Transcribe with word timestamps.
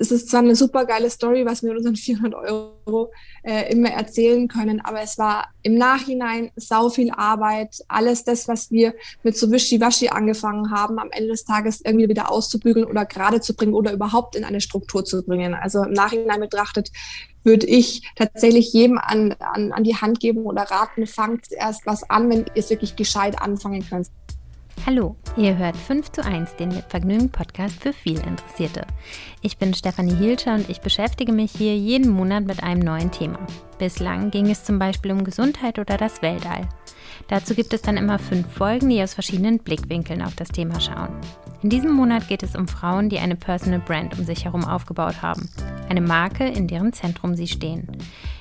es 0.00 0.10
ist 0.10 0.30
zwar 0.30 0.40
eine 0.40 0.56
super 0.56 0.84
geile 0.84 1.10
Story, 1.10 1.44
was 1.44 1.62
wir 1.62 1.70
mit 1.70 1.78
unseren 1.78 1.96
400 1.96 2.34
Euro 2.34 3.12
äh, 3.42 3.72
immer 3.72 3.90
erzählen 3.90 4.48
können, 4.48 4.80
aber 4.80 5.00
es 5.00 5.18
war 5.18 5.48
im 5.62 5.76
Nachhinein 5.76 6.50
sau 6.56 6.88
viel 6.88 7.10
Arbeit. 7.10 7.82
Alles 7.88 8.24
das, 8.24 8.48
was 8.48 8.70
wir 8.70 8.94
mit 9.22 9.36
so 9.36 9.50
Wischi-Waschi 9.50 10.08
angefangen 10.08 10.70
haben, 10.70 10.98
am 10.98 11.10
Ende 11.10 11.30
des 11.30 11.44
Tages 11.44 11.80
irgendwie 11.84 12.08
wieder 12.08 12.30
auszubügeln 12.30 12.86
oder 12.86 13.04
gerade 13.04 13.40
zu 13.40 13.54
bringen 13.54 13.74
oder 13.74 13.92
überhaupt 13.92 14.36
in 14.36 14.44
eine 14.44 14.60
Struktur 14.60 15.04
zu 15.04 15.22
bringen. 15.24 15.54
Also 15.54 15.82
im 15.84 15.92
Nachhinein 15.92 16.40
betrachtet 16.40 16.90
würde 17.42 17.66
ich 17.66 18.02
tatsächlich 18.16 18.72
jedem 18.72 18.98
an, 18.98 19.32
an, 19.38 19.72
an 19.72 19.84
die 19.84 19.96
Hand 19.96 20.20
geben 20.20 20.44
oder 20.44 20.62
raten, 20.62 21.06
fangt 21.06 21.46
erst 21.50 21.86
was 21.86 22.08
an, 22.10 22.28
wenn 22.28 22.40
ihr 22.40 22.56
es 22.56 22.70
wirklich 22.70 22.96
gescheit 22.96 23.40
anfangen 23.40 23.86
könnt. 23.88 24.08
Hallo, 24.86 25.16
ihr 25.36 25.56
hört 25.56 25.76
5 25.76 26.12
zu 26.12 26.24
1, 26.24 26.54
den 26.54 26.68
mit 26.68 26.84
Vergnügen 26.84 27.28
Podcast 27.28 27.82
für 27.82 27.92
viel 27.92 28.20
Interessierte. 28.20 28.86
Ich 29.42 29.58
bin 29.58 29.74
Stefanie 29.74 30.14
Hielscher 30.14 30.54
und 30.54 30.70
ich 30.70 30.80
beschäftige 30.80 31.32
mich 31.32 31.50
hier 31.50 31.76
jeden 31.76 32.08
Monat 32.08 32.44
mit 32.44 32.62
einem 32.62 32.82
neuen 32.82 33.10
Thema. 33.10 33.40
Bislang 33.80 34.30
ging 34.30 34.48
es 34.48 34.62
zum 34.62 34.78
Beispiel 34.78 35.10
um 35.10 35.24
Gesundheit 35.24 35.80
oder 35.80 35.96
das 35.96 36.22
Weltall. 36.22 36.68
Dazu 37.26 37.56
gibt 37.56 37.74
es 37.74 37.82
dann 37.82 37.96
immer 37.96 38.20
fünf 38.20 38.46
Folgen, 38.52 38.88
die 38.88 39.02
aus 39.02 39.14
verschiedenen 39.14 39.58
Blickwinkeln 39.58 40.22
auf 40.22 40.36
das 40.36 40.50
Thema 40.50 40.78
schauen. 40.78 41.08
In 41.64 41.70
diesem 41.70 41.90
Monat 41.90 42.28
geht 42.28 42.44
es 42.44 42.54
um 42.54 42.68
Frauen, 42.68 43.08
die 43.08 43.18
eine 43.18 43.34
Personal 43.34 43.80
Brand 43.80 44.16
um 44.16 44.24
sich 44.24 44.44
herum 44.44 44.64
aufgebaut 44.64 45.20
haben. 45.20 45.50
Eine 45.88 46.00
Marke, 46.00 46.46
in 46.46 46.68
deren 46.68 46.92
Zentrum 46.92 47.34
sie 47.34 47.48
stehen. 47.48 47.88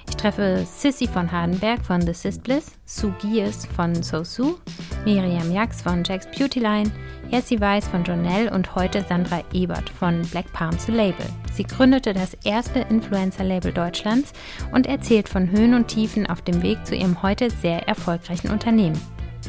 Ich 0.07 0.15
treffe 0.15 0.65
Sissy 0.65 1.07
von 1.07 1.31
Hardenberg 1.31 1.83
von 1.83 2.01
The 2.01 2.13
Sis 2.13 2.39
Bliss, 2.39 2.71
Sue 2.85 3.13
Gies 3.21 3.65
von 3.65 4.01
So 4.03 4.23
Sue, 4.23 4.55
Miriam 5.03 5.51
Jax 5.51 5.81
von 5.81 6.03
Jack's 6.03 6.27
Beauty 6.27 6.59
Line, 6.59 6.91
Jessie 7.29 7.59
Weiss 7.59 7.87
von 7.87 8.03
Jonelle 8.03 8.51
und 8.51 8.75
heute 8.75 9.03
Sandra 9.07 9.41
Ebert 9.51 9.89
von 9.89 10.21
Black 10.29 10.51
Palm 10.53 10.77
to 10.77 10.91
Label. 10.91 11.25
Sie 11.53 11.63
gründete 11.63 12.13
das 12.13 12.35
erste 12.43 12.79
Influencer-Label 12.79 13.71
Deutschlands 13.71 14.33
und 14.71 14.87
erzählt 14.87 15.27
von 15.27 15.49
Höhen 15.49 15.73
und 15.73 15.87
Tiefen 15.87 16.27
auf 16.27 16.41
dem 16.41 16.61
Weg 16.61 16.85
zu 16.85 16.95
ihrem 16.95 17.21
heute 17.23 17.49
sehr 17.49 17.87
erfolgreichen 17.87 18.51
Unternehmen. 18.51 18.99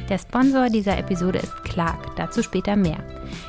Der 0.09 0.19
Sponsor 0.19 0.69
dieser 0.69 0.99
Episode 0.99 1.39
ist 1.39 1.65
Clark, 1.65 2.17
dazu 2.17 2.43
später 2.43 2.77
mehr. 2.77 2.99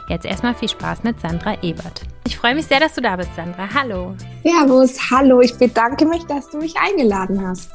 Jetzt 0.09 0.25
erstmal 0.25 0.55
viel 0.55 0.69
Spaß 0.69 1.03
mit 1.03 1.19
Sandra 1.19 1.61
Ebert. 1.61 2.01
Ich 2.25 2.37
freue 2.37 2.55
mich 2.55 2.65
sehr, 2.65 2.79
dass 2.79 2.95
du 2.95 3.01
da 3.01 3.15
bist, 3.15 3.35
Sandra. 3.35 3.67
Hallo. 3.73 4.15
Servus, 4.43 4.97
hallo. 5.11 5.41
Ich 5.41 5.57
bedanke 5.57 6.05
mich, 6.05 6.23
dass 6.25 6.49
du 6.49 6.57
mich 6.57 6.75
eingeladen 6.77 7.45
hast. 7.47 7.71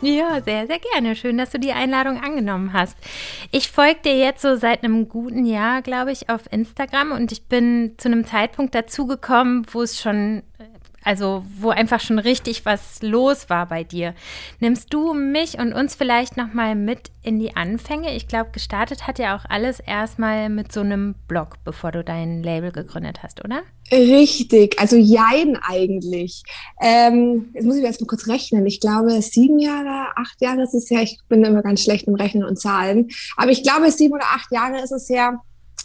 Ja, 0.00 0.40
sehr, 0.42 0.66
sehr 0.66 0.80
gerne. 0.80 1.14
Schön, 1.14 1.38
dass 1.38 1.50
du 1.50 1.60
die 1.60 1.72
Einladung 1.72 2.20
angenommen 2.20 2.72
hast. 2.72 2.96
Ich 3.52 3.70
folge 3.70 4.00
dir 4.04 4.18
jetzt 4.18 4.42
so 4.42 4.56
seit 4.56 4.82
einem 4.82 5.08
guten 5.08 5.46
Jahr, 5.46 5.80
glaube 5.80 6.10
ich, 6.10 6.28
auf 6.28 6.42
Instagram 6.50 7.12
und 7.12 7.30
ich 7.30 7.44
bin 7.44 7.94
zu 7.98 8.08
einem 8.08 8.24
Zeitpunkt 8.24 8.74
dazugekommen, 8.74 9.64
wo 9.70 9.82
es 9.82 10.00
schon 10.00 10.42
also 11.04 11.44
wo 11.58 11.70
einfach 11.70 12.00
schon 12.00 12.18
richtig 12.18 12.64
was 12.64 13.02
los 13.02 13.50
war 13.50 13.66
bei 13.66 13.84
dir. 13.84 14.14
Nimmst 14.60 14.92
du 14.92 15.14
mich 15.14 15.58
und 15.58 15.72
uns 15.72 15.94
vielleicht 15.94 16.36
noch 16.36 16.52
mal 16.52 16.74
mit 16.74 17.10
in 17.22 17.38
die 17.38 17.56
Anfänge? 17.56 18.14
Ich 18.14 18.28
glaube, 18.28 18.50
gestartet 18.52 19.06
hat 19.06 19.18
ja 19.18 19.36
auch 19.36 19.44
alles 19.48 19.80
erstmal 19.80 20.48
mit 20.48 20.72
so 20.72 20.80
einem 20.80 21.14
Blog, 21.28 21.56
bevor 21.64 21.92
du 21.92 22.02
dein 22.02 22.42
Label 22.42 22.72
gegründet 22.72 23.22
hast, 23.22 23.44
oder? 23.44 23.62
Richtig, 23.90 24.78
also 24.80 24.96
jein 24.96 25.58
eigentlich. 25.62 26.42
Ähm, 26.80 27.50
jetzt 27.52 27.64
muss 27.64 27.76
ich 27.76 27.84
erst 27.84 28.00
mal 28.00 28.06
kurz 28.06 28.26
rechnen. 28.26 28.64
Ich 28.66 28.80
glaube, 28.80 29.20
sieben 29.20 29.58
Jahre, 29.58 30.16
acht 30.16 30.40
Jahre 30.40 30.62
ist 30.62 30.74
es 30.74 30.90
her. 30.90 31.02
Ich 31.02 31.18
bin 31.28 31.44
immer 31.44 31.62
ganz 31.62 31.82
schlecht 31.82 32.06
im 32.06 32.14
Rechnen 32.14 32.44
und 32.44 32.58
Zahlen. 32.58 33.08
Aber 33.36 33.50
ich 33.50 33.62
glaube, 33.62 33.90
sieben 33.90 34.14
oder 34.14 34.24
acht 34.24 34.50
Jahre 34.50 34.80
ist 34.82 34.92
es 34.92 35.08
her, 35.08 35.40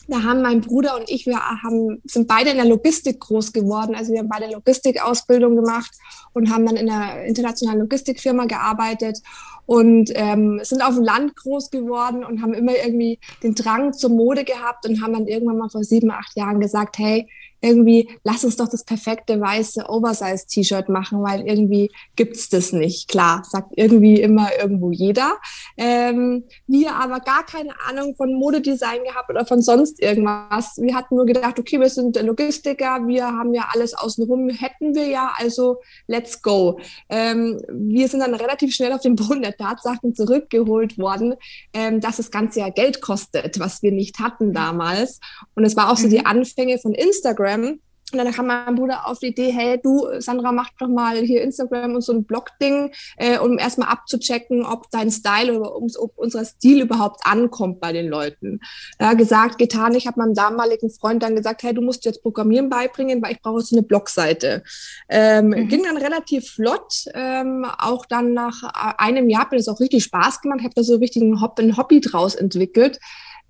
da 0.08 0.24
haben 0.24 0.42
mein 0.42 0.62
Bruder 0.62 0.96
und 0.96 1.10
ich, 1.10 1.26
wir 1.26 1.38
haben, 1.38 2.02
sind 2.06 2.28
beide 2.28 2.52
in 2.52 2.58
der 2.58 2.66
Logistik 2.66 3.20
groß 3.20 3.52
geworden. 3.52 3.94
Also 3.94 4.14
wir 4.14 4.20
haben 4.20 4.30
beide 4.30 4.52
Logistikausbildung 4.52 5.56
gemacht 5.56 5.92
und 6.34 6.52
haben 6.52 6.66
dann 6.66 6.78
in 6.78 6.90
einer 6.90 7.26
internationalen 7.26 7.82
Logistikfirma 7.82 8.46
gearbeitet 8.46 9.22
und 9.66 10.12
ähm, 10.16 10.62
sind 10.64 10.82
auf 10.82 10.96
dem 10.96 11.04
Land 11.04 11.36
groß 11.36 11.72
geworden 11.72 12.24
und 12.24 12.42
haben 12.42 12.54
immer 12.54 12.74
irgendwie 12.76 13.20
den 13.44 13.54
Drang 13.54 13.92
zur 13.92 14.10
Mode 14.10 14.46
gehabt 14.46 14.88
und 14.88 15.02
haben 15.02 15.14
dann 15.14 15.28
irgendwann 15.28 15.58
mal 15.58 15.70
vor 15.70 15.84
sieben, 15.84 16.10
acht 16.10 16.36
Jahren 16.38 16.62
gesagt, 16.62 16.98
hey, 16.98 17.28
irgendwie, 17.62 18.10
lass 18.24 18.44
uns 18.44 18.56
doch 18.56 18.68
das 18.68 18.84
perfekte 18.84 19.40
weiße 19.40 19.90
Oversize-T-Shirt 19.90 20.90
machen, 20.90 21.24
weil 21.24 21.48
irgendwie 21.48 21.92
gibt's 22.16 22.50
das 22.50 22.72
nicht. 22.72 23.08
Klar, 23.08 23.44
sagt 23.50 23.74
irgendwie 23.76 24.22
immer 24.22 24.50
irgendwo 24.60 24.92
jeder. 24.92 25.38
Ähm, 25.76 26.44
wir 26.68 26.96
aber 26.96 27.20
gar 27.20 27.46
keine 27.46 27.74
Ahnung 27.88 28.16
von 28.16 28.34
Modedesign 28.34 29.04
gehabt 29.04 29.30
oder 29.30 29.46
von 29.46 29.62
sonst 29.62 30.02
irgendwas. 30.02 30.78
Wir 30.78 30.96
hatten 30.96 31.16
nur 31.16 31.26
gedacht, 31.26 31.58
okay, 31.58 31.80
wir 31.80 31.90
sind 31.90 32.22
Logistiker, 32.22 33.08
wir 33.08 33.26
haben 33.26 33.54
ja 33.54 33.70
alles 33.74 33.94
außenrum, 33.94 34.50
hätten 34.50 34.94
wir 34.94 35.08
ja, 35.08 35.32
also 35.38 35.78
let's 36.06 36.42
go. 36.42 36.80
Ähm, 37.10 37.60
wir 37.70 38.08
sind 38.08 38.20
dann 38.20 38.36
relativ 38.36 38.74
schnell 38.74 38.94
auf 38.94 39.02
den 39.02 39.16
Boden 39.16 39.42
der 39.42 39.58
Tatsachen 39.58 40.14
zurückgeholt 40.14 40.98
worden, 41.00 41.36
ähm, 41.74 42.02
dass 42.02 42.18
das 42.18 42.30
Ganze 42.30 42.60
ja 42.60 42.70
Geld 42.70 43.02
kostet, 43.02 43.60
was 43.60 43.82
wir 43.82 43.92
nicht 43.92 44.20
hatten 44.20 44.54
damals. 44.54 45.20
Und 45.56 45.66
es 45.66 45.76
war 45.76 45.92
auch 45.92 45.98
so 45.98 46.08
die 46.08 46.20
mhm. 46.20 46.28
Anfänge 46.28 46.78
von 46.78 46.94
Instagram 46.94 47.47
Instagram. 47.48 47.80
Und 48.14 48.20
dann 48.20 48.32
kam 48.32 48.48
mein 48.48 48.76
Bruder 48.76 49.06
auf 49.06 49.20
die 49.20 49.28
Idee, 49.28 49.52
hey, 49.52 49.82
du, 49.84 50.08
Sandra, 50.20 50.54
mach 50.54 50.70
doch 50.80 50.88
mal 50.88 51.18
hier 51.18 51.42
Instagram 51.42 51.94
und 51.94 52.02
so 52.02 52.14
ein 52.14 52.24
Blog-Ding, 52.24 52.94
äh, 53.18 53.38
um 53.38 53.60
erstmal 53.60 53.90
abzuchecken, 53.90 54.66
ob 54.66 54.90
dein 54.92 55.12
Style 55.12 55.60
oder 55.60 55.76
ob 55.76 56.14
unser 56.16 56.46
Stil 56.46 56.84
überhaupt 56.84 57.20
ankommt 57.26 57.82
bei 57.82 57.92
den 57.92 58.08
Leuten. 58.08 58.62
Ja, 58.98 59.14
gesagt, 59.14 59.58
getan. 59.58 59.94
Ich 59.94 60.08
habe 60.08 60.22
meinem 60.22 60.34
damaligen 60.34 60.90
Freund 60.90 61.22
dann 61.22 61.36
gesagt, 61.36 61.64
hey, 61.64 61.74
du 61.74 61.82
musst 61.82 62.06
jetzt 62.06 62.22
Programmieren 62.22 62.70
beibringen, 62.70 63.22
weil 63.22 63.34
ich 63.34 63.42
brauche 63.42 63.60
so 63.60 63.76
eine 63.76 63.84
Blogseite. 63.84 64.64
Ähm, 65.10 65.48
mhm. 65.48 65.68
Ging 65.68 65.84
dann 65.84 65.98
relativ 65.98 66.50
flott. 66.52 67.04
Ähm, 67.14 67.66
auch 67.78 68.06
dann 68.06 68.34
nach 68.34 68.64
einem 68.98 69.28
Jahr 69.28 69.42
hat 69.42 69.52
mir 69.52 69.58
das 69.58 69.68
auch 69.68 69.82
richtig 69.82 70.06
Spaß 70.06 70.40
gemacht. 70.40 70.60
Ich 70.62 70.66
habe 70.66 70.76
da 70.76 70.84
so 70.84 70.96
richtig 70.96 71.24
ein 71.24 71.42
Hobby 71.78 72.00
draus 72.00 72.36
entwickelt. 72.36 73.02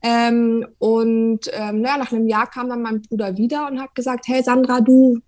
Ähm, 0.02 0.68
und 0.80 1.50
ähm, 1.54 1.82
naja, 1.82 1.98
nach 1.98 2.12
einem 2.12 2.28
Jahr 2.28 2.48
kam 2.50 2.70
dann 2.70 2.82
mein 2.82 3.02
Bruder 3.02 3.36
wieder 3.38 3.68
und 3.68 3.82
hat 3.82 3.96
gesagt, 3.96 4.28
hey 4.28 4.44
Sandra, 4.44 4.82
du 4.82 5.20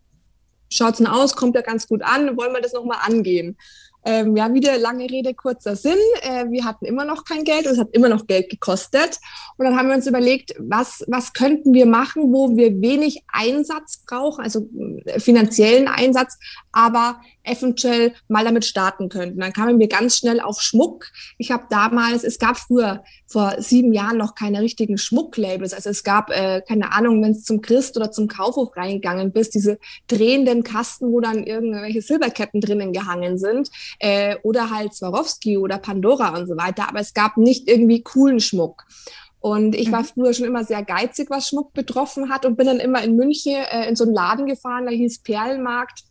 schaut's 0.69 0.99
denn 0.99 1.07
aus, 1.07 1.35
kommt 1.35 1.55
ja 1.55 1.61
ganz 1.61 1.87
gut 1.87 2.03
an, 2.03 2.37
wollen 2.37 2.53
wir 2.53 2.61
das 2.61 2.73
nochmal 2.73 2.99
angehen? 3.01 3.57
Ähm, 4.05 4.37
ja, 4.37 4.53
wieder 4.53 4.77
lange 4.77 5.09
Rede, 5.09 5.33
kurzer 5.33 5.75
Sinn. 5.75 5.97
Äh, 6.21 6.49
wir 6.49 6.63
hatten 6.63 6.85
immer 6.85 7.03
noch 7.03 7.25
kein 7.25 7.43
Geld 7.43 7.65
und 7.65 7.73
es 7.73 7.79
hat 7.79 7.89
immer 7.91 8.07
noch 8.07 8.27
Geld 8.27 8.49
gekostet. 8.49 9.19
Und 9.57 9.65
dann 9.65 9.77
haben 9.77 9.89
wir 9.89 9.95
uns 9.95 10.07
überlegt, 10.07 10.55
was, 10.57 11.03
was 11.07 11.33
könnten 11.33 11.73
wir 11.73 11.85
machen, 11.85 12.31
wo 12.31 12.55
wir 12.55 12.81
wenig 12.81 13.23
Einsatz 13.27 14.03
brauchen, 14.07 14.41
also 14.41 14.69
äh, 15.03 15.19
finanziellen 15.19 15.89
Einsatz, 15.89 16.37
aber 16.71 17.19
eventuell 17.49 18.13
mal 18.27 18.43
damit 18.43 18.65
starten 18.65 19.09
könnten. 19.09 19.39
Dann 19.39 19.53
kamen 19.53 19.79
wir 19.79 19.87
ganz 19.87 20.17
schnell 20.17 20.39
auf 20.39 20.61
Schmuck. 20.61 21.07
Ich 21.37 21.51
habe 21.51 21.65
damals, 21.69 22.23
es 22.23 22.39
gab 22.39 22.57
früher 22.57 23.03
vor 23.25 23.55
sieben 23.59 23.93
Jahren 23.93 24.17
noch 24.17 24.35
keine 24.35 24.61
richtigen 24.61 24.97
Schmucklabels. 24.97 25.73
Also 25.73 25.89
es 25.89 26.03
gab, 26.03 26.29
äh, 26.29 26.61
keine 26.67 26.91
Ahnung, 26.91 27.21
wenn 27.23 27.31
es 27.31 27.43
zum 27.43 27.61
Christ 27.61 27.97
oder 27.97 28.11
zum 28.11 28.27
Kaufhof 28.27 28.75
reingegangen 28.75 29.31
bist, 29.31 29.55
diese 29.55 29.79
drehenden 30.07 30.63
Kasten, 30.63 31.11
wo 31.11 31.19
dann 31.19 31.43
irgendwelche 31.43 32.01
Silberketten 32.01 32.61
drinnen 32.61 32.93
gehangen 32.93 33.37
sind. 33.37 33.69
Äh, 33.99 34.37
oder 34.43 34.69
halt 34.69 34.93
Swarovski 34.93 35.57
oder 35.57 35.77
Pandora 35.77 36.37
und 36.37 36.47
so 36.47 36.57
weiter. 36.57 36.89
Aber 36.89 36.99
es 36.99 37.13
gab 37.13 37.37
nicht 37.37 37.67
irgendwie 37.67 38.01
coolen 38.01 38.39
Schmuck. 38.39 38.85
Und 39.41 39.75
ich 39.75 39.91
war 39.91 40.01
mhm. 40.01 40.05
früher 40.05 40.33
schon 40.33 40.45
immer 40.45 40.65
sehr 40.65 40.83
geizig, 40.83 41.29
was 41.29 41.47
Schmuck 41.47 41.73
betroffen 41.73 42.29
hat 42.29 42.45
und 42.45 42.57
bin 42.57 42.67
dann 42.67 42.79
immer 42.79 43.01
in 43.03 43.15
München 43.15 43.53
äh, 43.53 43.87
in 43.87 43.95
so 43.95 44.03
einen 44.03 44.13
Laden 44.13 44.45
gefahren, 44.47 44.85
da 44.85 44.91
hieß 44.91 45.19
Perlenmarkt 45.19 46.03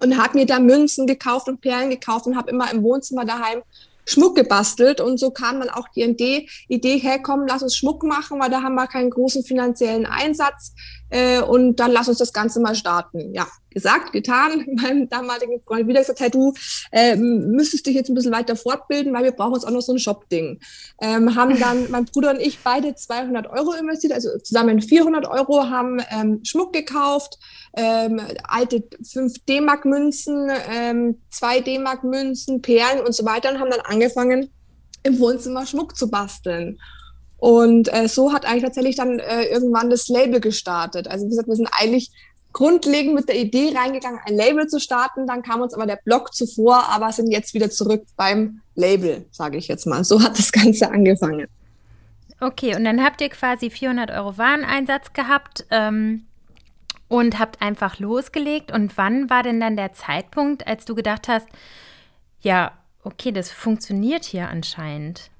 und 0.00 0.16
habe 0.18 0.38
mir 0.38 0.46
da 0.46 0.58
Münzen 0.58 1.06
gekauft 1.06 1.48
und 1.48 1.60
Perlen 1.60 1.90
gekauft 1.90 2.26
und 2.26 2.36
habe 2.36 2.50
immer 2.50 2.70
im 2.72 2.82
Wohnzimmer 2.82 3.24
daheim 3.24 3.62
Schmuck 4.06 4.36
gebastelt. 4.36 5.00
Und 5.00 5.18
so 5.18 5.30
kam 5.30 5.60
dann 5.60 5.70
auch 5.70 5.88
die 5.88 6.02
Idee, 6.02 6.48
Idee 6.68 6.98
herkommen, 6.98 7.46
lass 7.48 7.62
uns 7.62 7.76
Schmuck 7.76 8.02
machen, 8.04 8.40
weil 8.40 8.50
da 8.50 8.62
haben 8.62 8.74
wir 8.74 8.86
keinen 8.86 9.10
großen 9.10 9.42
finanziellen 9.42 10.06
Einsatz. 10.06 10.72
Äh, 11.10 11.40
und 11.40 11.76
dann 11.76 11.90
lass 11.90 12.08
uns 12.08 12.18
das 12.18 12.32
Ganze 12.32 12.60
mal 12.60 12.74
starten. 12.74 13.34
Ja, 13.34 13.46
gesagt, 13.76 14.12
getan. 14.12 14.64
Meinem 14.82 15.06
damaligen 15.06 15.60
Freund 15.60 15.86
wieder 15.86 16.00
gesagt, 16.00 16.20
hey 16.20 16.30
du, 16.30 16.54
äh, 16.92 17.14
müsstest 17.14 17.86
dich 17.86 17.94
jetzt 17.94 18.08
ein 18.08 18.14
bisschen 18.14 18.32
weiter 18.32 18.56
fortbilden, 18.56 19.12
weil 19.12 19.24
wir 19.24 19.32
brauchen 19.32 19.52
uns 19.52 19.66
auch 19.66 19.70
noch 19.70 19.82
so 19.82 19.92
ein 19.92 19.98
Shop-Ding. 19.98 20.58
Ähm, 21.02 21.34
haben 21.36 21.60
dann 21.60 21.86
mein 21.90 22.06
Bruder 22.06 22.30
und 22.30 22.40
ich 22.40 22.58
beide 22.60 22.94
200 22.94 23.46
Euro 23.48 23.72
investiert, 23.72 24.14
also 24.14 24.30
zusammen 24.38 24.80
400 24.80 25.28
Euro, 25.28 25.68
haben 25.68 26.00
ähm, 26.10 26.40
Schmuck 26.42 26.72
gekauft, 26.72 27.38
ähm, 27.76 28.18
alte 28.44 28.82
5 29.02 29.44
D-Mark-Münzen, 29.44 30.50
ähm, 30.72 31.20
2 31.28 31.60
D-Mark-Münzen, 31.60 32.62
Perlen 32.62 33.04
und 33.04 33.14
so 33.14 33.26
weiter 33.26 33.50
und 33.50 33.60
haben 33.60 33.70
dann 33.70 33.80
angefangen, 33.80 34.48
im 35.02 35.18
Wohnzimmer 35.18 35.66
Schmuck 35.66 35.96
zu 35.96 36.10
basteln. 36.10 36.78
Und 37.36 37.92
äh, 37.92 38.08
so 38.08 38.32
hat 38.32 38.46
eigentlich 38.46 38.64
tatsächlich 38.64 38.96
dann 38.96 39.18
äh, 39.18 39.44
irgendwann 39.44 39.90
das 39.90 40.08
Label 40.08 40.40
gestartet. 40.40 41.08
Also 41.08 41.26
wie 41.26 41.30
gesagt, 41.30 41.48
wir 41.48 41.56
sind 41.56 41.68
eigentlich 41.72 42.10
grundlegend 42.56 43.14
mit 43.14 43.28
der 43.28 43.36
Idee 43.36 43.74
reingegangen, 43.76 44.18
ein 44.24 44.34
Label 44.34 44.66
zu 44.66 44.80
starten. 44.80 45.26
Dann 45.26 45.42
kam 45.42 45.60
uns 45.60 45.74
aber 45.74 45.84
der 45.84 46.00
Blog 46.02 46.32
zuvor, 46.32 46.88
aber 46.88 47.12
sind 47.12 47.30
jetzt 47.30 47.52
wieder 47.52 47.68
zurück 47.68 48.04
beim 48.16 48.62
Label, 48.74 49.26
sage 49.30 49.58
ich 49.58 49.68
jetzt 49.68 49.86
mal. 49.86 50.04
So 50.04 50.22
hat 50.22 50.38
das 50.38 50.52
Ganze 50.52 50.90
angefangen. 50.90 51.48
Okay, 52.40 52.74
und 52.74 52.84
dann 52.84 53.04
habt 53.04 53.20
ihr 53.20 53.28
quasi 53.28 53.68
400 53.68 54.10
Euro 54.10 54.38
Wareneinsatz 54.38 55.12
gehabt. 55.12 55.66
Ähm 55.70 56.24
und 57.08 57.38
habt 57.38 57.62
einfach 57.62 58.00
losgelegt. 58.00 58.72
Und 58.72 58.96
wann 58.98 59.30
war 59.30 59.44
denn 59.44 59.60
dann 59.60 59.76
der 59.76 59.92
Zeitpunkt, 59.92 60.66
als 60.66 60.84
du 60.86 60.96
gedacht 60.96 61.28
hast, 61.28 61.46
ja, 62.40 62.72
okay, 63.04 63.30
das 63.30 63.52
funktioniert 63.52 64.24
hier 64.24 64.48
anscheinend? 64.48 65.30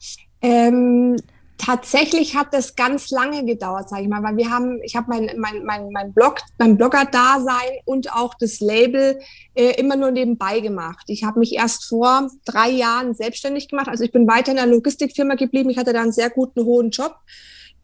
Ähm, 0.43 1.17
tatsächlich 1.58 2.37
hat 2.37 2.53
das 2.53 2.76
ganz 2.76 3.11
lange 3.11 3.44
gedauert, 3.44 3.88
sage 3.88 4.03
ich 4.03 4.08
mal, 4.08 4.23
weil 4.23 4.37
wir 4.37 4.50
haben, 4.50 4.81
ich 4.82 4.97
habe 4.97 5.06
mein, 5.08 5.31
mein, 5.38 5.64
mein, 5.64 5.91
mein 5.91 6.12
Blog, 6.12 6.38
mein 6.58 6.76
Blogger-Dasein 6.76 7.81
und 7.85 8.12
auch 8.12 8.35
das 8.35 8.61
Label 8.61 9.19
äh, 9.55 9.73
immer 9.81 9.97
nur 9.97 10.11
nebenbei 10.11 10.61
gemacht. 10.61 11.05
Ich 11.08 11.25
habe 11.25 11.38
mich 11.38 11.55
erst 11.55 11.85
vor 11.85 12.31
drei 12.44 12.70
Jahren 12.70 13.14
selbstständig 13.14 13.69
gemacht. 13.69 13.88
Also 13.88 14.05
ich 14.05 14.12
bin 14.12 14.26
weiter 14.29 14.50
in 14.50 14.56
der 14.56 14.67
Logistikfirma 14.67 15.35
geblieben. 15.35 15.70
Ich 15.70 15.79
hatte 15.79 15.93
da 15.93 16.03
einen 16.03 16.12
sehr 16.12 16.31
guten, 16.31 16.64
hohen 16.64 16.91
Job 16.91 17.17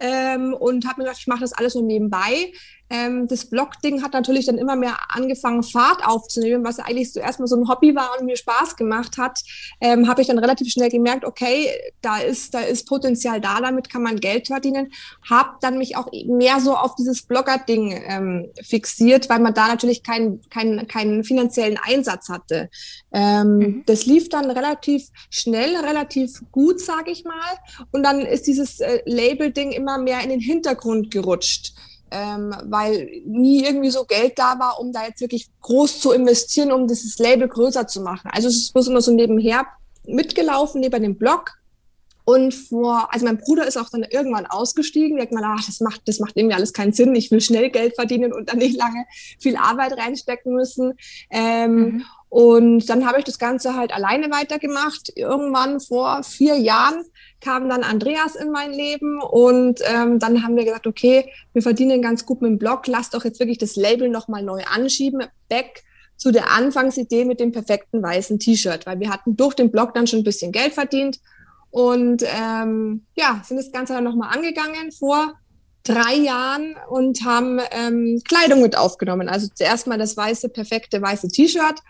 ähm, 0.00 0.54
und 0.54 0.86
habe 0.86 1.00
mir 1.00 1.04
gedacht, 1.04 1.20
ich 1.20 1.28
mache 1.28 1.40
das 1.40 1.52
alles 1.52 1.74
nur 1.74 1.84
nebenbei. 1.84 2.52
Ähm, 2.92 3.26
das 3.26 3.46
Blog-Ding 3.46 4.02
hat 4.02 4.12
natürlich 4.12 4.46
dann 4.46 4.58
immer 4.58 4.76
mehr 4.76 4.96
angefangen, 5.08 5.62
Fahrt 5.62 6.06
aufzunehmen, 6.06 6.62
was 6.62 6.78
eigentlich 6.78 7.10
zuerst 7.12 7.40
mal 7.40 7.46
so 7.46 7.56
ein 7.56 7.68
Hobby 7.68 7.94
war 7.94 8.10
und 8.18 8.26
mir 8.26 8.36
Spaß 8.36 8.76
gemacht 8.76 9.16
hat. 9.16 9.40
Ähm, 9.80 10.08
habe 10.08 10.20
ich 10.20 10.28
dann 10.28 10.38
relativ 10.38 10.70
schnell 10.70 10.90
gemerkt, 10.90 11.24
okay, 11.24 11.70
da 12.02 12.18
ist, 12.18 12.52
da 12.52 12.60
ist 12.60 12.86
Potenzial 12.86 13.40
da, 13.40 13.60
damit 13.62 13.88
kann 13.88 14.02
man 14.02 14.20
Geld 14.20 14.48
verdienen. 14.48 14.92
Habe 15.28 15.56
dann 15.62 15.78
mich 15.78 15.96
auch 15.96 16.08
mehr 16.26 16.60
so 16.60 16.76
auf 16.76 16.94
dieses 16.94 17.22
Blogger-Ding 17.22 18.02
ähm, 18.06 18.50
fixiert, 18.62 19.30
weil 19.30 19.40
man 19.40 19.54
da 19.54 19.68
natürlich 19.68 20.02
keinen 20.02 20.42
keinen 20.50 20.86
keinen 20.86 21.24
finanziellen 21.24 21.78
Einsatz 21.82 22.28
hatte. 22.28 22.68
Ähm, 23.12 23.56
mhm. 23.56 23.82
Das 23.86 24.04
lief 24.04 24.28
dann 24.28 24.50
relativ 24.50 25.08
schnell, 25.30 25.76
relativ 25.76 26.42
gut, 26.52 26.78
sage 26.80 27.10
ich 27.10 27.24
mal. 27.24 27.86
Und 27.90 28.02
dann 28.02 28.20
ist 28.20 28.46
dieses 28.46 28.80
äh, 28.80 29.00
Label-Ding 29.06 29.72
immer 29.72 29.96
mehr 29.96 30.22
in 30.22 30.28
den 30.28 30.40
Hintergrund 30.40 31.10
gerutscht 31.10 31.72
ähm, 32.12 32.54
weil 32.64 33.22
nie 33.24 33.64
irgendwie 33.64 33.90
so 33.90 34.04
Geld 34.04 34.38
da 34.38 34.58
war, 34.58 34.78
um 34.78 34.92
da 34.92 35.06
jetzt 35.06 35.20
wirklich 35.20 35.48
groß 35.62 36.00
zu 36.00 36.12
investieren, 36.12 36.70
um 36.70 36.86
dieses 36.86 37.18
Label 37.18 37.48
größer 37.48 37.86
zu 37.86 38.02
machen. 38.02 38.30
Also 38.32 38.48
es 38.48 38.58
ist 38.58 38.72
bloß 38.72 38.88
immer 38.88 39.00
so 39.00 39.12
nebenher 39.12 39.66
mitgelaufen, 40.06 40.80
neben 40.80 41.02
dem 41.02 41.16
Blog. 41.16 41.54
Und 42.24 42.54
vor, 42.54 43.12
also 43.12 43.26
mein 43.26 43.38
Bruder 43.38 43.66
ist 43.66 43.76
auch 43.76 43.90
dann 43.90 44.04
irgendwann 44.04 44.46
ausgestiegen, 44.46 45.16
der 45.16 45.24
hat 45.24 45.30
gesagt, 45.30 45.46
ach, 45.48 45.66
das 45.66 45.80
macht, 45.80 46.02
das 46.06 46.20
macht 46.20 46.36
irgendwie 46.36 46.54
alles 46.54 46.72
keinen 46.72 46.92
Sinn. 46.92 47.14
Ich 47.16 47.30
will 47.32 47.40
schnell 47.40 47.70
Geld 47.70 47.94
verdienen 47.96 48.32
und 48.32 48.50
dann 48.50 48.58
nicht 48.58 48.76
lange 48.76 49.06
viel 49.40 49.56
Arbeit 49.56 49.98
reinstecken 49.98 50.54
müssen. 50.54 50.92
Ähm, 51.30 51.74
mhm. 51.74 52.04
Und 52.32 52.88
dann 52.88 53.06
habe 53.06 53.18
ich 53.18 53.26
das 53.26 53.38
Ganze 53.38 53.76
halt 53.76 53.92
alleine 53.92 54.30
weitergemacht. 54.30 55.12
Irgendwann 55.16 55.80
vor 55.80 56.22
vier 56.22 56.56
Jahren 56.56 57.04
kam 57.42 57.68
dann 57.68 57.82
Andreas 57.82 58.36
in 58.36 58.50
mein 58.50 58.72
Leben 58.72 59.20
und 59.20 59.80
ähm, 59.84 60.18
dann 60.18 60.42
haben 60.42 60.56
wir 60.56 60.64
gesagt, 60.64 60.86
okay, 60.86 61.30
wir 61.52 61.60
verdienen 61.60 62.00
ganz 62.00 62.24
gut 62.24 62.40
mit 62.40 62.50
dem 62.50 62.58
Blog, 62.58 62.86
lass 62.86 63.10
doch 63.10 63.26
jetzt 63.26 63.38
wirklich 63.38 63.58
das 63.58 63.76
Label 63.76 64.08
nochmal 64.08 64.42
neu 64.42 64.62
anschieben, 64.64 65.26
back 65.50 65.82
zu 66.16 66.32
der 66.32 66.50
Anfangsidee 66.50 67.26
mit 67.26 67.38
dem 67.38 67.52
perfekten 67.52 68.02
weißen 68.02 68.38
T-Shirt, 68.38 68.86
weil 68.86 68.98
wir 68.98 69.10
hatten 69.10 69.36
durch 69.36 69.52
den 69.52 69.70
Blog 69.70 69.92
dann 69.92 70.06
schon 70.06 70.20
ein 70.20 70.24
bisschen 70.24 70.52
Geld 70.52 70.72
verdient 70.72 71.20
und 71.68 72.22
ähm, 72.22 73.04
ja, 73.14 73.42
sind 73.44 73.58
das 73.58 73.72
Ganze 73.72 73.92
dann 73.92 74.04
nochmal 74.04 74.34
angegangen 74.34 74.90
vor 74.90 75.34
drei 75.82 76.14
Jahren 76.14 76.76
und 76.88 77.26
haben 77.26 77.60
ähm, 77.72 78.22
Kleidung 78.26 78.62
mit 78.62 78.74
aufgenommen. 78.74 79.28
Also 79.28 79.48
zuerst 79.52 79.86
mal 79.86 79.98
das 79.98 80.16
weiße, 80.16 80.48
perfekte 80.48 81.02
weiße 81.02 81.28
T-Shirt 81.28 81.82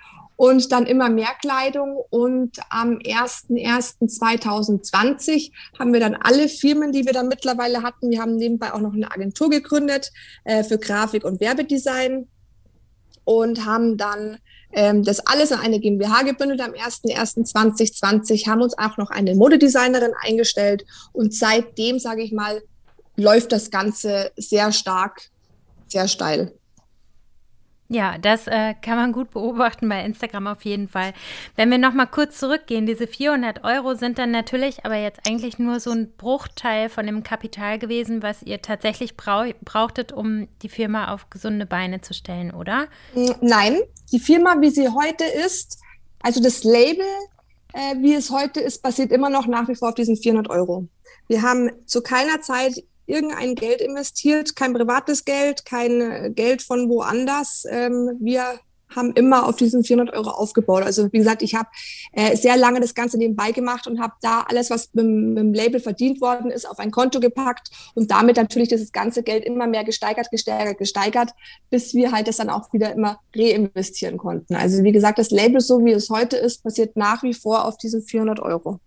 und 0.43 0.73
dann 0.73 0.87
immer 0.87 1.09
mehr 1.09 1.31
Kleidung. 1.41 2.03
Und 2.11 2.59
am 2.69 2.99
01.01.2020 2.99 5.53
haben 5.79 5.93
wir 5.93 6.01
dann 6.01 6.17
alle 6.17 6.49
Firmen, 6.49 6.91
die 6.91 7.07
wir 7.07 7.13
dann 7.13 7.29
mittlerweile 7.29 7.85
hatten. 7.85 8.11
Wir 8.11 8.21
haben 8.21 8.35
nebenbei 8.35 8.75
auch 8.75 8.81
noch 8.81 8.93
eine 8.93 9.13
Agentur 9.13 9.51
gegründet 9.51 10.11
äh, 10.43 10.65
für 10.65 10.79
Grafik 10.79 11.23
und 11.23 11.41
Werbedesign 11.41 12.27
und 13.23 13.65
haben 13.65 13.97
dann 13.97 14.39
ähm, 14.73 15.05
das 15.05 15.25
alles 15.25 15.53
in 15.53 15.59
eine 15.59 15.79
GmbH 15.79 16.23
gebündelt 16.23 16.61
am 16.61 16.73
01.01.2020, 16.73 18.49
haben 18.49 18.63
uns 18.63 18.77
auch 18.77 18.97
noch 18.97 19.11
eine 19.11 19.37
Modedesignerin 19.37 20.11
eingestellt 20.25 20.85
und 21.13 21.33
seitdem, 21.33 22.01
sage 22.01 22.23
ich 22.23 22.33
mal, 22.33 22.63
läuft 23.15 23.53
das 23.53 23.71
Ganze 23.71 24.33
sehr 24.37 24.73
stark, 24.73 25.23
sehr 25.87 26.09
steil. 26.09 26.53
Ja, 27.93 28.17
das 28.17 28.47
äh, 28.47 28.73
kann 28.81 28.97
man 28.97 29.13
gut 29.13 29.33
beobachten 29.33 29.87
bei 29.87 30.03
Instagram 30.03 30.47
auf 30.47 30.65
jeden 30.65 30.89
Fall. 30.89 31.13
Wenn 31.57 31.71
wir 31.71 31.77
noch 31.77 31.93
mal 31.93 32.07
kurz 32.07 32.39
zurückgehen, 32.39 32.87
diese 32.87 33.07
400 33.07 33.65
Euro 33.65 33.95
sind 33.95 34.17
dann 34.19 34.31
natürlich 34.31 34.87
aber 34.87 34.97
jetzt 34.97 35.21
eigentlich 35.29 35.59
nur 35.59 35.79
so 35.79 35.91
ein 35.91 36.11
Bruchteil 36.17 36.89
von 36.89 37.05
dem 37.05 37.23
Kapital 37.23 37.79
gewesen, 37.79 38.23
was 38.23 38.43
ihr 38.43 38.63
tatsächlich 38.63 39.19
brauch 39.19 39.45
brauchtet, 39.63 40.11
um 40.11 40.49
die 40.63 40.71
Firma 40.71 41.13
auf 41.13 41.29
gesunde 41.29 41.67
Beine 41.67 42.01
zu 42.01 42.15
stellen, 42.15 42.51
oder? 42.53 42.87
Nein, 43.43 43.81
die 44.11 44.21
Firma, 44.21 44.57
wie 44.61 44.71
sie 44.71 44.89
heute 44.89 45.25
ist, 45.25 45.79
also 46.23 46.43
das 46.43 46.65
Label, 46.65 47.05
äh, 47.75 47.97
wie 47.99 48.15
es 48.15 48.31
heute 48.31 48.61
ist, 48.61 48.83
basiert 48.83 49.13
immer 49.13 49.29
noch 49.29 49.47
nach 49.47 49.69
wie 49.69 49.75
vor 49.75 49.91
auf 49.91 49.95
diesen 49.95 50.17
400 50.17 50.49
Euro. 50.49 50.89
Wir 51.29 51.43
haben 51.43 51.71
zu 51.85 52.03
keiner 52.03 52.41
Zeit 52.41 52.83
irgendein 53.13 53.55
Geld 53.55 53.81
investiert, 53.81 54.57
kein 54.57 54.73
privates 54.73 55.25
Geld, 55.25 55.65
kein 55.65 56.01
äh, 56.01 56.31
Geld 56.35 56.63
von 56.63 56.89
woanders. 56.89 57.65
Ähm, 57.69 58.17
wir 58.21 58.59
haben 58.97 59.13
immer 59.13 59.47
auf 59.47 59.57
diesen 59.57 59.85
400 59.85 60.15
Euro 60.15 60.31
aufgebaut. 60.31 60.83
Also 60.83 61.13
wie 61.13 61.19
gesagt, 61.19 61.43
ich 61.43 61.55
habe 61.55 61.69
äh, 62.13 62.37
sehr 62.37 62.57
lange 62.57 62.81
das 62.81 62.95
Ganze 62.95 63.19
nebenbei 63.19 63.53
gemacht 63.53 63.87
und 63.87 64.01
habe 64.01 64.15
da 64.21 64.45
alles, 64.49 64.71
was 64.71 64.93
mit, 64.93 65.07
mit, 65.07 65.39
dem 65.39 65.55
Label 65.55 65.81
verdient 65.81 66.21
worden 66.21 66.51
ist, 66.51 66.69
auf 66.69 66.79
ein 66.79 66.91
Konto 66.91 67.21
gepackt 67.21 67.71
und 67.95 68.11
damit 68.11 68.37
natürlich 68.37 68.69
dieses 68.69 68.93
ganze 68.93 69.23
Geld 69.23 69.45
immer 69.45 69.67
mehr 69.67 69.85
gesteigert, 69.85 70.31
gesteigert, 70.31 70.79
gesteigert, 70.79 71.31
bis 71.71 71.95
wir 71.95 72.13
halt 72.13 72.29
das 72.29 72.37
dann 72.37 72.51
auch 72.51 72.73
wieder 72.73 72.93
immer 72.93 73.19
reinvestieren 73.35 74.19
konnten. 74.19 74.55
Also 74.55 74.83
wie 74.83 74.93
gesagt, 74.93 75.19
das 75.19 75.31
Label, 75.31 75.61
so 75.61 75.85
wie 75.85 75.93
es 75.93 76.11
heute 76.11 76.37
ist, 76.37 76.63
basiert 76.63 76.97
nach 76.97 77.23
wie 77.23 77.35
vor 77.35 77.65
auf 77.65 77.77
diesen 77.77 78.03
400 78.03 78.41
Euro. 78.41 78.81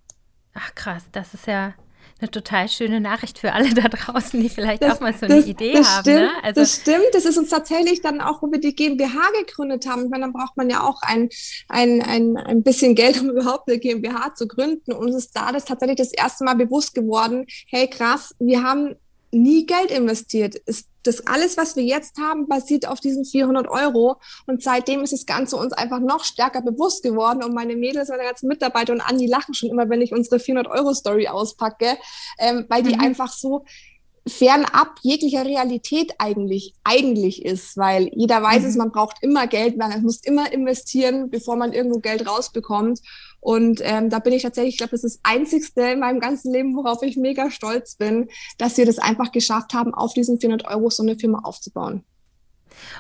Ach 0.53 0.73
krass, 0.73 1.03
das 1.11 1.33
ist 1.33 1.47
ja 1.47 1.73
eine 2.19 2.31
total 2.31 2.69
schöne 2.69 3.01
Nachricht 3.01 3.39
für 3.39 3.51
alle 3.51 3.73
da 3.73 3.89
draußen, 3.89 4.39
die 4.41 4.49
vielleicht 4.49 4.81
das, 4.81 4.95
auch 4.95 4.99
mal 5.01 5.13
so 5.13 5.25
eine 5.25 5.37
das, 5.37 5.47
Idee 5.47 5.73
das 5.73 5.87
haben. 5.87 6.01
Stimmt, 6.01 6.19
ne? 6.19 6.31
also, 6.43 6.61
das 6.61 6.75
stimmt. 6.75 7.05
Das 7.11 7.25
ist 7.25 7.37
uns 7.37 7.49
tatsächlich 7.49 8.01
dann 8.01 8.21
auch, 8.21 8.41
wo 8.41 8.51
wir 8.51 8.59
die 8.59 8.73
GmbH 8.73 9.31
gegründet 9.39 9.85
haben. 9.87 10.05
Ich 10.05 10.09
meine, 10.09 10.23
dann 10.23 10.33
braucht 10.33 10.55
man 10.55 10.69
ja 10.69 10.81
auch 10.81 11.01
ein, 11.01 11.29
ein, 11.67 12.01
ein, 12.01 12.37
ein 12.37 12.63
bisschen 12.63 12.95
Geld, 12.95 13.19
um 13.19 13.29
überhaupt 13.31 13.67
eine 13.67 13.79
GmbH 13.79 14.33
zu 14.33 14.47
gründen. 14.47 14.93
Und 14.93 15.05
uns 15.07 15.15
ist 15.15 15.35
da 15.35 15.51
das 15.51 15.65
tatsächlich 15.65 15.97
das 15.97 16.13
erste 16.13 16.45
Mal 16.45 16.55
bewusst 16.55 16.95
geworden, 16.95 17.45
hey 17.67 17.89
krass, 17.89 18.33
wir 18.39 18.63
haben 18.63 18.95
nie 19.31 19.65
Geld 19.65 19.91
investiert. 19.91 20.55
Es, 20.65 20.85
das 21.03 21.27
alles, 21.27 21.57
was 21.57 21.75
wir 21.75 21.83
jetzt 21.83 22.17
haben, 22.17 22.47
basiert 22.47 22.87
auf 22.87 22.99
diesen 22.99 23.25
400 23.25 23.67
Euro. 23.67 24.17
Und 24.47 24.63
seitdem 24.63 25.01
ist 25.03 25.13
das 25.13 25.25
Ganze 25.25 25.57
uns 25.57 25.73
einfach 25.73 25.99
noch 25.99 26.23
stärker 26.23 26.61
bewusst 26.61 27.03
geworden. 27.03 27.43
Und 27.43 27.53
meine 27.53 27.75
Mädels, 27.75 28.09
meine 28.09 28.23
ganzen 28.23 28.47
Mitarbeiter 28.47 28.93
und 28.93 29.01
Andi 29.01 29.27
lachen 29.27 29.53
schon 29.53 29.69
immer, 29.69 29.89
wenn 29.89 30.01
ich 30.01 30.13
unsere 30.13 30.39
400 30.39 30.71
Euro 30.71 30.93
Story 30.93 31.27
auspacke, 31.27 31.97
ähm, 32.39 32.65
weil 32.69 32.83
die 32.83 32.95
mhm. 32.95 33.01
einfach 33.01 33.31
so 33.31 33.65
fernab 34.27 34.97
jeglicher 35.03 35.45
Realität 35.45 36.13
eigentlich, 36.17 36.73
eigentlich 36.83 37.45
ist, 37.45 37.77
weil 37.77 38.09
jeder 38.15 38.41
weiß 38.41 38.63
mhm. 38.63 38.69
es, 38.69 38.75
man 38.75 38.91
braucht 38.91 39.17
immer 39.21 39.45
Geld, 39.45 39.77
man 39.77 40.01
muss 40.01 40.21
immer 40.23 40.51
investieren, 40.51 41.29
bevor 41.29 41.55
man 41.55 41.73
irgendwo 41.73 41.99
Geld 41.99 42.27
rausbekommt. 42.27 43.01
Und 43.45 43.79
ähm, 43.83 44.09
da 44.09 44.17
bin 44.17 44.33
ich 44.33 44.41
tatsächlich, 44.41 44.73
ich 44.73 44.77
glaube, 44.79 44.89
das 44.89 45.03
ist 45.03 45.17
das 45.17 45.31
Einzigste 45.31 45.81
in 45.81 45.99
meinem 45.99 46.19
ganzen 46.19 46.51
Leben, 46.51 46.75
worauf 46.75 47.03
ich 47.03 47.15
mega 47.15 47.51
stolz 47.51 47.93
bin, 47.93 48.27
dass 48.57 48.75
wir 48.75 48.87
das 48.87 48.97
einfach 48.97 49.31
geschafft 49.31 49.75
haben, 49.75 49.93
auf 49.93 50.15
diesen 50.15 50.39
400 50.39 50.67
Euro 50.67 50.89
so 50.89 51.03
eine 51.03 51.15
Firma 51.15 51.41
aufzubauen. 51.43 52.03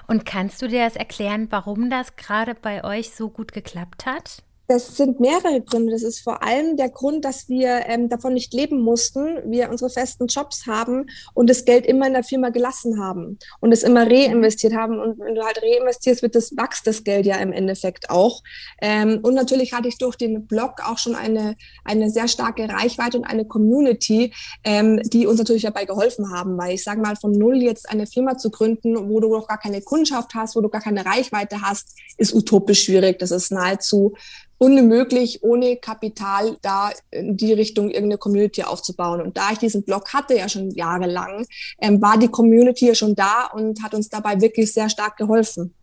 Und 0.07 0.23
kannst 0.23 0.61
du 0.61 0.67
dir 0.67 0.85
das 0.85 0.95
erklären, 0.95 1.47
warum 1.49 1.89
das 1.89 2.15
gerade 2.15 2.53
bei 2.53 2.83
euch 2.83 3.09
so 3.09 3.29
gut 3.29 3.53
geklappt 3.53 4.05
hat? 4.05 4.43
Das 4.67 4.97
sind 4.97 5.19
mehrere 5.19 5.61
Gründe. 5.61 5.91
Das 5.91 6.01
ist 6.01 6.19
vor 6.19 6.41
allem 6.41 6.75
der 6.75 6.89
Grund, 6.89 7.23
dass 7.23 7.47
wir 7.49 7.83
ähm, 7.87 8.09
davon 8.09 8.33
nicht 8.33 8.53
leben 8.53 8.81
mussten, 8.81 9.51
wir 9.51 9.69
unsere 9.69 9.91
festen 9.91 10.25
Jobs 10.27 10.65
haben 10.65 11.05
und 11.33 11.49
das 11.49 11.65
Geld 11.65 11.85
immer 11.85 12.07
in 12.07 12.13
der 12.13 12.23
Firma 12.23 12.49
gelassen 12.49 12.99
haben 12.99 13.37
und 13.59 13.71
es 13.71 13.83
immer 13.83 14.09
reinvestiert 14.09 14.73
haben. 14.73 14.99
Und 14.99 15.19
wenn 15.19 15.35
du 15.35 15.43
halt 15.43 15.61
reinvestierst, 15.61 16.23
wird 16.23 16.35
das, 16.35 16.51
wächst 16.57 16.87
das 16.87 17.03
Geld 17.03 17.27
ja 17.27 17.37
im 17.37 17.53
Endeffekt 17.53 18.09
auch. 18.09 18.41
Ähm, 18.81 19.19
und 19.21 19.35
natürlich 19.35 19.73
hatte 19.73 19.87
ich 19.87 19.99
durch 19.99 20.15
den 20.15 20.47
Blog 20.47 20.81
auch 20.83 20.97
schon 20.97 21.15
eine, 21.15 21.55
eine 21.83 22.09
sehr 22.09 22.27
starke 22.27 22.67
Reichweite 22.67 23.17
und 23.17 23.25
eine 23.25 23.45
Community, 23.45 24.33
ähm, 24.63 24.99
die 25.03 25.27
uns 25.27 25.37
natürlich 25.37 25.63
dabei 25.63 25.85
geholfen 25.85 26.31
haben. 26.31 26.57
Weil 26.57 26.73
ich 26.73 26.83
sage 26.83 27.01
mal, 27.01 27.15
von 27.15 27.31
null 27.31 27.61
jetzt 27.61 27.87
eine 27.87 28.07
Firma 28.07 28.37
zu 28.37 28.49
gründen, 28.49 29.09
wo 29.09 29.19
du 29.19 29.29
noch 29.29 29.47
gar 29.47 29.59
keine 29.59 29.81
Kundschaft 29.81 30.33
hast, 30.33 30.55
wo 30.55 30.61
du 30.61 30.69
gar 30.69 30.81
keine 30.81 31.05
Reichweite 31.05 31.61
hast, 31.61 31.95
ist 32.17 32.33
utopisch 32.33 32.83
schwierig. 32.85 33.19
Das 33.19 33.29
ist 33.29 33.51
nahezu 33.51 34.15
unmöglich, 34.57 35.43
ohne 35.43 35.77
Kapital 35.77 36.57
da 36.61 36.91
in 37.11 37.37
die 37.37 37.53
Richtung 37.53 37.89
irgendeine 37.89 38.17
Community 38.17 38.63
aufzubauen. 38.63 39.21
Und 39.21 39.37
da 39.37 39.51
ich 39.51 39.57
diesen 39.57 39.83
Blog 39.83 40.13
hatte 40.13 40.35
ja 40.35 40.47
schon 40.47 40.71
jahrelang, 40.71 41.45
ähm, 41.79 42.01
war 42.01 42.17
die 42.17 42.29
Community 42.29 42.87
ja 42.87 42.95
schon 42.95 43.15
da 43.15 43.47
und 43.53 43.83
hat 43.83 43.93
uns 43.93 44.09
dabei 44.09 44.39
wirklich 44.41 44.71
sehr 44.71 44.89
stark 44.89 45.17
geholfen. 45.17 45.73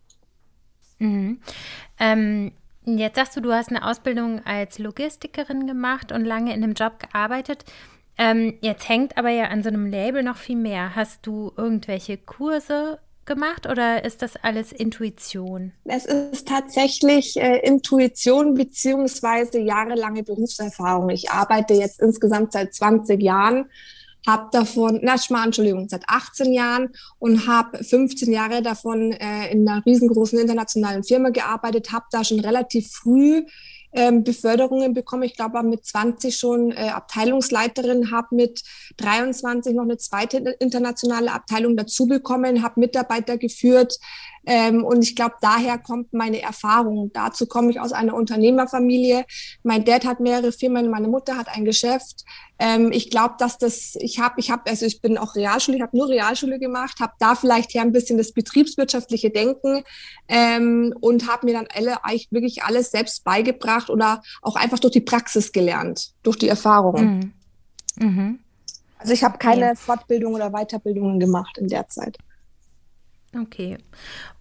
Mhm. 0.99 1.39
Ähm, 1.99 2.51
jetzt 2.85 3.15
sagst 3.15 3.35
du, 3.35 3.41
du 3.41 3.53
hast 3.53 3.69
eine 3.69 3.85
Ausbildung 3.85 4.43
als 4.45 4.79
Logistikerin 4.79 5.67
gemacht 5.67 6.11
und 6.11 6.25
lange 6.25 6.53
in 6.53 6.63
einem 6.63 6.73
Job 6.73 6.99
gearbeitet. 6.99 7.65
Ähm, 8.17 8.57
jetzt 8.61 8.89
hängt 8.89 9.17
aber 9.17 9.29
ja 9.29 9.45
an 9.45 9.63
so 9.63 9.69
einem 9.69 9.87
Label 9.87 10.23
noch 10.23 10.37
viel 10.37 10.55
mehr. 10.55 10.95
Hast 10.95 11.25
du 11.25 11.51
irgendwelche 11.57 12.17
Kurse 12.17 12.99
gemacht 13.25 13.67
oder 13.67 14.03
ist 14.03 14.21
das 14.21 14.35
alles 14.37 14.71
Intuition? 14.71 15.71
Es 15.85 16.05
ist 16.05 16.47
tatsächlich 16.47 17.35
äh, 17.37 17.59
Intuition 17.59 18.55
beziehungsweise 18.55 19.59
jahrelange 19.59 20.23
Berufserfahrung. 20.23 21.09
Ich 21.09 21.29
arbeite 21.29 21.73
jetzt 21.73 22.01
insgesamt 22.01 22.53
seit 22.53 22.73
20 22.73 23.21
Jahren, 23.21 23.69
habe 24.25 24.49
davon, 24.51 24.99
na, 25.01 25.15
Entschuldigung, 25.43 25.89
seit 25.89 26.03
18 26.07 26.53
Jahren 26.53 26.89
und 27.19 27.47
habe 27.47 27.83
15 27.83 28.31
Jahre 28.31 28.61
davon 28.61 29.11
äh, 29.11 29.51
in 29.51 29.67
einer 29.67 29.85
riesengroßen 29.85 30.39
internationalen 30.39 31.03
Firma 31.03 31.29
gearbeitet, 31.29 31.91
habe 31.91 32.05
da 32.11 32.23
schon 32.23 32.39
relativ 32.39 32.89
früh 32.91 33.43
ähm, 33.93 34.23
Beförderungen 34.23 34.93
bekommen. 34.93 35.23
Ich 35.23 35.35
glaube, 35.35 35.61
mit 35.63 35.85
20 35.85 36.35
schon 36.35 36.71
äh, 36.71 36.89
Abteilungsleiterin, 36.89 38.11
habe 38.11 38.35
mit 38.35 38.63
23 38.97 39.73
noch 39.75 39.83
eine 39.83 39.97
zweite 39.97 40.37
internationale 40.59 41.31
Abteilung 41.31 41.77
dazu 41.77 42.07
bekommen, 42.07 42.63
habe 42.63 42.79
Mitarbeiter 42.79 43.37
geführt. 43.37 43.99
Ähm, 44.45 44.83
und 44.83 45.01
ich 45.01 45.15
glaube, 45.15 45.35
daher 45.41 45.77
kommt 45.77 46.13
meine 46.13 46.41
Erfahrung. 46.41 47.11
Dazu 47.13 47.45
komme 47.45 47.71
ich 47.71 47.79
aus 47.79 47.93
einer 47.93 48.13
Unternehmerfamilie. 48.13 49.25
Mein 49.63 49.85
Dad 49.85 50.05
hat 50.05 50.19
mehrere 50.19 50.51
Firmen, 50.51 50.89
meine 50.89 51.07
Mutter 51.07 51.37
hat 51.37 51.47
ein 51.49 51.65
Geschäft. 51.65 52.25
Ähm, 52.59 52.91
ich 52.91 53.09
glaube, 53.09 53.35
dass 53.39 53.57
das, 53.57 53.95
ich 53.99 54.19
habe, 54.19 54.39
ich 54.39 54.51
habe, 54.51 54.69
also 54.69 54.85
ich 54.85 55.01
bin 55.01 55.17
auch 55.17 55.35
Realschule, 55.35 55.77
ich 55.77 55.83
habe 55.83 55.97
nur 55.97 56.09
Realschule 56.09 56.59
gemacht, 56.59 56.99
habe 56.99 57.13
da 57.19 57.35
vielleicht 57.35 57.73
her 57.73 57.81
ein 57.81 57.91
bisschen 57.91 58.17
das 58.17 58.31
betriebswirtschaftliche 58.31 59.29
Denken 59.29 59.83
ähm, 60.27 60.93
und 60.99 61.29
habe 61.29 61.45
mir 61.45 61.53
dann 61.53 61.67
alle 61.73 62.03
eigentlich 62.03 62.27
wirklich 62.31 62.63
alles 62.63 62.91
selbst 62.91 63.23
beigebracht 63.23 63.89
oder 63.89 64.21
auch 64.41 64.55
einfach 64.55 64.79
durch 64.79 64.93
die 64.93 65.01
Praxis 65.01 65.51
gelernt, 65.51 66.13
durch 66.21 66.37
die 66.37 66.47
Erfahrung. 66.47 67.01
Mhm. 67.01 67.33
Mhm. 67.99 68.39
Also 68.97 69.13
ich 69.13 69.23
habe 69.23 69.37
keine 69.37 69.65
ja. 69.65 69.75
Fortbildung 69.75 70.33
oder 70.33 70.51
Weiterbildungen 70.51 71.19
gemacht 71.19 71.57
in 71.57 71.67
der 71.67 71.87
Zeit. 71.89 72.17
Okay. 73.35 73.77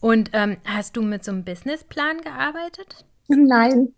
Und 0.01 0.31
ähm, 0.33 0.59
hast 0.65 0.97
du 0.97 1.03
mit 1.03 1.25
so 1.25 1.33
einem 1.33 1.45
Businessplan 1.45 2.21
gearbeitet? 2.21 3.05
Nein. 3.29 3.95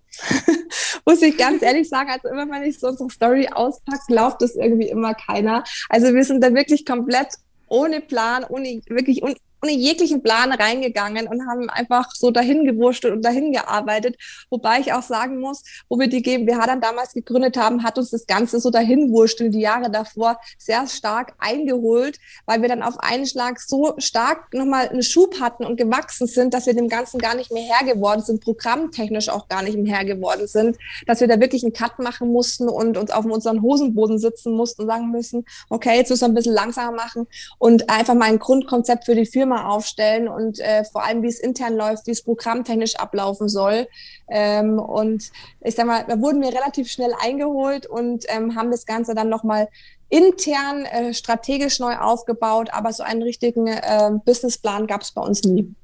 Muss 1.04 1.22
ich 1.22 1.36
ganz 1.36 1.62
ehrlich 1.62 1.88
sagen, 1.88 2.10
also 2.10 2.28
immer 2.28 2.48
wenn 2.48 2.62
ich 2.62 2.78
so 2.78 2.88
unsere 2.88 3.10
Story 3.10 3.48
auspacke, 3.52 4.02
glaubt 4.08 4.42
es 4.42 4.54
irgendwie 4.54 4.88
immer 4.88 5.14
keiner. 5.14 5.64
Also 5.88 6.14
wir 6.14 6.24
sind 6.24 6.42
da 6.42 6.54
wirklich 6.54 6.86
komplett 6.86 7.28
ohne 7.68 8.00
Plan, 8.00 8.44
ohne 8.48 8.80
wirklich 8.86 9.22
un 9.22 9.34
ohne 9.64 9.72
jeglichen 9.72 10.22
Plan 10.22 10.52
reingegangen 10.52 11.26
und 11.26 11.46
haben 11.48 11.70
einfach 11.70 12.10
so 12.14 12.30
dahin 12.30 12.64
gewurschtelt 12.64 13.14
und 13.14 13.24
dahin 13.24 13.52
gearbeitet. 13.52 14.16
Wobei 14.50 14.80
ich 14.80 14.92
auch 14.92 15.02
sagen 15.02 15.40
muss, 15.40 15.62
wo 15.88 15.98
wir 15.98 16.08
die 16.08 16.22
GmbH 16.22 16.66
dann 16.66 16.80
damals 16.82 17.14
gegründet 17.14 17.56
haben, 17.56 17.82
hat 17.82 17.96
uns 17.96 18.10
das 18.10 18.26
Ganze 18.26 18.60
so 18.60 18.70
dahin 18.70 19.10
wursteln 19.10 19.50
die 19.50 19.60
Jahre 19.60 19.90
davor 19.90 20.38
sehr 20.58 20.86
stark 20.86 21.34
eingeholt, 21.38 22.18
weil 22.44 22.60
wir 22.60 22.68
dann 22.68 22.82
auf 22.82 22.98
einen 22.98 23.26
Schlag 23.26 23.58
so 23.58 23.94
stark 23.98 24.52
nochmal 24.52 24.88
einen 24.88 25.02
Schub 25.02 25.40
hatten 25.40 25.64
und 25.64 25.76
gewachsen 25.76 26.26
sind, 26.26 26.52
dass 26.52 26.66
wir 26.66 26.74
dem 26.74 26.88
Ganzen 26.88 27.18
gar 27.18 27.34
nicht 27.34 27.50
mehr 27.50 27.62
Herr 27.62 27.86
geworden 27.86 28.20
sind, 28.20 28.42
programmtechnisch 28.42 29.30
auch 29.30 29.48
gar 29.48 29.62
nicht 29.62 29.78
mehr 29.78 29.96
Herr 29.96 30.04
geworden 30.04 30.46
sind, 30.46 30.76
dass 31.06 31.20
wir 31.20 31.28
da 31.28 31.40
wirklich 31.40 31.64
einen 31.64 31.72
Cut 31.72 31.98
machen 31.98 32.30
mussten 32.30 32.68
und 32.68 32.98
uns 32.98 33.10
auf 33.10 33.24
unseren 33.24 33.62
Hosenboden 33.62 34.18
sitzen 34.18 34.52
mussten 34.52 34.82
und 34.82 34.88
sagen 34.88 35.10
müssen, 35.10 35.44
okay, 35.70 35.96
jetzt 35.96 36.10
müssen 36.10 36.22
wir 36.22 36.28
ein 36.28 36.34
bisschen 36.34 36.54
langsamer 36.54 36.92
machen 36.92 37.26
und 37.58 37.88
einfach 37.88 38.14
mal 38.14 38.26
ein 38.26 38.38
Grundkonzept 38.38 39.06
für 39.06 39.14
die 39.14 39.26
Firma 39.26 39.53
Firma 39.54 39.68
aufstellen 39.68 40.28
und 40.28 40.60
äh, 40.60 40.84
vor 40.84 41.04
allem, 41.04 41.22
wie 41.22 41.28
es 41.28 41.40
intern 41.40 41.76
läuft, 41.76 42.06
wie 42.06 42.10
es 42.10 42.22
programmtechnisch 42.22 42.96
ablaufen 42.96 43.48
soll. 43.48 43.88
Ähm, 44.28 44.78
und 44.78 45.30
ich 45.60 45.74
sag 45.74 45.86
mal, 45.86 46.04
da 46.06 46.20
wurden 46.20 46.42
wir 46.42 46.48
relativ 46.48 46.90
schnell 46.90 47.12
eingeholt 47.22 47.86
und 47.86 48.24
ähm, 48.28 48.54
haben 48.56 48.70
das 48.70 48.86
Ganze 48.86 49.14
dann 49.14 49.28
nochmal 49.28 49.68
intern 50.08 50.84
äh, 50.84 51.14
strategisch 51.14 51.80
neu 51.80 51.96
aufgebaut, 51.96 52.70
aber 52.72 52.92
so 52.92 53.02
einen 53.02 53.22
richtigen 53.22 53.66
äh, 53.66 54.10
Businessplan 54.24 54.86
gab 54.86 55.02
es 55.02 55.12
bei 55.12 55.22
uns 55.22 55.42
nie. 55.42 55.74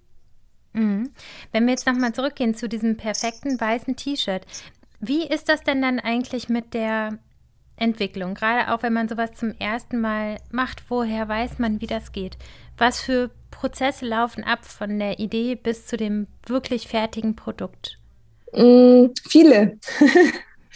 Mhm. 0.72 1.10
Wenn 1.52 1.64
wir 1.64 1.72
jetzt 1.72 1.86
nochmal 1.86 2.12
zurückgehen 2.12 2.54
zu 2.54 2.68
diesem 2.68 2.96
perfekten 2.96 3.60
weißen 3.60 3.96
T-Shirt, 3.96 4.46
wie 5.00 5.26
ist 5.26 5.48
das 5.48 5.62
denn 5.62 5.82
dann 5.82 5.98
eigentlich 5.98 6.48
mit 6.48 6.74
der 6.74 7.18
Entwicklung? 7.76 8.34
Gerade 8.34 8.72
auch 8.72 8.82
wenn 8.82 8.92
man 8.92 9.08
sowas 9.08 9.32
zum 9.32 9.52
ersten 9.58 10.00
Mal 10.00 10.36
macht, 10.52 10.90
woher 10.90 11.26
weiß 11.26 11.58
man, 11.58 11.80
wie 11.80 11.86
das 11.86 12.12
geht? 12.12 12.36
Was 12.80 12.98
für 12.98 13.30
Prozesse 13.50 14.06
laufen 14.06 14.42
ab 14.42 14.64
von 14.64 14.98
der 14.98 15.18
Idee 15.18 15.54
bis 15.54 15.86
zu 15.86 15.98
dem 15.98 16.28
wirklich 16.46 16.88
fertigen 16.88 17.36
Produkt? 17.36 17.98
Mm, 18.52 19.08
viele. 19.28 19.78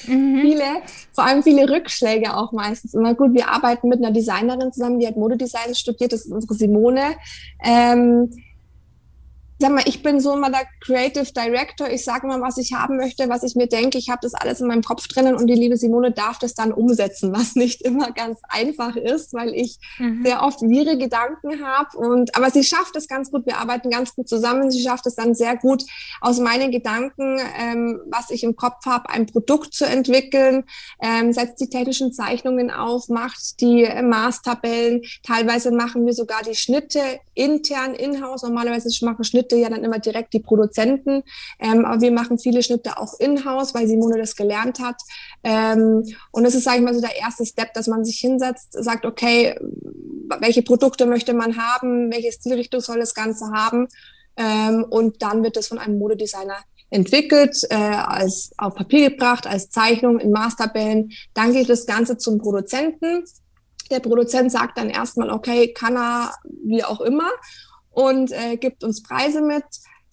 Mhm. 0.08 0.40
Viele, 0.40 0.64
vor 1.12 1.24
allem 1.24 1.44
viele 1.44 1.70
Rückschläge 1.70 2.36
auch 2.36 2.50
meistens. 2.50 2.94
Immer 2.94 3.14
gut, 3.14 3.32
wir 3.32 3.48
arbeiten 3.48 3.88
mit 3.88 4.00
einer 4.00 4.10
Designerin 4.10 4.72
zusammen, 4.72 4.98
die 4.98 5.06
hat 5.06 5.16
Modedesign 5.16 5.72
studiert, 5.72 6.12
das 6.12 6.26
ist 6.26 6.32
unsere 6.32 6.54
Simone. 6.54 7.14
Ähm, 7.64 8.28
sag 9.58 9.72
mal, 9.72 9.82
ich 9.86 10.02
bin 10.02 10.20
so 10.20 10.34
immer 10.34 10.50
der 10.50 10.66
Creative 10.80 11.32
Director. 11.32 11.88
Ich 11.88 12.04
sage 12.04 12.26
immer, 12.26 12.40
was 12.40 12.58
ich 12.58 12.72
haben 12.72 12.96
möchte, 12.96 13.28
was 13.28 13.42
ich 13.44 13.54
mir 13.54 13.68
denke. 13.68 13.98
Ich 13.98 14.10
habe 14.10 14.18
das 14.22 14.34
alles 14.34 14.60
in 14.60 14.66
meinem 14.66 14.82
Kopf 14.82 15.06
drinnen 15.06 15.36
und 15.36 15.46
die 15.46 15.54
liebe 15.54 15.76
Simone 15.76 16.10
darf 16.10 16.38
das 16.38 16.54
dann 16.54 16.72
umsetzen, 16.72 17.32
was 17.32 17.54
nicht 17.54 17.82
immer 17.82 18.10
ganz 18.12 18.40
einfach 18.48 18.96
ist, 18.96 19.32
weil 19.32 19.54
ich 19.54 19.78
mhm. 19.98 20.24
sehr 20.24 20.42
oft 20.42 20.60
wirre 20.62 20.98
Gedanken 20.98 21.64
habe. 21.64 21.96
Und 21.96 22.36
aber 22.36 22.50
sie 22.50 22.64
schafft 22.64 22.96
es 22.96 23.06
ganz 23.06 23.30
gut. 23.30 23.46
Wir 23.46 23.58
arbeiten 23.58 23.90
ganz 23.90 24.14
gut 24.14 24.28
zusammen. 24.28 24.70
Sie 24.70 24.82
schafft 24.82 25.06
es 25.06 25.14
dann 25.14 25.34
sehr 25.34 25.56
gut, 25.56 25.84
aus 26.20 26.40
meinen 26.40 26.70
Gedanken, 26.70 27.38
ähm, 27.58 28.00
was 28.10 28.30
ich 28.30 28.44
im 28.44 28.56
Kopf 28.56 28.86
habe, 28.86 29.08
ein 29.10 29.26
Produkt 29.26 29.74
zu 29.74 29.84
entwickeln, 29.84 30.64
ähm, 31.00 31.32
setzt 31.32 31.60
die 31.60 31.68
technischen 31.68 32.12
Zeichnungen 32.12 32.70
auf, 32.70 33.08
macht 33.08 33.60
die 33.60 33.84
äh, 33.84 34.02
Maßtabellen. 34.02 35.02
Teilweise 35.22 35.70
machen 35.70 36.06
wir 36.06 36.12
sogar 36.12 36.42
die 36.42 36.54
Schnitte 36.54 37.00
intern 37.34 37.94
in-house. 37.94 38.42
Normalerweise 38.42 38.88
machen 39.04 39.24
Schnitte 39.24 39.43
Schnitte 39.44 39.56
ja 39.56 39.68
dann 39.68 39.84
immer 39.84 39.98
direkt 39.98 40.32
die 40.32 40.40
Produzenten. 40.40 41.22
Ähm, 41.58 41.84
aber 41.84 42.00
wir 42.00 42.12
machen 42.12 42.38
viele 42.38 42.62
Schnitte 42.62 42.98
auch 42.98 43.18
in-house, 43.18 43.74
weil 43.74 43.86
Simone 43.86 44.18
das 44.18 44.36
gelernt 44.36 44.80
hat. 44.80 44.96
Ähm, 45.42 46.04
und 46.30 46.44
das 46.44 46.54
ist, 46.54 46.64
sage 46.64 46.78
ich 46.78 46.84
mal, 46.84 46.94
so 46.94 47.00
der 47.00 47.16
erste 47.16 47.44
Step, 47.44 47.74
dass 47.74 47.86
man 47.86 48.04
sich 48.04 48.18
hinsetzt, 48.18 48.72
sagt, 48.72 49.04
okay, 49.04 49.56
welche 50.40 50.62
Produkte 50.62 51.06
möchte 51.06 51.34
man 51.34 51.56
haben, 51.56 52.10
welche 52.10 52.32
Stilrichtung 52.32 52.80
soll 52.80 52.98
das 52.98 53.14
Ganze 53.14 53.46
haben. 53.52 53.88
Ähm, 54.36 54.84
und 54.88 55.22
dann 55.22 55.42
wird 55.42 55.56
das 55.56 55.68
von 55.68 55.78
einem 55.78 55.98
Modedesigner 55.98 56.56
entwickelt, 56.90 57.60
äh, 57.70 57.74
als 57.74 58.52
auf 58.56 58.74
Papier 58.74 59.10
gebracht, 59.10 59.46
als 59.46 59.70
Zeichnung 59.70 60.18
in 60.18 60.30
Maßtabellen. 60.30 61.12
Dann 61.34 61.52
geht 61.52 61.68
das 61.68 61.86
Ganze 61.86 62.18
zum 62.18 62.38
Produzenten. 62.38 63.24
Der 63.90 64.00
Produzent 64.00 64.50
sagt 64.50 64.78
dann 64.78 64.90
erstmal, 64.90 65.30
okay, 65.30 65.72
kann 65.72 65.96
er 65.96 66.34
wie 66.64 66.82
auch 66.82 67.00
immer 67.00 67.30
und 67.94 68.32
äh, 68.32 68.56
gibt 68.56 68.84
uns 68.84 69.02
Preise 69.02 69.40
mit 69.40 69.64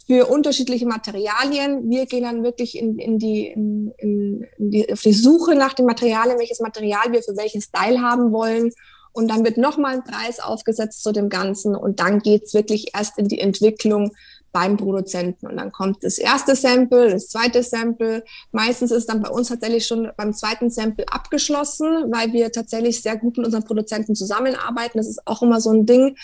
für 0.05 0.25
unterschiedliche 0.27 0.85
Materialien. 0.85 1.89
Wir 1.89 2.05
gehen 2.05 2.23
dann 2.23 2.43
wirklich 2.43 2.77
in, 2.77 2.97
in, 2.99 3.19
die, 3.19 3.47
in, 3.47 3.93
in 3.97 4.45
die, 4.57 4.91
auf 4.91 5.01
die 5.01 5.13
Suche 5.13 5.55
nach 5.55 5.73
den 5.73 5.85
Materialien, 5.85 6.39
welches 6.39 6.59
Material 6.59 7.11
wir 7.11 7.21
für 7.23 7.37
welchen 7.37 7.61
Style 7.61 8.01
haben 8.01 8.31
wollen. 8.31 8.71
Und 9.13 9.29
dann 9.29 9.43
wird 9.43 9.57
nochmal 9.57 9.95
ein 9.95 10.03
Preis 10.03 10.39
aufgesetzt 10.39 11.03
zu 11.03 11.11
dem 11.11 11.29
Ganzen 11.29 11.75
und 11.75 11.99
dann 11.99 12.19
geht's 12.19 12.53
wirklich 12.53 12.91
erst 12.95 13.17
in 13.17 13.27
die 13.27 13.39
Entwicklung 13.39 14.11
beim 14.51 14.77
Produzenten. 14.77 15.47
Und 15.47 15.57
dann 15.57 15.71
kommt 15.71 16.03
das 16.03 16.17
erste 16.17 16.55
Sample, 16.55 17.09
das 17.09 17.27
zweite 17.29 17.63
Sample. 17.63 18.23
Meistens 18.51 18.91
ist 18.91 19.07
dann 19.09 19.21
bei 19.21 19.29
uns 19.29 19.49
tatsächlich 19.49 19.85
schon 19.87 20.11
beim 20.17 20.33
zweiten 20.33 20.69
Sample 20.69 21.05
abgeschlossen, 21.09 22.11
weil 22.11 22.33
wir 22.33 22.51
tatsächlich 22.51 23.01
sehr 23.01 23.17
gut 23.17 23.37
mit 23.37 23.45
unseren 23.45 23.63
Produzenten 23.63 24.15
zusammenarbeiten. 24.15 24.97
Das 24.97 25.07
ist 25.07 25.25
auch 25.25 25.41
immer 25.41 25.61
so 25.61 25.71
ein 25.71 25.85
Ding. 25.85 26.17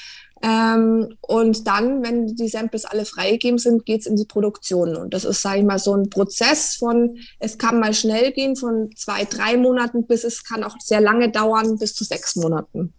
Ähm, 0.44 1.18
und 1.22 1.68
dann, 1.68 2.04
wenn 2.04 2.28
die 2.36 2.48
Samples 2.48 2.86
alle 2.86 3.06
freigegeben 3.06 3.58
sind, 3.58 3.86
geht's 3.86 4.06
in 4.06 4.16
die 4.16 4.26
Produktion. 4.26 4.96
Und 4.96 5.14
das 5.14 5.26
ist, 5.26 5.42
sage 5.42 5.60
ich 5.60 5.66
mal, 5.66 5.80
so 5.80 5.96
ein 5.96 6.10
Prozess 6.10 6.76
von, 6.76 7.18
es 7.40 7.58
kann 7.58 7.80
mal 7.80 7.94
schnell 7.94 8.32
gehen, 8.32 8.56
von 8.56 8.92
zwei, 8.96 9.26
drei 9.26 9.58
Monaten, 9.58 10.06
bis 10.06 10.24
es 10.24 10.44
kann 10.44 10.64
auch 10.64 10.76
sehr 10.80 11.02
lange 11.02 11.32
dauern, 11.32 11.78
bis 11.78 11.96
zu 11.96 12.04
sechs 12.04 12.36
Monaten. 12.36 12.94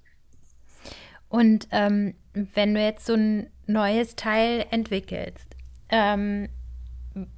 Und 1.29 1.69
ähm, 1.71 2.15
wenn 2.33 2.75
du 2.75 2.81
jetzt 2.83 3.07
so 3.07 3.15
ein 3.15 3.51
neues 3.67 4.17
Teil 4.17 4.65
entwickelst, 4.71 5.47
ähm, 5.91 6.49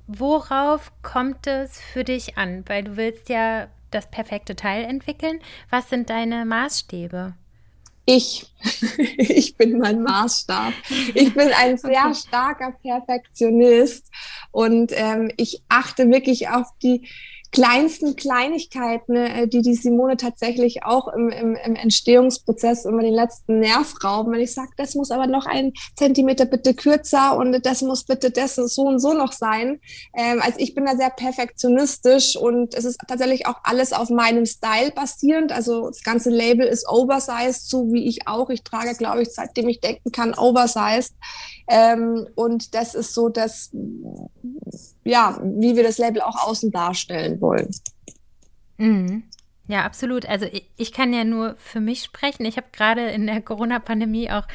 worauf 0.07 0.92
kommt 1.02 1.47
es 1.47 1.80
für 1.80 2.04
dich 2.04 2.38
an? 2.38 2.64
Weil 2.66 2.85
du 2.85 2.97
willst 2.97 3.28
ja 3.28 3.69
das 3.90 4.11
perfekte 4.11 4.54
Teil 4.54 4.85
entwickeln. 4.85 5.40
Was 5.71 5.90
sind 5.90 6.11
deine 6.11 6.45
Maßstäbe? 6.45 7.35
Ich, 8.04 8.47
ich 9.19 9.57
bin 9.57 9.78
mein 9.78 10.02
Maßstab. 10.02 10.73
Ich 11.14 11.35
bin 11.35 11.50
ein 11.52 11.78
sehr 11.78 12.14
starker 12.14 12.73
Perfektionist 12.83 14.11
und 14.50 14.92
ähm, 14.95 15.30
ich 15.37 15.62
achte 15.69 16.11
wirklich 16.11 16.49
auf 16.49 16.66
die 16.83 17.09
kleinsten 17.52 18.14
Kleinigkeiten, 18.14 19.16
äh, 19.16 19.49
die 19.49 19.62
die 19.62 19.75
Simone 19.75 20.16
tatsächlich 20.16 20.85
auch 20.85 21.09
im, 21.09 21.30
im, 21.30 21.57
im 21.57 21.75
Entstehungsprozess 21.75 22.85
immer 22.85 23.02
den 23.02 23.14
letzten 23.14 23.59
Nerv 23.59 23.95
rauben. 24.04 24.33
Wenn 24.33 24.40
ich 24.40 24.54
sage, 24.54 24.71
das 24.76 24.95
muss 24.95 25.11
aber 25.11 25.26
noch 25.26 25.47
ein 25.47 25.73
Zentimeter 25.97 26.45
bitte 26.45 26.75
kürzer 26.75 27.37
und 27.37 27.64
das 27.66 27.83
muss 27.83 28.04
bitte 28.04 28.30
das 28.30 28.54
so 28.54 28.83
und 28.83 29.00
so 29.00 29.14
noch 29.14 29.33
sein. 29.33 29.80
Ähm, 30.16 30.40
also 30.40 30.59
ich 30.59 30.75
bin 30.75 30.85
da 30.85 30.97
sehr 30.97 31.11
perfektionistisch 31.11 32.37
und 32.37 32.75
es 32.75 32.85
ist 32.85 32.99
tatsächlich 33.09 33.47
auch 33.47 33.57
alles 33.64 33.92
auf 33.92 34.11
meinem 34.11 34.47
Style 34.47 34.92
basierend. 34.95 35.50
Also 35.50 35.88
das 35.88 36.02
ganze 36.02 36.30
Label 36.30 36.66
ist 36.66 36.88
oversized, 36.88 37.69
so 37.69 37.92
wie 37.92 38.07
ich 38.07 38.28
auch. 38.28 38.50
Ich 38.50 38.62
trage, 38.62 38.95
glaube 38.95 39.23
ich, 39.23 39.30
seitdem 39.30 39.69
ich 39.69 39.80
denken 39.80 40.12
kann, 40.12 40.35
oversized. 40.35 41.14
Ähm, 41.69 42.28
und 42.35 42.75
das 42.75 42.95
ist 42.95 43.14
so 43.14 43.28
das, 43.28 43.71
ja, 45.04 45.40
wie 45.42 45.76
wir 45.76 45.83
das 45.83 45.99
Label 45.99 46.23
auch 46.23 46.47
außen 46.47 46.71
darstellen 46.71 47.40
wollen. 47.41 47.71
Mhm. 48.79 49.25
Ja, 49.69 49.85
absolut. 49.85 50.27
Also 50.27 50.47
ich, 50.47 50.69
ich, 50.77 50.93
kann 50.93 51.13
ja 51.13 51.23
nur 51.23 51.55
für 51.59 51.81
mich 51.81 52.03
sprechen. 52.03 52.45
Ich 52.45 52.57
habe 52.57 52.67
gerade 52.73 53.11
in 53.11 53.27
der 53.27 53.41
Corona-Pandemie 53.41 54.31
auch 54.31 54.47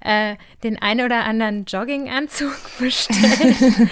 äh, 0.00 0.36
den 0.62 0.80
ein 0.80 1.00
oder 1.00 1.24
anderen 1.24 1.66
Jogginganzug 1.66 2.56
bestellt. 2.78 3.90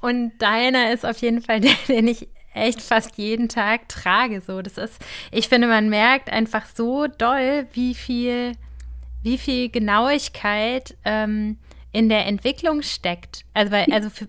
Und 0.00 0.32
deiner 0.38 0.92
ist 0.92 1.04
auf 1.04 1.18
jeden 1.18 1.42
Fall 1.42 1.60
der, 1.60 1.74
den 1.88 2.08
ich 2.08 2.28
echt 2.54 2.82
fast 2.82 3.18
jeden 3.18 3.48
Tag 3.48 3.88
trage. 3.88 4.40
So, 4.40 4.62
das 4.62 4.78
ist, 4.78 4.98
ich 5.30 5.48
finde, 5.48 5.68
man 5.68 5.88
merkt 5.88 6.30
einfach 6.30 6.66
so 6.66 7.06
doll, 7.06 7.66
wie 7.72 7.94
viel, 7.94 8.52
wie 9.22 9.38
viel 9.38 9.68
Genauigkeit 9.68 10.96
ähm, 11.04 11.58
in 11.92 12.08
der 12.08 12.26
Entwicklung 12.26 12.82
steckt. 12.82 13.44
Also, 13.54 13.72
weil, 13.72 13.86
also 13.92 14.10
für, 14.10 14.28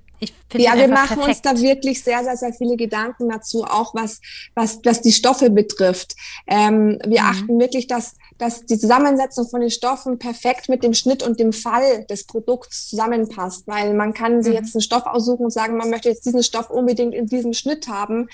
Ja, 0.53 0.75
wir 0.75 0.87
machen 0.87 1.17
perfekt. 1.17 1.27
uns 1.27 1.41
da 1.41 1.59
wirklich 1.59 2.03
sehr, 2.03 2.23
sehr, 2.23 2.37
sehr 2.37 2.53
viele 2.53 2.77
Gedanken 2.77 3.29
dazu, 3.29 3.63
auch 3.63 3.93
was, 3.93 4.21
was, 4.55 4.79
was 4.83 5.01
die 5.01 5.11
Stoffe 5.11 5.49
betrifft. 5.49 6.15
Ähm, 6.47 6.99
wir 7.05 7.21
mhm. 7.21 7.27
achten 7.27 7.59
wirklich, 7.59 7.87
dass, 7.87 8.15
dass 8.37 8.65
die 8.65 8.77
Zusammensetzung 8.77 9.47
von 9.47 9.61
den 9.61 9.71
Stoffen 9.71 10.19
perfekt 10.19 10.69
mit 10.69 10.83
dem 10.83 10.93
Schnitt 10.93 11.23
und 11.23 11.39
dem 11.39 11.53
Fall 11.53 12.05
des 12.05 12.25
Produkts 12.25 12.87
zusammenpasst, 12.87 13.67
weil 13.67 13.93
man 13.93 14.13
kann 14.13 14.37
mhm. 14.37 14.41
sich 14.43 14.53
jetzt 14.53 14.75
einen 14.75 14.81
Stoff 14.81 15.05
aussuchen 15.05 15.45
und 15.45 15.51
sagen, 15.51 15.77
man 15.77 15.89
möchte 15.89 16.09
jetzt 16.09 16.25
diesen 16.25 16.43
Stoff 16.43 16.69
unbedingt 16.69 17.13
in 17.13 17.27
diesem 17.27 17.53
Schnitt 17.53 17.87
haben 17.87 18.29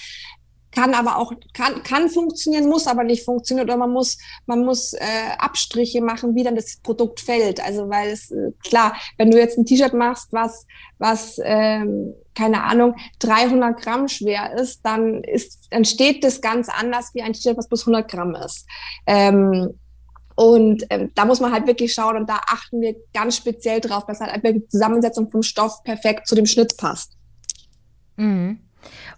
kann 0.72 0.94
aber 0.94 1.18
auch 1.18 1.34
kann 1.54 1.84
kann 1.84 2.10
funktionieren, 2.10 2.70
muss 2.70 2.88
aber 2.88 3.04
nicht 3.04 3.26
funktionieren 3.26 3.68
oder 3.68 3.78
man 3.78 3.92
muss 3.92 4.18
man 4.46 4.64
muss 4.64 4.94
äh, 4.94 5.00
Abstriche 5.38 6.02
machen, 6.02 6.36
wie 6.36 6.44
dann 6.44 6.56
das 6.56 6.78
Produkt 6.78 7.20
fällt. 7.20 7.64
Also 7.64 7.90
weil 7.90 8.10
es 8.10 8.32
äh, 8.32 8.52
klar, 8.64 8.96
wenn 9.18 9.32
du 9.32 9.38
jetzt 9.38 9.58
ein 9.58 9.66
T-Shirt 9.66 9.94
machst, 9.94 10.32
was 10.32 10.66
was 10.98 11.40
ähm, 11.44 12.14
keine 12.36 12.64
Ahnung 12.64 12.96
300 13.20 13.82
Gramm 13.82 14.08
schwer 14.08 14.54
ist, 14.60 14.86
dann 14.86 15.24
ist 15.24 15.68
entsteht 15.72 16.24
das 16.24 16.42
ganz 16.42 16.70
anders 16.70 17.12
wie 17.14 17.22
ein 17.22 17.34
T-Shirt, 17.34 17.58
was 17.58 17.68
bis 17.68 17.82
100 17.82 18.10
Gramm 18.10 18.36
ist. 18.36 18.66
Ähm, 19.08 19.74
und 20.36 20.86
ähm, 20.90 21.12
da 21.16 21.26
muss 21.26 21.42
man 21.42 21.52
halt 21.52 21.68
wirklich 21.68 21.94
schauen 21.94 22.16
und 22.16 22.30
da 22.30 22.40
achten 22.48 22.80
wir 22.80 22.96
ganz 23.14 23.36
speziell 23.36 23.82
drauf, 23.82 24.06
dass 24.06 24.22
halt 24.22 24.42
die 24.42 24.66
Zusammensetzung 24.70 25.30
vom 25.30 25.44
Stoff 25.44 25.84
perfekt 25.84 26.28
zu 26.28 26.36
dem 26.36 26.46
Schnitt 26.46 26.78
passt. 26.78 27.18
Mhm. 28.16 28.69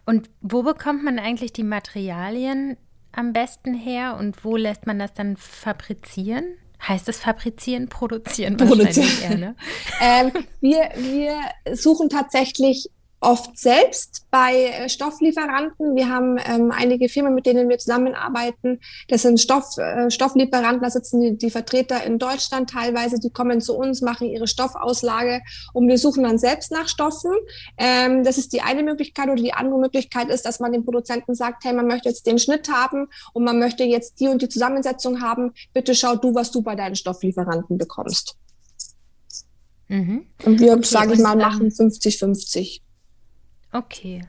Und 0.06 0.30
wo 0.41 0.63
bekommt 0.63 1.03
man 1.03 1.20
eigentlich 1.20 1.53
die 1.53 1.63
Materialien 1.63 2.77
am 3.12 3.34
besten 3.34 3.74
her 3.74 4.18
und 4.18 4.44
wo 4.44 4.56
lässt 4.58 4.88
man 4.88 5.00
das 5.00 5.13
dann 5.13 5.38
fabrizieren? 5.38 6.46
Heißt 6.88 7.08
das 7.08 7.20
fabrizieren, 7.20 7.89
produzieren? 7.89 8.58
Produzieren. 8.58 9.32
Eher, 9.32 9.38
ne? 9.38 9.56
ähm, 10.01 10.32
wir, 10.62 10.89
wir 10.96 11.75
suchen 11.75 12.10
tatsächlich 12.10 12.89
oft 13.22 13.58
selbst 13.58 14.25
bei 14.32 14.66
äh, 14.66 14.90
Stofflieferanten. 14.90 15.96
Wir 15.96 16.10
haben 16.10 16.38
ähm, 16.44 16.72
einige 16.72 17.08
Firmen, 17.08 17.36
mit 17.36 17.46
denen 17.46 17.70
wir 17.70 17.78
zusammenarbeiten. 17.78 18.80
Das 19.08 19.22
sind 19.22 19.40
Stoff, 19.40 19.78
äh, 19.78 20.10
Stofflieferanten, 20.10 20.82
da 20.82 20.90
sitzen 20.90 21.22
die, 21.22 21.38
die 21.38 21.51
Vertreter 21.51 22.04
in 22.04 22.18
Deutschland 22.18 22.72
teilweise, 22.72 23.20
die 23.20 23.30
kommen 23.30 23.62
zu 23.62 23.78
uns, 23.78 24.01
machen 24.01 24.28
ihre 24.28 24.48
Stoffauslage 24.48 25.42
und 25.74 25.88
wir 25.88 26.00
suchen 26.00 26.24
dann 26.24 26.40
selbst 26.40 26.72
nach 26.72 26.88
Stoffen. 26.88 27.32
Ähm, 27.78 28.24
das 28.24 28.40
ist 28.40 28.54
die 28.54 28.62
eine 28.62 28.82
Möglichkeit 28.82 29.28
oder 29.28 29.42
die 29.42 29.54
andere 29.54 29.80
Möglichkeit 29.80 30.30
ist, 30.30 30.46
dass 30.46 30.60
man 30.60 30.74
dem 30.74 30.84
Produzenten 30.84 31.36
sagt, 31.36 31.63
hey, 31.63 31.74
man 31.74 31.88
möchte 31.88 32.10
jetzt 32.10 32.25
den 32.25 32.40
Schnitt 32.40 32.70
haben 32.72 33.08
und 33.34 33.44
man 33.44 33.60
möchte 33.60 33.84
jetzt 33.84 34.20
die 34.20 34.30
und 34.30 34.42
die 34.42 34.50
Zusammensetzung 34.50 35.22
haben. 35.22 35.54
Bitte 35.74 35.94
schau 35.94 36.16
du, 36.16 36.34
was 36.34 36.51
du 36.51 36.63
bei 36.63 36.75
deinen 36.75 36.96
Stofflieferanten 36.96 37.78
bekommst. 37.78 38.36
Mhm. 39.90 40.25
Und 40.44 40.60
wir, 40.60 40.74
okay, 40.74 40.84
sage 40.86 41.13
ich 41.13 41.20
mal, 41.20 41.36
machen 41.36 41.70
50-50. 41.70 42.82
Okay. 43.72 44.22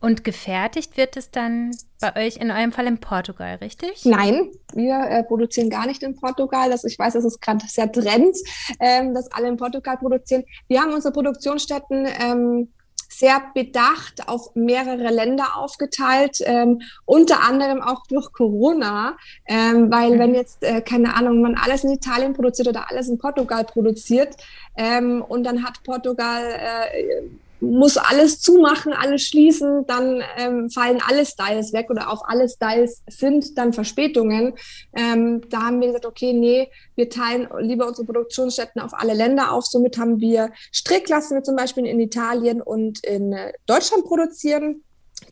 Und 0.00 0.24
gefertigt 0.24 0.96
wird 0.96 1.16
es 1.16 1.30
dann 1.30 1.70
bei 2.00 2.26
euch 2.26 2.36
in 2.38 2.50
eurem 2.50 2.72
Fall 2.72 2.88
in 2.88 2.98
Portugal, 2.98 3.54
richtig? 3.60 4.04
Nein, 4.04 4.50
wir 4.74 4.98
äh, 4.98 5.22
produzieren 5.22 5.70
gar 5.70 5.86
nicht 5.86 6.02
in 6.02 6.16
Portugal. 6.16 6.70
Das, 6.70 6.82
ich 6.82 6.98
weiß, 6.98 7.12
das 7.12 7.24
ist 7.24 7.40
gerade 7.40 7.64
sehr 7.68 7.90
Trend, 7.90 8.36
ähm, 8.80 9.14
dass 9.14 9.30
alle 9.30 9.46
in 9.46 9.56
Portugal 9.56 9.96
produzieren. 9.96 10.42
Wir 10.66 10.80
haben 10.80 10.92
unsere 10.92 11.12
Produktionsstätten 11.12 12.08
ähm, 12.20 12.68
sehr 13.08 13.40
bedacht 13.54 14.26
auf 14.26 14.54
mehrere 14.54 15.12
Länder 15.12 15.56
aufgeteilt, 15.56 16.38
ähm, 16.46 16.80
unter 17.04 17.46
anderem 17.46 17.80
auch 17.80 18.04
durch 18.08 18.32
Corona, 18.32 19.16
ähm, 19.46 19.88
weil 19.92 20.16
mhm. 20.16 20.18
wenn 20.18 20.34
jetzt, 20.34 20.64
äh, 20.64 20.80
keine 20.80 21.14
Ahnung, 21.14 21.42
man 21.42 21.54
alles 21.54 21.84
in 21.84 21.92
Italien 21.92 22.32
produziert 22.32 22.66
oder 22.66 22.90
alles 22.90 23.08
in 23.08 23.18
Portugal 23.18 23.64
produziert 23.64 24.36
ähm, 24.76 25.22
und 25.22 25.44
dann 25.44 25.62
hat 25.62 25.82
Portugal 25.84 26.42
äh, 26.42 27.22
muss 27.62 27.96
alles 27.96 28.40
zumachen, 28.40 28.92
alles 28.92 29.22
schließen, 29.22 29.86
dann 29.86 30.22
ähm, 30.36 30.68
fallen 30.68 31.00
alle 31.06 31.24
Styles 31.24 31.72
weg 31.72 31.90
oder 31.90 32.10
auf 32.10 32.20
alle 32.24 32.48
Styles 32.48 33.02
sind 33.08 33.56
dann 33.56 33.72
Verspätungen. 33.72 34.54
Ähm, 34.94 35.40
da 35.48 35.62
haben 35.62 35.80
wir 35.80 35.86
gesagt, 35.86 36.06
okay, 36.06 36.32
nee, 36.32 36.68
wir 36.96 37.08
teilen 37.08 37.48
lieber 37.60 37.86
unsere 37.86 38.04
Produktionsstätten 38.04 38.82
auf 38.82 38.92
alle 38.94 39.14
Länder 39.14 39.52
auf. 39.52 39.64
Somit 39.66 39.96
haben 39.96 40.20
wir 40.20 40.50
Strick 40.72 41.08
lassen 41.08 41.36
wir 41.36 41.44
zum 41.44 41.54
Beispiel 41.54 41.86
in 41.86 42.00
Italien 42.00 42.60
und 42.60 43.04
in 43.04 43.32
äh, 43.32 43.52
Deutschland 43.66 44.04
produzieren. 44.04 44.82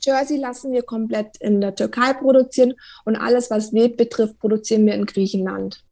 Jersey 0.00 0.38
lassen 0.38 0.72
wir 0.72 0.82
komplett 0.82 1.36
in 1.40 1.60
der 1.60 1.74
Türkei 1.74 2.12
produzieren 2.12 2.74
und 3.04 3.16
alles, 3.16 3.50
was 3.50 3.72
Web 3.72 3.96
betrifft, 3.96 4.38
produzieren 4.38 4.86
wir 4.86 4.94
in 4.94 5.04
Griechenland. 5.04 5.82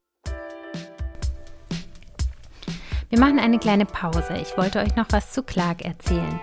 Wir 3.10 3.18
machen 3.18 3.38
eine 3.38 3.58
kleine 3.58 3.86
Pause. 3.86 4.36
Ich 4.42 4.58
wollte 4.58 4.80
euch 4.80 4.94
noch 4.94 5.06
was 5.10 5.32
zu 5.32 5.42
Clark 5.42 5.82
erzählen. 5.82 6.40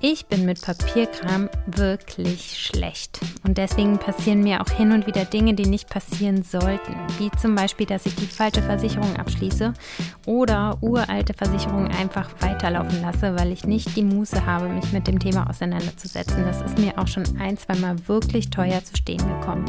Ich 0.00 0.26
bin 0.26 0.46
mit 0.46 0.62
Papierkram 0.62 1.48
wirklich 1.66 2.56
schlecht. 2.56 3.18
Und 3.44 3.58
deswegen 3.58 3.98
passieren 3.98 4.44
mir 4.44 4.60
auch 4.60 4.70
hin 4.70 4.92
und 4.92 5.08
wieder 5.08 5.24
Dinge, 5.24 5.54
die 5.54 5.66
nicht 5.66 5.90
passieren 5.90 6.44
sollten. 6.44 6.94
Wie 7.18 7.32
zum 7.32 7.56
Beispiel, 7.56 7.84
dass 7.84 8.06
ich 8.06 8.14
die 8.14 8.26
falsche 8.26 8.62
Versicherung 8.62 9.16
abschließe 9.16 9.74
oder 10.24 10.78
uralte 10.82 11.34
Versicherungen 11.34 11.90
einfach 11.90 12.30
weiterlaufen 12.38 13.02
lasse, 13.02 13.34
weil 13.36 13.50
ich 13.50 13.64
nicht 13.64 13.96
die 13.96 14.04
Muße 14.04 14.46
habe, 14.46 14.68
mich 14.68 14.92
mit 14.92 15.08
dem 15.08 15.18
Thema 15.18 15.50
auseinanderzusetzen. 15.50 16.44
Das 16.44 16.62
ist 16.62 16.78
mir 16.78 16.96
auch 16.96 17.08
schon 17.08 17.24
ein, 17.40 17.58
zweimal 17.58 17.96
wirklich 18.06 18.50
teuer 18.50 18.84
zu 18.84 18.96
stehen 18.96 19.26
gekommen. 19.26 19.64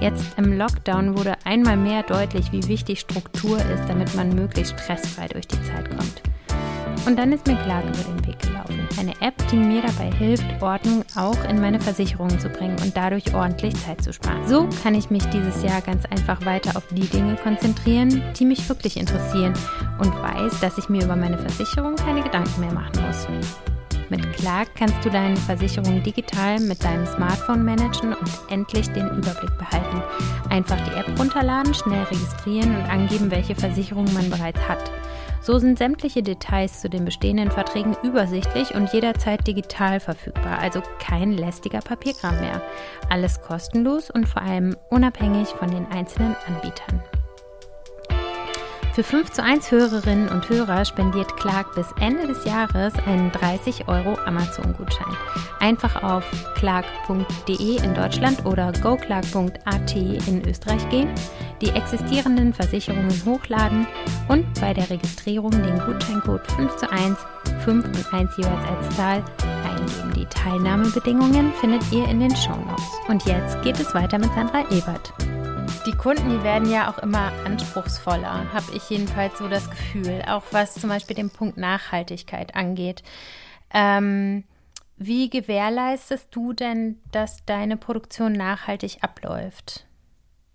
Jetzt 0.00 0.36
im 0.36 0.58
Lockdown 0.58 1.16
wurde 1.16 1.34
einmal 1.44 1.76
mehr 1.76 2.02
deutlich, 2.02 2.50
wie 2.50 2.66
wichtig 2.66 2.98
Struktur 2.98 3.58
ist, 3.58 3.84
damit 3.86 4.12
man 4.16 4.34
möglichst 4.34 4.80
stressfrei 4.80 5.28
durch 5.28 5.46
die 5.46 5.62
Zeit 5.62 5.88
kommt. 5.90 6.22
Und 7.06 7.16
dann 7.16 7.30
ist 7.30 7.46
mir 7.46 7.56
klar 7.56 7.84
über 7.84 7.92
den 7.92 8.26
Weg. 8.26 8.53
Eine 8.98 9.12
App, 9.20 9.34
die 9.50 9.56
mir 9.56 9.82
dabei 9.82 10.10
hilft, 10.16 10.44
Ordnung 10.62 11.04
auch 11.16 11.42
in 11.48 11.60
meine 11.60 11.80
Versicherungen 11.80 12.38
zu 12.38 12.48
bringen 12.48 12.76
und 12.82 12.96
dadurch 12.96 13.34
ordentlich 13.34 13.74
Zeit 13.84 14.02
zu 14.02 14.12
sparen. 14.12 14.46
So 14.46 14.68
kann 14.82 14.94
ich 14.94 15.10
mich 15.10 15.24
dieses 15.26 15.62
Jahr 15.62 15.80
ganz 15.80 16.04
einfach 16.06 16.44
weiter 16.46 16.76
auf 16.76 16.86
die 16.90 17.06
Dinge 17.06 17.34
konzentrieren, 17.36 18.22
die 18.38 18.44
mich 18.44 18.68
wirklich 18.68 18.96
interessieren 18.96 19.52
und 19.98 20.14
weiß, 20.14 20.60
dass 20.60 20.78
ich 20.78 20.88
mir 20.88 21.04
über 21.04 21.16
meine 21.16 21.38
Versicherung 21.38 21.96
keine 21.96 22.22
Gedanken 22.22 22.60
mehr 22.60 22.72
machen 22.72 23.04
muss. 23.04 23.26
Mit 24.10 24.32
Clark 24.34 24.68
kannst 24.76 25.04
du 25.04 25.10
deine 25.10 25.36
Versicherung 25.36 26.02
digital 26.02 26.60
mit 26.60 26.84
deinem 26.84 27.06
Smartphone 27.06 27.64
managen 27.64 28.12
und 28.12 28.30
endlich 28.48 28.88
den 28.90 29.08
Überblick 29.08 29.56
behalten. 29.58 30.02
Einfach 30.50 30.78
die 30.86 30.94
App 30.94 31.18
runterladen, 31.18 31.74
schnell 31.74 32.04
registrieren 32.04 32.76
und 32.76 32.84
angeben, 32.84 33.30
welche 33.30 33.54
Versicherung 33.56 34.04
man 34.12 34.30
bereits 34.30 34.60
hat. 34.68 34.90
So 35.44 35.58
sind 35.58 35.76
sämtliche 35.76 36.22
Details 36.22 36.80
zu 36.80 36.88
den 36.88 37.04
bestehenden 37.04 37.50
Verträgen 37.50 37.94
übersichtlich 38.02 38.74
und 38.74 38.90
jederzeit 38.94 39.46
digital 39.46 40.00
verfügbar, 40.00 40.58
also 40.58 40.80
kein 40.98 41.32
lästiger 41.32 41.80
Papierkram 41.80 42.40
mehr. 42.40 42.62
Alles 43.10 43.42
kostenlos 43.42 44.10
und 44.10 44.26
vor 44.26 44.40
allem 44.40 44.74
unabhängig 44.88 45.48
von 45.48 45.70
den 45.70 45.84
einzelnen 45.92 46.34
Anbietern. 46.46 47.02
Für 48.94 49.02
5 49.02 49.32
zu 49.32 49.42
1 49.42 49.72
Hörerinnen 49.72 50.28
und 50.28 50.48
Hörer 50.48 50.84
spendiert 50.84 51.36
Clark 51.36 51.74
bis 51.74 51.88
Ende 51.98 52.28
des 52.28 52.44
Jahres 52.44 52.94
einen 53.06 53.32
30 53.32 53.88
Euro 53.88 54.16
Amazon-Gutschein. 54.24 55.16
Einfach 55.58 56.00
auf 56.04 56.24
clark.de 56.54 57.82
in 57.84 57.92
Deutschland 57.92 58.46
oder 58.46 58.70
goclark.at 58.70 59.96
in 59.96 60.48
Österreich 60.48 60.88
gehen, 60.90 61.12
die 61.60 61.70
existierenden 61.70 62.54
Versicherungen 62.54 63.20
hochladen 63.24 63.88
und 64.28 64.46
bei 64.60 64.72
der 64.72 64.88
Registrierung 64.88 65.50
den 65.50 65.80
Gutscheincode 65.80 66.48
5 66.52 66.76
zu 66.76 66.88
1 66.88 67.18
5 67.64 67.84
und 67.86 68.14
1 68.14 68.36
jeweils 68.36 68.64
als 68.68 68.96
Zahl 68.96 69.24
eingeben. 69.64 70.12
Die 70.14 70.26
Teilnahmebedingungen 70.26 71.52
findet 71.54 71.82
ihr 71.90 72.06
in 72.08 72.20
den 72.20 72.36
Shownotes. 72.36 72.84
Und 73.08 73.26
jetzt 73.26 73.60
geht 73.62 73.80
es 73.80 73.92
weiter 73.92 74.18
mit 74.18 74.32
Sandra 74.34 74.60
Ebert. 74.70 75.12
Die 75.86 75.92
Kunden, 75.92 76.30
die 76.30 76.42
werden 76.42 76.70
ja 76.70 76.90
auch 76.90 76.98
immer 76.98 77.30
anspruchsvoller, 77.44 78.50
habe 78.54 78.74
ich 78.74 78.88
jedenfalls 78.88 79.36
so 79.38 79.48
das 79.48 79.68
Gefühl, 79.68 80.22
auch 80.26 80.44
was 80.50 80.72
zum 80.72 80.88
Beispiel 80.88 81.14
den 81.14 81.28
Punkt 81.28 81.58
Nachhaltigkeit 81.58 82.54
angeht. 82.54 83.02
Ähm, 83.70 84.44
wie 84.96 85.28
gewährleistest 85.28 86.28
du 86.30 86.54
denn, 86.54 87.00
dass 87.12 87.44
deine 87.44 87.76
Produktion 87.76 88.32
nachhaltig 88.32 88.98
abläuft? 89.02 89.84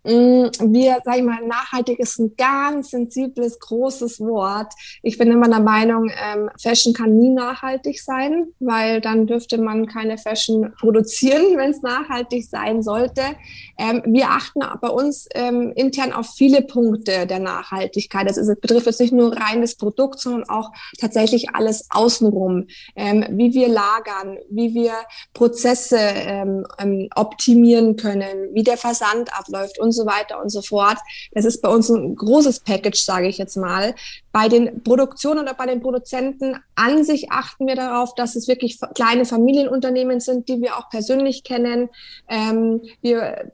Mm, 0.10 0.50
wir, 0.74 0.98
sag 1.06 1.18
ich 1.18 1.24
mal, 1.24 1.46
nachhaltig 1.46 2.00
ist 2.00 2.18
ein 2.18 2.34
ganz 2.36 2.90
sensibles, 2.90 3.60
großes 3.60 4.20
Wort. 4.22 4.74
Ich 5.04 5.20
bin 5.20 5.32
immer 5.32 5.48
der 5.48 5.60
Meinung, 5.60 6.10
ähm, 6.10 6.50
Fashion 6.60 6.94
kann 6.94 7.16
nie 7.16 7.30
nachhaltig 7.30 8.02
sein, 8.02 8.48
weil 8.60 9.02
dann 9.02 9.28
dürfte 9.28 9.60
man 9.60 9.86
keine 9.86 10.18
Fashion 10.18 10.74
produzieren, 10.80 11.44
wenn 11.58 11.70
es 11.70 11.84
nachhaltig 11.84 12.50
sein 12.50 12.82
sollte. 12.82 13.22
Ähm, 13.78 14.02
wir 14.08 14.32
achten 14.32 14.62
bei 14.82 14.88
uns 14.90 15.28
ähm, 15.36 15.74
intern 15.76 16.12
auf 16.12 16.32
viele 16.36 16.64
Punkte 16.64 17.28
der 17.28 17.40
Nachhaltigkeit. 17.40 18.28
Das 18.28 18.38
ist, 18.38 18.62
betrifft 18.62 18.88
jetzt 18.88 19.02
nicht 19.02 19.14
nur 19.14 19.38
rein 19.38 19.62
das 19.62 19.76
Produkt, 19.76 20.20
sondern 20.20 20.50
auch 20.50 20.72
tatsächlich 21.00 21.54
alles 21.54 21.88
außenrum. 21.92 22.66
Ähm, 22.96 23.26
wie 23.30 23.54
wir 23.54 23.68
lagern, 23.68 24.40
wie 24.50 24.74
wir 24.74 24.94
Prozesse 25.36 26.00
ähm, 26.00 26.66
ähm, 26.80 27.10
optimieren 27.16 27.96
können, 27.96 28.50
wie 28.54 28.64
der 28.64 28.78
Versand 28.78 29.32
abläuft 29.38 29.80
und 29.80 29.92
so 29.92 29.99
weiter 30.06 30.42
und 30.42 30.50
so 30.50 30.62
fort. 30.62 30.98
Das 31.32 31.46
ist 31.46 31.62
bei 31.62 31.70
uns 31.70 31.90
ein 31.90 32.16
großes 32.16 32.62
Package, 32.62 33.02
sage 33.02 33.28
ich 33.28 33.38
jetzt 33.38 33.58
mal. 33.58 33.96
Bei 34.32 34.48
den 34.48 34.84
Produktionen 34.84 35.40
oder 35.40 35.54
bei 35.54 35.66
den 35.66 35.82
Produzenten 35.82 36.58
an 36.76 37.04
sich 37.04 37.32
achten 37.32 37.68
wir 37.68 37.76
darauf, 37.76 38.16
dass 38.16 38.36
es 38.36 38.48
wirklich 38.48 38.80
kleine 38.96 39.26
Familienunternehmen 39.26 40.20
sind, 40.20 40.50
die 40.50 40.62
wir 40.62 40.78
auch 40.78 40.90
persönlich 40.90 41.44
kennen. 41.44 41.90
Ähm, 42.28 42.82
wir 43.02 43.52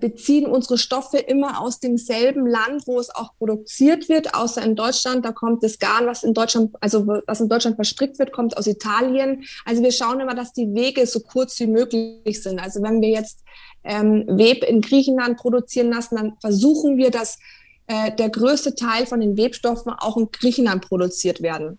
beziehen 0.00 0.46
unsere 0.46 0.78
Stoffe 0.78 1.18
immer 1.18 1.60
aus 1.60 1.78
demselben 1.78 2.46
Land, 2.46 2.86
wo 2.86 2.98
es 2.98 3.14
auch 3.14 3.36
produziert 3.38 4.08
wird, 4.08 4.34
außer 4.34 4.62
in 4.62 4.76
Deutschland. 4.76 5.24
Da 5.24 5.32
kommt 5.32 5.62
das 5.62 5.78
Garn, 5.78 6.06
was 6.06 6.22
in 6.22 6.34
Deutschland, 6.34 6.74
also 6.80 7.06
was 7.26 7.40
in 7.40 7.48
Deutschland 7.48 7.76
verstrickt 7.76 8.18
wird, 8.18 8.32
kommt 8.32 8.56
aus 8.56 8.66
Italien. 8.66 9.44
Also 9.64 9.82
wir 9.82 9.92
schauen 9.92 10.20
immer, 10.20 10.34
dass 10.34 10.52
die 10.52 10.72
Wege 10.74 11.06
so 11.06 11.20
kurz 11.20 11.58
wie 11.60 11.66
möglich 11.66 12.42
sind. 12.42 12.58
Also 12.60 12.82
wenn 12.82 13.00
wir 13.00 13.10
jetzt 13.10 13.40
ähm, 13.84 14.24
Web 14.26 14.64
in 14.64 14.80
Griechenland 14.80 15.36
produzieren 15.36 15.90
lassen, 15.90 16.16
dann 16.16 16.32
versuchen 16.40 16.96
wir, 16.96 17.10
dass 17.10 17.38
äh, 17.86 18.14
der 18.16 18.30
größte 18.30 18.74
Teil 18.74 19.06
von 19.06 19.20
den 19.20 19.36
Webstoffen 19.36 19.92
auch 19.92 20.16
in 20.16 20.28
Griechenland 20.32 20.86
produziert 20.86 21.42
werden. 21.42 21.78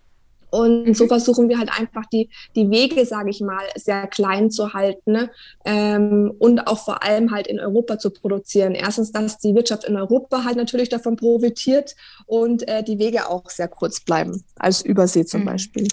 Und 0.52 0.96
so 0.96 1.04
mhm. 1.04 1.10
versuchen 1.10 1.50
wir 1.50 1.58
halt 1.58 1.70
einfach 1.78 2.06
die, 2.06 2.30
die 2.56 2.70
Wege, 2.70 3.06
sage 3.06 3.30
ich 3.30 3.42
mal, 3.42 3.66
sehr 3.76 4.08
klein 4.08 4.52
zu 4.52 4.74
halten 4.74 5.12
ne? 5.12 5.30
ähm, 5.66 6.34
und 6.40 6.68
auch 6.68 6.80
vor 6.80 7.04
allem 7.04 7.32
halt 7.32 7.48
in 7.48 7.60
Europa 7.60 8.00
zu 8.00 8.10
produzieren. 8.10 8.74
Erstens, 8.74 9.12
dass 9.12 9.38
die 9.38 9.54
Wirtschaft 9.54 9.84
in 9.84 9.98
Europa 9.98 10.46
halt 10.46 10.56
natürlich 10.56 10.88
davon 10.88 11.18
profitiert 11.18 11.96
und 12.26 12.66
äh, 12.70 12.84
die 12.84 13.00
Wege 13.00 13.28
auch 13.28 13.50
sehr 13.50 13.68
kurz 13.68 14.00
bleiben, 14.00 14.46
als 14.56 14.82
Übersee 14.82 15.26
zum 15.26 15.42
mhm. 15.42 15.46
Beispiel. 15.46 15.88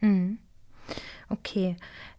Mhm. 0.00 0.38
Okay. 1.30 1.76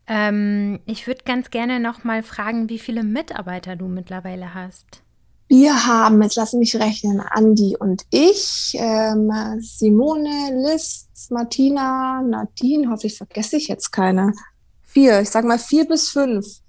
Ähm, 0.07 0.79
ich 0.85 1.07
würde 1.07 1.23
ganz 1.25 1.49
gerne 1.49 1.79
noch 1.79 2.03
mal 2.03 2.21
fragen, 2.23 2.69
wie 2.69 2.79
viele 2.79 3.03
Mitarbeiter 3.03 3.75
du 3.75 3.87
mittlerweile 3.87 4.53
hast. 4.53 5.01
Wir 5.47 5.85
haben, 5.85 6.21
jetzt 6.23 6.35
lass 6.35 6.53
mich 6.53 6.75
rechnen, 6.75 7.19
Andi 7.19 7.75
und 7.77 8.05
ich, 8.09 8.75
ähm, 8.79 9.31
Simone, 9.59 10.63
Liz, 10.65 11.07
Martina, 11.29 12.21
Nadine, 12.21 12.89
hoffentlich 12.89 13.17
vergesse 13.17 13.57
ich 13.57 13.67
jetzt 13.67 13.91
keine. 13.91 14.33
Vier, 14.83 15.21
ich 15.21 15.29
sag 15.29 15.45
mal 15.45 15.59
vier 15.59 15.87
bis 15.87 16.09
fünf. 16.09 16.61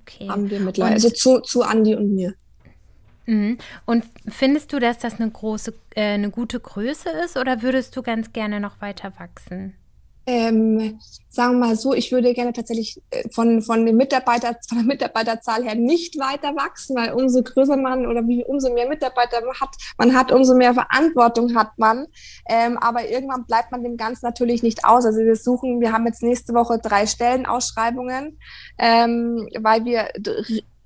Okay. 0.00 0.28
Haben 0.28 0.50
wir 0.50 0.60
mittlerweile, 0.60 0.94
also 0.94 1.10
zu, 1.10 1.40
zu 1.40 1.62
Andi 1.62 1.94
und 1.94 2.14
mir. 2.14 2.34
Mhm. 3.26 3.58
Und 3.86 4.04
findest 4.28 4.72
du, 4.72 4.78
dass 4.78 4.98
das 4.98 5.14
eine 5.20 5.30
große, 5.30 5.72
äh, 5.94 6.14
eine 6.14 6.30
gute 6.30 6.60
Größe 6.60 7.08
ist 7.24 7.36
oder 7.36 7.62
würdest 7.62 7.96
du 7.96 8.02
ganz 8.02 8.32
gerne 8.32 8.60
noch 8.60 8.80
weiter 8.80 9.12
wachsen? 9.18 9.74
Ähm, 10.26 11.00
sagen 11.28 11.58
wir 11.58 11.66
mal 11.66 11.76
so, 11.76 11.94
ich 11.94 12.12
würde 12.12 12.32
gerne 12.34 12.52
tatsächlich 12.52 13.00
äh, 13.10 13.28
von, 13.30 13.62
von, 13.62 13.84
den 13.84 13.96
Mitarbeiter, 13.96 14.56
von 14.68 14.78
der 14.78 14.86
Mitarbeiterzahl 14.86 15.64
her 15.64 15.74
nicht 15.74 16.18
weiter 16.18 16.54
wachsen, 16.54 16.96
weil 16.96 17.12
umso 17.12 17.42
größer 17.42 17.76
man 17.76 18.06
oder 18.06 18.26
wie 18.28 18.44
umso 18.44 18.72
mehr 18.72 18.88
Mitarbeiter 18.88 19.40
man 19.44 19.54
hat, 19.60 19.70
man 19.98 20.14
hat, 20.14 20.30
umso 20.30 20.54
mehr 20.54 20.74
Verantwortung 20.74 21.56
hat 21.56 21.76
man. 21.76 22.06
Ähm, 22.48 22.78
aber 22.78 23.08
irgendwann 23.08 23.46
bleibt 23.46 23.72
man 23.72 23.82
dem 23.82 23.96
Ganzen 23.96 24.26
natürlich 24.26 24.62
nicht 24.62 24.84
aus. 24.84 25.04
Also 25.04 25.20
wir 25.20 25.36
suchen, 25.36 25.80
wir 25.80 25.92
haben 25.92 26.06
jetzt 26.06 26.22
nächste 26.22 26.54
Woche 26.54 26.78
drei 26.78 27.06
Stellenausschreibungen, 27.06 28.38
ähm, 28.78 29.48
weil 29.60 29.84
wir 29.84 30.08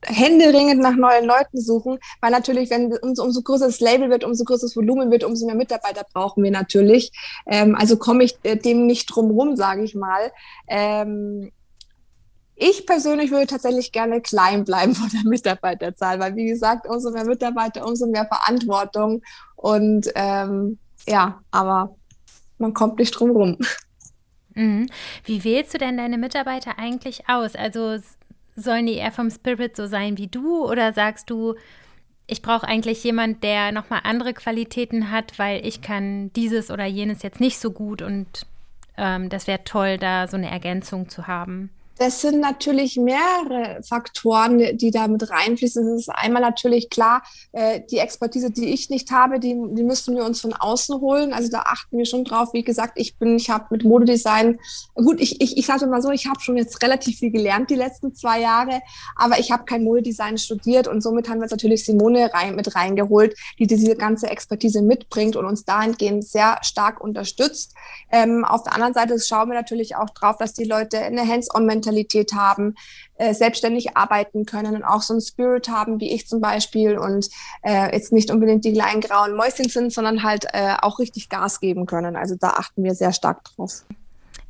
händeringend 0.04 0.80
nach 0.80 0.94
neuen 0.94 1.24
Leuten 1.24 1.60
suchen, 1.60 1.98
weil 2.20 2.30
natürlich, 2.30 2.70
wenn 2.70 2.92
umso, 2.98 3.24
umso 3.24 3.42
größer 3.42 3.66
das 3.66 3.80
Label 3.80 4.10
wird, 4.10 4.24
umso 4.24 4.44
größer 4.44 4.66
das 4.66 4.76
Volumen 4.76 5.10
wird, 5.10 5.24
umso 5.24 5.46
mehr 5.46 5.54
Mitarbeiter 5.54 6.04
brauchen 6.12 6.44
wir 6.44 6.50
natürlich. 6.50 7.10
Ähm, 7.46 7.74
also 7.74 7.96
komme 7.96 8.24
ich 8.24 8.38
äh, 8.42 8.56
dem 8.56 8.86
nicht 8.86 9.06
drum 9.06 9.30
rum, 9.30 9.56
sage 9.56 9.82
ich 9.82 9.94
mal. 9.94 10.32
Ähm, 10.68 11.50
ich 12.54 12.86
persönlich 12.86 13.30
würde 13.30 13.46
tatsächlich 13.46 13.92
gerne 13.92 14.20
klein 14.22 14.64
bleiben 14.64 14.94
von 14.94 15.10
der 15.10 15.24
Mitarbeiterzahl, 15.24 16.18
weil 16.18 16.36
wie 16.36 16.46
gesagt, 16.46 16.86
umso 16.88 17.10
mehr 17.10 17.26
Mitarbeiter, 17.26 17.86
umso 17.86 18.06
mehr 18.06 18.26
Verantwortung 18.26 19.22
und 19.56 20.10
ähm, 20.14 20.78
ja, 21.06 21.40
aber 21.50 21.96
man 22.58 22.72
kommt 22.72 22.98
nicht 22.98 23.12
drum 23.12 23.30
rum. 23.30 23.58
Mhm. 24.54 24.88
Wie 25.24 25.44
wählst 25.44 25.74
du 25.74 25.78
denn 25.78 25.98
deine 25.98 26.16
Mitarbeiter 26.16 26.78
eigentlich 26.78 27.28
aus? 27.28 27.54
Also 27.54 27.98
sollen 28.56 28.86
die 28.86 28.94
eher 28.94 29.12
vom 29.12 29.30
Spirit 29.30 29.76
so 29.76 29.86
sein 29.86 30.18
wie 30.18 30.26
du 30.26 30.64
oder 30.66 30.92
sagst 30.92 31.30
du, 31.30 31.54
ich 32.26 32.42
brauche 32.42 32.66
eigentlich 32.66 33.04
jemand, 33.04 33.44
der 33.44 33.70
nochmal 33.70 34.00
andere 34.02 34.34
Qualitäten 34.34 35.10
hat, 35.10 35.38
weil 35.38 35.64
ich 35.64 35.80
kann 35.80 36.32
dieses 36.32 36.70
oder 36.70 36.84
jenes 36.84 37.22
jetzt 37.22 37.40
nicht 37.40 37.58
so 37.58 37.70
gut 37.70 38.02
und 38.02 38.46
ähm, 38.96 39.28
das 39.28 39.46
wäre 39.46 39.62
toll, 39.64 39.98
da 39.98 40.26
so 40.26 40.36
eine 40.36 40.50
Ergänzung 40.50 41.08
zu 41.08 41.26
haben. 41.26 41.70
Das 41.98 42.20
sind 42.20 42.40
natürlich 42.40 42.96
mehrere 42.96 43.82
Faktoren, 43.82 44.76
die 44.76 44.90
da 44.90 45.08
mit 45.08 45.30
reinfließen. 45.30 45.94
Es 45.94 46.02
ist 46.02 46.08
einmal 46.10 46.42
natürlich 46.42 46.90
klar, 46.90 47.22
äh, 47.52 47.80
die 47.90 47.98
Expertise, 47.98 48.50
die 48.50 48.66
ich 48.66 48.90
nicht 48.90 49.10
habe, 49.10 49.40
die, 49.40 49.56
die 49.70 49.82
müssen 49.82 50.14
wir 50.14 50.24
uns 50.24 50.42
von 50.42 50.52
außen 50.52 51.00
holen. 51.00 51.32
Also 51.32 51.50
da 51.50 51.60
achten 51.60 51.96
wir 51.96 52.04
schon 52.04 52.24
drauf. 52.24 52.52
Wie 52.52 52.64
gesagt, 52.64 52.94
ich 52.96 53.16
bin, 53.16 53.36
ich 53.36 53.48
habe 53.48 53.66
mit 53.70 53.84
Modedesign, 53.84 54.58
gut, 54.94 55.20
ich, 55.20 55.40
ich, 55.40 55.56
ich 55.56 55.64
sage 55.64 55.86
mal 55.86 56.02
so, 56.02 56.10
ich 56.10 56.26
habe 56.26 56.40
schon 56.40 56.58
jetzt 56.58 56.82
relativ 56.82 57.18
viel 57.18 57.30
gelernt 57.30 57.70
die 57.70 57.76
letzten 57.76 58.14
zwei 58.14 58.40
Jahre, 58.40 58.82
aber 59.16 59.38
ich 59.38 59.50
habe 59.50 59.64
kein 59.64 59.82
Modedesign 59.82 60.36
studiert 60.36 60.88
und 60.88 61.02
somit 61.02 61.30
haben 61.30 61.38
wir 61.38 61.44
jetzt 61.44 61.52
natürlich 61.52 61.84
Simone 61.84 62.30
rein, 62.34 62.56
mit 62.56 62.74
reingeholt, 62.74 63.34
die 63.58 63.66
diese 63.66 63.96
ganze 63.96 64.28
Expertise 64.28 64.82
mitbringt 64.82 65.34
und 65.36 65.46
uns 65.46 65.64
dahingehend 65.64 66.26
sehr 66.26 66.58
stark 66.60 67.00
unterstützt. 67.00 67.74
Ähm, 68.12 68.44
auf 68.44 68.64
der 68.64 68.74
anderen 68.74 68.92
Seite 68.92 69.18
schauen 69.18 69.48
wir 69.48 69.54
natürlich 69.54 69.96
auch 69.96 70.10
drauf, 70.10 70.36
dass 70.36 70.52
die 70.52 70.64
Leute 70.64 70.98
eine 70.98 71.26
Hands-on-Mentalität 71.26 71.85
Mentalität 71.86 72.32
haben, 72.32 72.74
äh, 73.16 73.32
selbstständig 73.32 73.96
arbeiten 73.96 74.44
können 74.44 74.74
und 74.74 74.84
auch 74.84 75.02
so 75.02 75.14
einen 75.14 75.20
Spirit 75.20 75.68
haben, 75.68 76.00
wie 76.00 76.12
ich 76.12 76.26
zum 76.26 76.40
Beispiel 76.40 76.98
und 76.98 77.28
äh, 77.62 77.94
jetzt 77.94 78.12
nicht 78.12 78.30
unbedingt 78.30 78.64
die 78.64 78.72
kleinen 78.72 79.00
grauen 79.00 79.36
Mäuschen 79.36 79.68
sind, 79.68 79.92
sondern 79.92 80.22
halt 80.22 80.46
äh, 80.52 80.74
auch 80.82 80.98
richtig 80.98 81.28
Gas 81.28 81.60
geben 81.60 81.86
können. 81.86 82.16
Also 82.16 82.34
da 82.38 82.50
achten 82.50 82.82
wir 82.82 82.94
sehr 82.94 83.12
stark 83.12 83.44
drauf. 83.44 83.84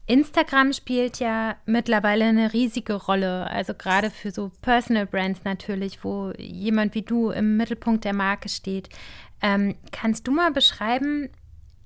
Instagram 0.09 0.73
spielt 0.73 1.19
ja 1.19 1.57
mittlerweile 1.67 2.27
eine 2.27 2.53
riesige 2.53 2.95
Rolle, 2.95 3.51
also 3.51 3.75
gerade 3.75 4.11
für 4.11 4.31
so 4.31 4.53
Personal 4.63 5.05
Brands 5.05 5.41
natürlich, 5.43 6.05
wo 6.05 6.33
jemand 6.39 6.95
wie 6.95 7.03
du 7.03 7.31
im 7.31 7.57
Mittelpunkt 7.57 8.05
der 8.05 8.15
Marke 8.15 8.49
steht. 8.49 8.89
Ähm, 9.43 9.75
kannst 9.91 10.29
du 10.29 10.31
mal 10.31 10.53
beschreiben, 10.53 11.29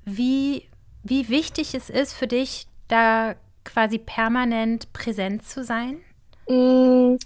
wie, 0.05 0.69
wie 1.03 1.31
wichtig 1.31 1.75
es 1.75 1.89
ist 1.89 2.13
für 2.13 2.27
dich, 2.27 2.67
da 2.89 3.37
quasi 3.65 3.99
permanent 3.99 4.93
präsent 4.93 5.47
zu 5.47 5.65
sein? 5.65 6.01
Mm, 6.49 7.17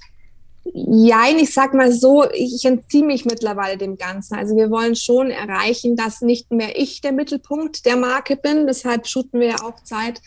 Jein, 0.73 1.39
ich 1.39 1.53
sag 1.53 1.75
mal 1.75 1.93
so, 1.93 2.25
ich 2.33 2.65
entziehe 2.65 3.05
mich 3.05 3.27
mittlerweile 3.27 3.77
dem 3.77 3.99
Ganzen. 3.99 4.35
Also 4.35 4.57
wir 4.57 4.71
wollen 4.71 4.97
schon 4.97 5.31
erreichen, 5.31 5.95
dass 5.95 6.23
nicht 6.23 6.51
mehr 6.51 6.81
ich 6.81 7.03
der 7.03 7.13
Mittelpunkt 7.13 7.85
der 7.85 7.97
Marke 7.97 8.37
bin. 8.37 8.67
Deshalb 8.67 9.07
shooten 9.07 9.41
wir 9.41 9.49
ja 9.49 9.57
auch 9.63 9.83
Zeit 9.85 10.23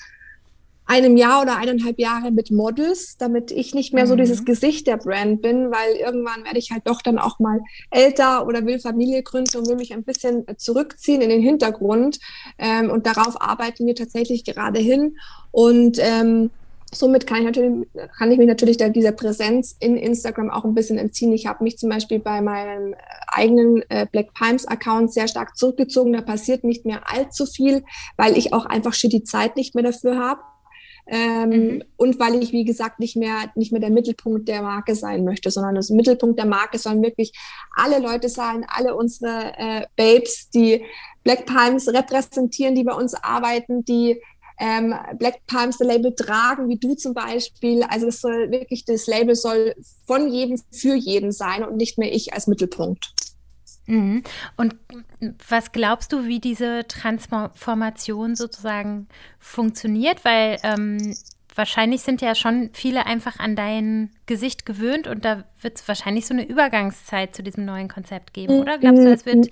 einem 0.87 1.17
Jahr 1.17 1.41
oder 1.41 1.57
eineinhalb 1.57 1.99
Jahre 1.99 2.31
mit 2.31 2.49
Models, 2.49 3.17
damit 3.17 3.51
ich 3.51 3.75
nicht 3.75 3.93
mehr 3.93 4.07
so 4.07 4.13
mhm. 4.13 4.19
dieses 4.19 4.45
Gesicht 4.45 4.87
der 4.87 4.97
Brand 4.97 5.41
bin, 5.41 5.69
weil 5.69 5.95
irgendwann 5.97 6.45
werde 6.45 6.57
ich 6.57 6.71
halt 6.71 6.87
doch 6.87 7.01
dann 7.01 7.19
auch 7.19 7.39
mal 7.39 7.59
älter 7.91 8.47
oder 8.47 8.65
will 8.65 8.79
Familie 8.79 9.21
gründen 9.21 9.57
und 9.57 9.67
will 9.67 9.75
mich 9.75 9.93
ein 9.93 10.03
bisschen 10.03 10.45
zurückziehen 10.57 11.21
in 11.21 11.29
den 11.29 11.41
Hintergrund. 11.41 12.19
Ähm, 12.57 12.89
und 12.89 13.05
darauf 13.05 13.41
arbeiten 13.41 13.85
wir 13.85 13.95
tatsächlich 13.95 14.45
gerade 14.45 14.79
hin. 14.79 15.17
Und 15.51 15.97
ähm, 15.99 16.49
somit 16.93 17.27
kann 17.27 17.39
ich 17.39 17.45
natürlich, 17.45 17.87
kann 18.17 18.31
ich 18.31 18.37
mich 18.37 18.47
natürlich 18.47 18.77
der, 18.77 18.89
dieser 18.89 19.11
Präsenz 19.11 19.75
in 19.79 19.97
Instagram 19.97 20.49
auch 20.49 20.63
ein 20.63 20.73
bisschen 20.73 20.97
entziehen. 20.97 21.33
Ich 21.33 21.47
habe 21.47 21.63
mich 21.63 21.77
zum 21.77 21.89
Beispiel 21.89 22.19
bei 22.19 22.41
meinem 22.41 22.95
eigenen 23.27 23.83
äh, 23.89 24.05
Black 24.09 24.33
Palms 24.33 24.65
Account 24.65 25.13
sehr 25.13 25.27
stark 25.27 25.57
zurückgezogen. 25.57 26.13
Da 26.13 26.21
passiert 26.21 26.63
nicht 26.63 26.85
mehr 26.85 27.01
allzu 27.11 27.45
viel, 27.45 27.83
weil 28.15 28.37
ich 28.37 28.53
auch 28.53 28.65
einfach 28.65 28.93
schon 28.93 29.09
die 29.09 29.23
Zeit 29.23 29.57
nicht 29.57 29.75
mehr 29.75 29.83
dafür 29.83 30.17
habe. 30.17 30.41
Ähm, 31.09 31.49
mhm. 31.49 31.83
Und 31.95 32.19
weil 32.19 32.41
ich, 32.41 32.51
wie 32.51 32.65
gesagt, 32.65 32.99
nicht 32.99 33.15
mehr, 33.15 33.51
nicht 33.55 33.71
mehr 33.71 33.81
der 33.81 33.89
Mittelpunkt 33.89 34.47
der 34.47 34.61
Marke 34.61 34.93
sein 34.95 35.23
möchte, 35.23 35.51
sondern 35.51 35.75
das 35.75 35.89
Mittelpunkt 35.89 36.37
der 36.37 36.45
Marke 36.45 36.77
sollen 36.77 37.01
wirklich 37.01 37.31
alle 37.75 37.99
Leute 37.99 38.29
sein, 38.29 38.65
alle 38.67 38.95
unsere 38.95 39.53
äh, 39.57 39.85
Babes, 39.95 40.49
die 40.49 40.83
Black 41.23 41.45
Palms 41.45 41.87
repräsentieren, 41.87 42.75
die 42.75 42.83
bei 42.83 42.93
uns 42.93 43.13
arbeiten, 43.13 43.85
die 43.85 44.21
ähm, 44.59 44.93
Black 45.17 45.45
Palms 45.45 45.77
das 45.77 45.87
Label 45.87 46.13
tragen, 46.13 46.67
wie 46.67 46.77
du 46.77 46.95
zum 46.95 47.13
Beispiel. 47.13 47.83
Also 47.83 48.07
das 48.07 48.21
soll 48.21 48.51
wirklich, 48.51 48.85
das 48.85 49.07
Label 49.07 49.35
soll 49.35 49.75
von 50.05 50.31
jedem 50.31 50.59
für 50.71 50.95
jeden 50.95 51.31
sein 51.31 51.63
und 51.63 51.77
nicht 51.77 51.97
mehr 51.97 52.13
ich 52.13 52.33
als 52.33 52.47
Mittelpunkt. 52.47 53.13
Mhm. 53.87 54.23
Und 54.55 54.75
was 55.47 55.71
glaubst 55.71 56.13
du, 56.13 56.25
wie 56.25 56.39
diese 56.39 56.85
Transformation 56.87 58.35
sozusagen 58.35 59.07
funktioniert? 59.39 60.23
Weil 60.23 60.59
ähm, 60.63 61.15
wahrscheinlich 61.55 62.01
sind 62.01 62.21
ja 62.21 62.35
schon 62.35 62.69
viele 62.73 63.05
einfach 63.05 63.39
an 63.39 63.55
dein 63.55 64.11
Gesicht 64.25 64.65
gewöhnt 64.65 65.07
und 65.07 65.25
da 65.25 65.43
wird 65.61 65.79
es 65.79 65.87
wahrscheinlich 65.87 66.27
so 66.27 66.33
eine 66.33 66.47
Übergangszeit 66.47 67.35
zu 67.35 67.41
diesem 67.41 67.65
neuen 67.65 67.87
Konzept 67.87 68.33
geben, 68.33 68.59
oder? 68.59 68.77
Glaubst 68.77 69.03
du, 69.03 69.09
das 69.09 69.25
wird 69.25 69.49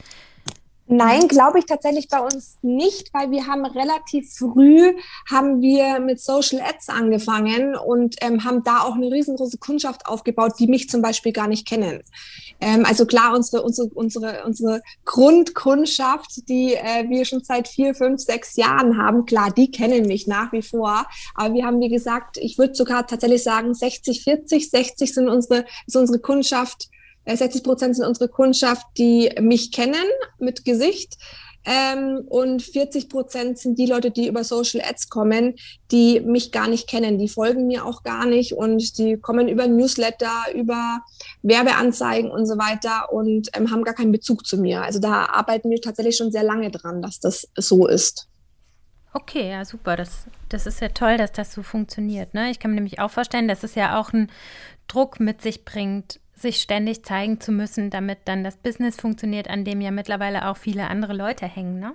Nein, 0.88 1.28
glaube 1.28 1.58
ich 1.58 1.66
tatsächlich 1.66 2.10
bei 2.10 2.20
uns 2.20 2.60
nicht, 2.62 3.12
weil 3.12 3.32
wir 3.32 3.48
haben 3.48 3.66
relativ 3.66 4.32
früh 4.36 4.96
haben 5.28 5.60
wir 5.60 6.00
mit 6.00 6.22
Social 6.22 6.62
Ads 6.62 6.90
angefangen 6.90 7.76
und 7.76 8.18
ähm, 8.22 8.44
haben 8.44 8.64
da 8.64 8.82
auch 8.82 8.94
eine 8.94 9.08
riesengroße 9.08 9.58
Kundschaft 9.58 10.06
aufgebaut, 10.06 10.54
die 10.60 10.68
mich 10.68 10.88
zum 10.88 11.02
Beispiel 11.02 11.32
gar 11.32 11.48
nicht 11.48 11.68
kennen. 11.68 12.04
Ähm, 12.62 12.86
also 12.86 13.08
klar, 13.08 13.34
unsere 13.34 13.64
unsere 13.64 13.88
unsere 13.96 14.44
unsere 14.46 14.84
Grundkundschaft, 15.06 16.48
die 16.50 16.76
äh, 16.76 17.10
wir 17.10 17.26
schon 17.26 17.44
seit 17.44 17.68
vier, 17.68 17.96
fünf, 17.96 18.22
sechs 18.22 18.56
Jahren 18.56 18.96
haben, 18.96 19.26
klar, 19.26 19.52
die 19.52 19.72
kennen 19.72 20.06
mich 20.06 20.28
nach 20.28 20.52
wie 20.52 20.62
vor. 20.62 21.08
Aber 21.34 21.56
wir 21.56 21.66
haben 21.66 21.82
wie 21.82 21.90
gesagt, 21.90 22.38
ich 22.38 22.60
würde 22.60 22.76
sogar 22.76 23.08
tatsächlich 23.08 23.42
sagen 23.42 23.74
60, 23.74 24.24
40, 24.24 24.70
60 24.70 25.14
sind 25.16 25.30
unsere 25.30 25.66
ist 25.88 25.96
unsere 25.96 26.20
Kundschaft 26.20 26.90
60 27.26 27.64
Prozent 27.64 27.96
sind 27.96 28.06
unsere 28.06 28.30
Kundschaft, 28.30 28.86
die 28.98 29.32
mich 29.40 29.72
kennen 29.72 30.06
mit 30.40 30.66
Gesicht. 30.66 31.18
Ähm, 31.66 32.24
und 32.28 32.62
40 32.62 33.10
Prozent 33.10 33.58
sind 33.58 33.80
die 33.80 33.88
Leute, 33.88 34.12
die 34.12 34.28
über 34.28 34.44
Social 34.44 34.82
Ads 34.88 35.10
kommen, 35.10 35.56
die 35.92 36.20
mich 36.20 36.52
gar 36.52 36.68
nicht 36.68 36.88
kennen. 36.88 37.18
Die 37.18 37.28
folgen 37.28 37.66
mir 37.66 37.86
auch 37.86 38.04
gar 38.04 38.28
nicht 38.28 38.54
und 38.54 39.00
die 39.00 39.18
kommen 39.18 39.48
über 39.48 39.68
Newsletter, 39.68 40.54
über 40.54 41.00
Werbeanzeigen 41.42 42.30
und 42.30 42.46
so 42.46 42.60
weiter 42.60 43.12
und 43.12 43.50
ähm, 43.54 43.72
haben 43.72 43.84
gar 43.84 43.96
keinen 43.96 44.12
Bezug 44.12 44.46
zu 44.46 44.58
mir. 44.58 44.84
Also 44.84 45.00
da 45.00 45.26
arbeiten 45.26 45.72
wir 45.72 45.82
tatsächlich 45.82 46.18
schon 46.18 46.32
sehr 46.32 46.44
lange 46.44 46.70
dran, 46.70 47.02
dass 47.02 47.20
das 47.20 47.48
so 47.56 47.88
ist. 47.88 48.28
Okay, 49.14 49.50
ja, 49.50 49.66
super. 49.66 49.96
Das, 49.96 50.26
das 50.50 50.68
ist 50.68 50.82
ja 50.82 50.90
toll, 50.90 51.18
dass 51.18 51.32
das 51.32 51.54
so 51.54 51.64
funktioniert. 51.64 52.34
Ne? 52.36 52.52
Ich 52.52 52.60
kann 52.60 52.72
mir 52.72 52.76
nämlich 52.76 53.00
auch 53.00 53.10
vorstellen, 53.10 53.48
dass 53.48 53.64
es 53.64 53.74
ja 53.74 54.00
auch 54.00 54.14
einen 54.14 54.30
Druck 54.88 55.20
mit 55.20 55.42
sich 55.42 55.66
bringt, 55.66 56.20
sich 56.46 56.62
ständig 56.62 57.04
zeigen 57.04 57.42
zu 57.42 57.52
müssen, 57.52 57.90
damit 57.90 58.20
dann 58.26 58.44
das 58.44 58.56
Business 58.58 58.96
funktioniert, 58.98 59.50
an 59.50 59.66
dem 59.66 59.82
ja 59.82 59.90
mittlerweile 59.90 60.48
auch 60.48 60.58
viele 60.58 60.88
andere 60.88 61.14
Leute 61.14 61.48
hängen, 61.48 61.80
ne? 61.80 61.94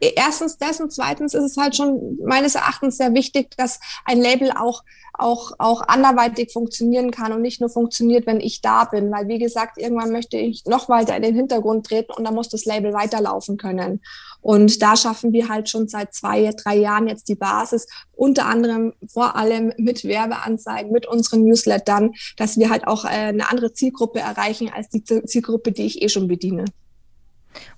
Erstens 0.00 0.56
das 0.58 0.80
und 0.80 0.92
zweitens 0.92 1.34
ist 1.34 1.44
es 1.44 1.56
halt 1.56 1.76
schon 1.76 2.18
meines 2.24 2.54
Erachtens 2.54 2.96
sehr 2.96 3.12
wichtig, 3.14 3.54
dass 3.56 3.78
ein 4.04 4.20
Label 4.20 4.52
auch, 4.52 4.82
auch, 5.12 5.52
auch 5.58 5.82
anderweitig 5.82 6.52
funktionieren 6.52 7.10
kann 7.10 7.32
und 7.32 7.42
nicht 7.42 7.60
nur 7.60 7.68
funktioniert, 7.68 8.26
wenn 8.26 8.40
ich 8.40 8.62
da 8.62 8.84
bin. 8.84 9.10
Weil, 9.10 9.28
wie 9.28 9.38
gesagt, 9.38 9.78
irgendwann 9.78 10.12
möchte 10.12 10.38
ich 10.38 10.64
noch 10.64 10.88
weiter 10.88 11.16
in 11.16 11.22
den 11.22 11.34
Hintergrund 11.34 11.86
treten 11.86 12.12
und 12.12 12.24
dann 12.24 12.34
muss 12.34 12.48
das 12.48 12.64
Label 12.64 12.94
weiterlaufen 12.94 13.58
können. 13.58 14.00
Und 14.40 14.80
da 14.80 14.96
schaffen 14.96 15.32
wir 15.32 15.48
halt 15.48 15.68
schon 15.68 15.88
seit 15.88 16.14
zwei, 16.14 16.50
drei 16.52 16.76
Jahren 16.76 17.08
jetzt 17.08 17.28
die 17.28 17.34
Basis, 17.34 17.86
unter 18.12 18.46
anderem 18.46 18.94
vor 19.08 19.36
allem 19.36 19.72
mit 19.76 20.04
Werbeanzeigen, 20.04 20.92
mit 20.92 21.06
unseren 21.06 21.42
Newslettern, 21.42 22.12
dass 22.36 22.56
wir 22.56 22.70
halt 22.70 22.86
auch 22.86 23.04
äh, 23.04 23.08
eine 23.08 23.50
andere 23.50 23.72
Zielgruppe 23.72 24.20
erreichen 24.20 24.70
als 24.74 24.88
die 24.88 25.04
Zielgruppe, 25.04 25.72
die 25.72 25.86
ich 25.86 26.02
eh 26.02 26.08
schon 26.08 26.28
bediene. 26.28 26.64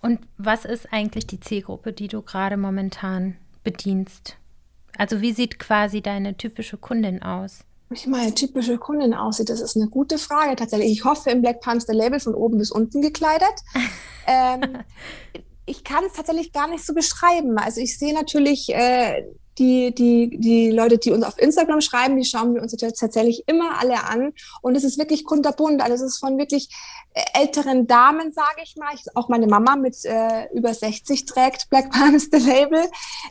Und 0.01 0.21
was 0.37 0.65
ist 0.65 0.93
eigentlich 0.93 1.27
die 1.27 1.41
Zielgruppe, 1.41 1.93
die 1.93 2.09
du 2.09 2.23
gerade 2.23 2.57
momentan 2.57 3.37
bedienst? 3.65 4.37
Also 4.97 5.21
wie 5.21 5.33
sieht 5.33 5.59
quasi 5.59 6.01
deine 6.01 6.37
typische 6.37 6.77
Kundin 6.77 7.23
aus? 7.23 7.61
Wie 7.91 8.09
meine 8.09 8.35
typische 8.35 8.77
Kundin 8.77 9.15
aussieht, 9.15 9.49
das 9.49 9.61
ist 9.61 9.77
eine 9.77 9.89
gute 9.89 10.19
Frage 10.19 10.57
tatsächlich. 10.57 10.93
Ich 10.93 11.05
hoffe 11.05 11.31
im 11.31 11.41
Black 11.41 11.61
Panther 11.61 11.95
Label 11.95 12.21
von 12.21 12.35
oben 12.35 12.59
bis 12.59 12.71
unten 12.71 13.01
gekleidet. 13.01 13.55
ähm, 14.27 14.83
ich 15.65 15.85
kann 15.85 16.05
es 16.05 16.13
tatsächlich 16.13 16.53
gar 16.53 16.69
nicht 16.69 16.85
so 16.85 16.93
beschreiben. 16.93 17.57
Also 17.59 17.81
ich 17.81 17.99
sehe 17.99 18.13
natürlich 18.13 18.69
äh, 18.75 19.25
die, 19.59 19.95
die, 19.95 20.39
die 20.39 20.71
Leute, 20.71 20.99
die 20.99 21.11
uns 21.11 21.25
auf 21.25 21.39
Instagram 21.39 21.81
schreiben, 21.81 22.17
die 22.17 22.25
schauen 22.25 22.55
wir 22.55 22.63
uns 22.63 22.73
tatsächlich 22.73 23.45
immer 23.47 23.79
alle 23.79 24.05
an. 24.05 24.33
Und 24.63 24.77
es 24.77 24.85
ist 24.85 24.99
wirklich 24.99 25.25
kunterbunt. 25.25 25.83
Also 25.83 25.95
es 25.95 26.13
ist 26.13 26.19
von 26.19 26.39
wirklich 26.39 26.69
älteren 27.35 27.87
Damen, 27.87 28.33
sage 28.33 28.63
ich 28.63 28.77
mal. 28.77 28.95
Ich, 28.95 29.05
auch 29.15 29.29
meine 29.29 29.47
Mama 29.47 29.77
mit 29.77 30.05
äh, 30.05 30.47
über 30.53 30.73
60 30.73 31.25
trägt 31.25 31.69
Black 31.71 31.91
Palms 31.93 32.29
the 32.31 32.39
Label. 32.39 32.85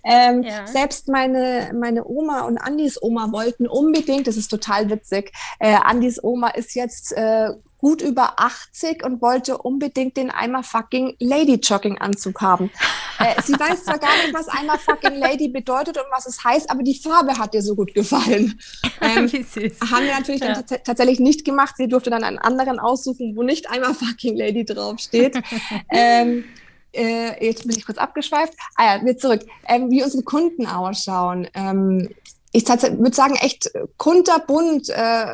Ähm, 0.03 0.43
ja. 0.43 0.67
Selbst 0.67 1.07
meine, 1.07 1.71
meine 1.73 2.05
Oma 2.07 2.41
und 2.41 2.57
Andis 2.57 3.01
Oma 3.01 3.31
wollten 3.31 3.67
unbedingt, 3.67 4.27
das 4.27 4.37
ist 4.37 4.49
total 4.49 4.89
witzig, 4.89 5.31
äh, 5.59 5.75
Andis 5.75 6.23
Oma 6.23 6.49
ist 6.49 6.75
jetzt 6.75 7.13
äh, 7.13 7.49
gut 7.77 8.01
über 8.01 8.39
80 8.39 9.03
und 9.03 9.21
wollte 9.21 9.57
unbedingt 9.57 10.17
den 10.17 10.31
einmal 10.31 10.63
fucking 10.63 11.15
Lady 11.19 11.55
Jogging 11.55 11.97
Anzug 11.97 12.41
haben. 12.41 12.71
äh, 13.19 13.41
sie 13.41 13.53
weiß 13.53 13.85
zwar 13.85 13.99
gar 13.99 14.15
nicht, 14.17 14.33
was 14.33 14.47
einmal 14.47 14.79
fucking 14.79 15.15
Lady 15.15 15.47
bedeutet 15.47 15.97
und 15.97 16.05
was 16.11 16.25
es 16.25 16.43
heißt, 16.43 16.69
aber 16.69 16.83
die 16.83 16.95
Farbe 16.95 17.37
hat 17.37 17.53
ihr 17.53 17.61
so 17.61 17.75
gut 17.75 17.93
gefallen. 17.93 18.59
Ähm. 19.01 19.27
Haben 19.91 20.05
wir 20.05 20.13
natürlich 20.13 20.41
ja. 20.41 20.61
dann 20.61 20.83
tatsächlich 20.83 21.19
nicht 21.19 21.45
gemacht. 21.45 21.75
Sie 21.77 21.87
durfte 21.87 22.09
dann 22.09 22.23
einen 22.23 22.39
anderen 22.39 22.79
aussuchen, 22.79 23.35
wo 23.35 23.43
nicht 23.43 23.69
einmal 23.69 23.93
fucking 23.93 24.35
Lady 24.35 24.65
draufsteht. 24.65 25.39
ähm, 25.91 26.45
äh, 26.93 27.45
jetzt 27.45 27.67
bin 27.67 27.77
ich 27.77 27.85
kurz 27.85 27.97
abgeschweift. 27.97 28.53
Ah 28.75 28.95
ja, 28.95 29.05
wir 29.05 29.17
zurück. 29.17 29.41
Ähm, 29.67 29.91
wie 29.91 30.03
unsere 30.03 30.23
Kunden 30.23 30.65
ausschauen. 30.65 31.47
Ähm, 31.53 32.09
ich 32.51 32.67
würde 32.67 33.15
sagen, 33.15 33.35
echt 33.35 33.71
kunterbunt, 33.97 34.89
äh, 34.89 35.25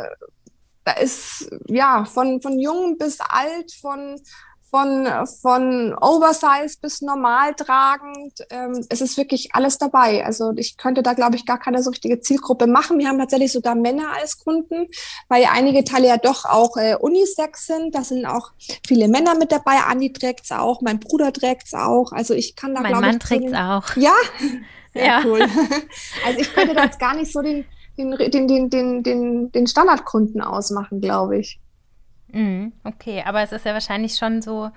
da 0.84 0.94
ist 0.94 1.50
ja 1.68 2.06
von, 2.06 2.42
von 2.42 2.60
jung 2.60 2.98
bis 2.98 3.20
alt, 3.22 3.72
von, 3.82 4.20
von, 4.74 5.08
von 5.42 5.96
oversized 6.02 6.82
bis 6.82 7.02
normal 7.02 7.54
tragend. 7.54 8.34
Ähm, 8.50 8.84
es 8.90 9.02
ist 9.02 9.18
wirklich 9.18 9.54
alles 9.54 9.78
dabei. 9.78 10.26
Also 10.26 10.52
ich 10.56 10.78
könnte 10.78 11.04
da, 11.04 11.14
glaube 11.14 11.36
ich, 11.36 11.46
gar 11.46 11.60
keine 11.60 11.84
so 11.84 11.92
richtige 11.92 12.20
Zielgruppe 12.20 12.66
machen. 12.66 12.98
Wir 12.98 13.08
haben 13.08 13.20
tatsächlich 13.20 13.52
sogar 13.52 13.76
Männer 13.76 14.14
als 14.20 14.40
Kunden, 14.40 14.88
weil 15.30 15.46
einige 15.52 15.84
Teile 15.84 16.08
ja 16.08 16.18
doch 16.18 16.46
auch 16.46 16.76
äh, 16.78 16.96
Unisex 16.96 17.68
sind. 17.68 17.94
Da 17.94 18.04
sind 18.04 18.26
auch 18.26 18.52
viele 18.86 19.08
Männer 19.08 19.36
mit 19.36 19.52
dabei. 19.52 19.78
Andi 19.88 20.12
trägt 20.12 20.46
es 20.46 20.52
auch, 20.52 20.82
mein 20.82 21.00
Bruder 21.00 21.32
trägt 21.32 21.68
es 21.68 21.76
auch. 21.76 22.12
Also 22.12 22.34
ich 22.34 22.56
kann 22.56 22.74
da, 22.74 22.82
glaube 22.82 22.96
ich. 22.96 23.02
Mein 23.02 23.12
Mann 23.12 23.20
trägt 23.20 23.46
es 23.46 23.54
auch. 23.54 23.96
Ja, 23.96 24.16
sehr 24.94 25.06
ja. 25.06 25.22
cool. 25.24 25.48
Also 26.26 26.40
ich 26.40 26.52
könnte 26.54 26.74
da 26.74 26.86
jetzt 26.86 27.00
gar 27.00 27.16
nicht 27.16 27.32
so 27.32 27.42
den 27.42 27.66
den, 27.98 28.12
den, 28.12 28.48
den, 28.48 28.70
den, 28.70 29.04
den, 29.04 29.52
den 29.52 29.68
Standardkunden 29.68 30.42
ausmachen, 30.42 31.02
glaube 31.02 31.38
ich. 31.38 31.60
Mhm, 32.32 32.74
okay, 32.84 33.24
aber 33.26 33.42
es 33.44 33.52
ist 33.52 33.66
ja 33.66 33.74
wahrscheinlich 33.74 34.16
schon 34.16 34.42
so, 34.42 34.70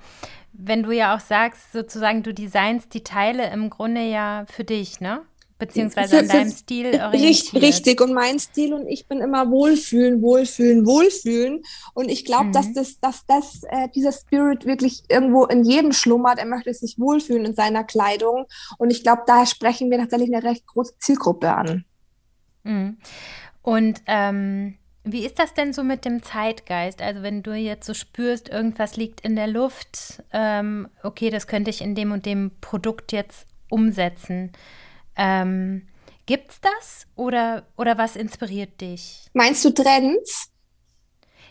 wenn 0.52 0.82
du 0.82 0.92
ja 0.92 1.16
auch 1.16 1.20
sagst, 1.20 1.72
sozusagen, 1.72 2.22
du 2.22 2.34
designst 2.34 2.92
die 2.94 3.02
Teile 3.02 3.50
im 3.50 3.70
Grunde 3.70 4.02
ja 4.02 4.44
für 4.48 4.64
dich, 4.64 5.00
ne? 5.00 5.22
Beziehungsweise 5.58 6.18
an 6.18 6.28
deinem 6.28 6.50
Stil 6.50 7.00
orientiert. 7.00 7.62
Richtig, 7.62 8.02
und 8.02 8.12
mein 8.12 8.38
Stil 8.38 8.74
und 8.74 8.86
ich 8.86 9.08
bin 9.08 9.20
immer 9.20 9.50
Wohlfühlen, 9.50 10.20
Wohlfühlen, 10.20 10.84
Wohlfühlen. 10.84 11.62
Und 11.94 12.10
ich 12.10 12.26
glaube, 12.26 12.48
mhm. 12.48 12.52
dass 12.52 12.74
das, 12.74 13.00
dass 13.00 13.24
das, 13.26 13.62
äh, 13.70 13.88
dieser 13.94 14.12
Spirit 14.12 14.66
wirklich 14.66 15.04
irgendwo 15.08 15.46
in 15.46 15.64
jedem 15.64 15.92
schlummert. 15.92 16.38
Er 16.38 16.44
möchte 16.44 16.74
sich 16.74 16.98
wohlfühlen 16.98 17.46
in 17.46 17.54
seiner 17.54 17.84
Kleidung. 17.84 18.44
Und 18.76 18.90
ich 18.90 19.02
glaube, 19.02 19.22
da 19.26 19.46
sprechen 19.46 19.90
wir 19.90 19.96
tatsächlich 19.96 20.34
eine 20.34 20.44
recht 20.44 20.66
große 20.66 20.98
Zielgruppe 20.98 21.50
an. 21.50 21.86
Mhm. 22.66 22.96
Und 23.62 24.02
ähm, 24.06 24.76
wie 25.04 25.24
ist 25.24 25.38
das 25.38 25.54
denn 25.54 25.72
so 25.72 25.82
mit 25.82 26.04
dem 26.04 26.22
Zeitgeist? 26.22 27.00
Also 27.00 27.22
wenn 27.22 27.42
du 27.42 27.54
jetzt 27.54 27.86
so 27.86 27.94
spürst, 27.94 28.48
irgendwas 28.48 28.96
liegt 28.96 29.20
in 29.20 29.36
der 29.36 29.46
Luft, 29.46 30.22
ähm, 30.32 30.88
okay, 31.02 31.30
das 31.30 31.46
könnte 31.46 31.70
ich 31.70 31.80
in 31.80 31.94
dem 31.94 32.12
und 32.12 32.26
dem 32.26 32.50
Produkt 32.60 33.12
jetzt 33.12 33.46
umsetzen. 33.68 34.52
Ähm, 35.16 35.86
Gibt's 36.26 36.60
das 36.60 37.06
oder, 37.14 37.66
oder 37.76 37.98
was 37.98 38.16
inspiriert 38.16 38.80
dich? 38.80 39.30
Meinst 39.32 39.64
du 39.64 39.70
Trends? 39.70 40.50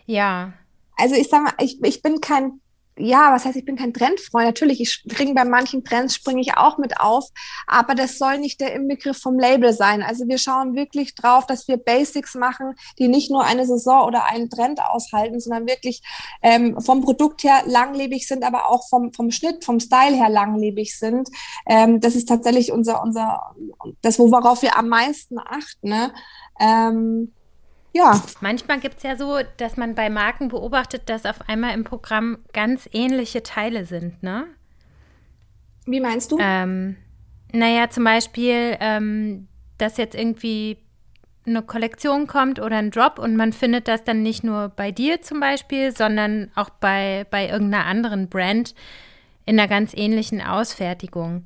Ja. 0.06 0.54
Also 0.98 1.16
ich 1.16 1.30
sag 1.30 1.44
mal, 1.44 1.54
ich, 1.60 1.82
ich 1.82 2.02
bin 2.02 2.20
kein 2.20 2.60
ja, 2.98 3.34
was 3.34 3.46
heißt, 3.46 3.58
ich 3.58 3.66
bin 3.66 3.76
kein 3.76 3.94
Trendfreund. 3.94 4.46
Natürlich, 4.46 4.80
ich 4.80 4.92
springe 4.92 5.34
bei 5.34 5.44
manchen 5.44 5.84
Trends, 5.84 6.16
springe 6.16 6.42
ich 6.42 6.56
auch 6.56 6.78
mit 6.78 7.00
auf, 7.00 7.30
aber 7.68 7.94
das 7.94 8.18
soll 8.18 8.38
nicht 8.38 8.62
der 8.62 8.74
Inbegriff 8.74 9.18
vom 9.18 9.38
Label 9.38 9.74
sein. 9.74 10.02
Also 10.02 10.28
wir 10.28 10.38
schauen 10.38 10.76
wirklich 10.76 11.14
drauf, 11.14 11.46
dass 11.46 11.68
wir 11.68 11.78
Basics 11.78 12.36
machen, 12.36 12.76
die 12.98 13.08
nicht 13.08 13.30
nur 13.30 13.44
eine 13.44 13.66
Saison 13.66 14.06
oder 14.08 14.26
einen 14.26 14.50
Trend 14.50 14.82
aushalten, 14.82 15.40
sondern 15.40 15.68
wirklich 15.68 16.02
ähm, 16.42 16.80
vom 16.80 17.02
Produkt 17.02 17.44
her 17.44 17.64
langlebig 17.66 18.28
sind, 18.28 18.44
aber 18.44 18.70
auch 18.70 18.88
vom, 18.88 19.12
vom 19.12 19.32
Schnitt, 19.32 19.66
vom 19.66 19.80
Style 19.80 20.16
her 20.16 20.30
langlebig 20.30 20.98
sind. 20.98 21.30
Ähm, 21.66 22.00
das 22.00 22.16
ist 22.16 22.30
tatsächlich 22.30 22.72
unser, 22.72 23.02
unser, 23.02 23.56
das, 24.02 24.20
worauf 24.20 24.62
wir 24.62 24.78
am 24.78 24.88
meisten 24.88 25.38
achten. 25.38 25.90
Ne? 25.90 26.14
Ähm, 26.60 27.34
ja. 27.96 28.22
Manchmal 28.42 28.82
gibt 28.82 28.98
es 28.98 29.04
ja 29.04 29.16
so, 29.16 29.40
dass 29.56 29.78
man 29.78 29.96
bei 29.96 30.10
Marken 30.10 30.50
beobachtet, 30.50 31.04
dass 31.06 31.26
auf 31.26 31.48
einmal 31.48 31.74
im 31.74 31.86
Programm 31.86 32.40
ganz 32.52 32.90
ähnliche 32.92 33.42
Teile 33.42 33.86
sind, 33.86 34.22
ne? 34.22 34.48
Wie 35.86 36.02
meinst 36.02 36.30
du? 36.34 36.38
Ähm, 36.42 36.98
naja, 37.54 37.90
zum 37.90 38.04
Beispiel, 38.04 38.76
ähm, 38.82 39.48
dass 39.78 39.96
jetzt 39.96 40.14
irgendwie 40.14 40.78
eine 41.46 41.62
Kollektion 41.62 42.28
kommt 42.28 42.60
oder 42.60 42.76
ein 42.76 42.92
Drop 42.92 43.18
und 43.18 43.38
man 43.38 43.54
findet 43.54 43.88
das 43.88 44.04
dann 44.04 44.24
nicht 44.24 44.44
nur 44.44 44.70
bei 44.70 44.92
dir 44.92 45.22
zum 45.22 45.40
Beispiel, 45.40 45.96
sondern 45.96 46.52
auch 46.56 46.70
bei, 46.70 47.26
bei 47.32 47.48
irgendeiner 47.48 47.86
anderen 47.86 48.28
Brand 48.28 48.76
in 49.46 49.58
einer 49.58 49.70
ganz 49.70 49.94
ähnlichen 49.96 50.42
Ausfertigung. 50.42 51.46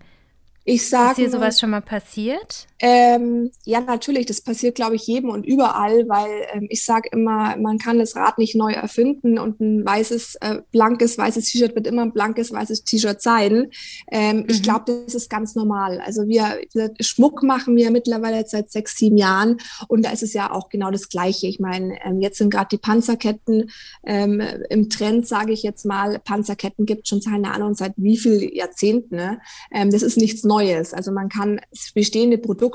Ich 0.63 0.89
sage. 0.89 1.11
Ist 1.11 1.17
dir 1.17 1.29
sowas 1.29 1.59
schon 1.59 1.69
mal 1.69 1.81
passiert? 1.81 2.68
Ähm, 2.79 3.51
ja, 3.65 3.81
natürlich. 3.81 4.25
Das 4.25 4.41
passiert, 4.41 4.75
glaube 4.75 4.95
ich, 4.95 5.05
jedem 5.07 5.29
und 5.29 5.45
überall, 5.45 6.07
weil 6.09 6.29
ähm, 6.53 6.67
ich 6.69 6.83
sage 6.83 7.09
immer, 7.11 7.55
man 7.57 7.77
kann 7.77 7.99
das 7.99 8.15
Rad 8.15 8.37
nicht 8.37 8.55
neu 8.55 8.71
erfinden 8.73 9.37
und 9.37 9.59
ein 9.59 9.85
weißes, 9.85 10.35
äh, 10.41 10.61
blankes, 10.71 11.17
weißes 11.17 11.45
T-Shirt 11.45 11.75
wird 11.75 11.87
immer 11.87 12.03
ein 12.03 12.11
blankes, 12.11 12.51
weißes 12.51 12.83
T-Shirt 12.83 13.21
sein. 13.21 13.69
Ähm, 14.11 14.37
mhm. 14.37 14.45
Ich 14.49 14.63
glaube, 14.63 15.03
das 15.05 15.15
ist 15.15 15.29
ganz 15.29 15.55
normal. 15.55 16.01
Also 16.01 16.27
wir, 16.27 16.59
wir, 16.73 16.93
Schmuck 16.99 17.43
machen 17.43 17.75
wir 17.75 17.91
mittlerweile 17.91 18.45
seit 18.47 18.71
sechs, 18.71 18.97
sieben 18.97 19.17
Jahren 19.17 19.57
und 19.87 20.05
da 20.05 20.11
ist 20.11 20.23
es 20.23 20.33
ja 20.33 20.51
auch 20.51 20.69
genau 20.69 20.91
das 20.91 21.09
Gleiche. 21.09 21.47
Ich 21.47 21.59
meine, 21.59 21.97
ähm, 22.05 22.19
jetzt 22.21 22.37
sind 22.37 22.49
gerade 22.49 22.69
die 22.71 22.77
Panzerketten 22.77 23.69
ähm, 24.05 24.41
im 24.69 24.89
Trend, 24.89 25.27
sage 25.27 25.53
ich 25.53 25.63
jetzt 25.63 25.85
mal. 25.85 26.19
Panzerketten 26.19 26.85
gibt 26.85 27.07
schon, 27.07 27.21
keine 27.21 27.51
Ahnung, 27.51 27.75
seit 27.75 27.93
wie 27.97 28.17
viel 28.17 28.55
Jahrzehnten. 28.55 29.15
Ne? 29.15 29.41
Ähm, 29.71 29.91
das 29.91 30.01
ist 30.01 30.17
nichts. 30.17 30.39
Neues. 30.49 30.93
Also 30.93 31.11
man 31.11 31.29
kann 31.29 31.61
bestehende 31.93 32.37
Produkte 32.37 32.68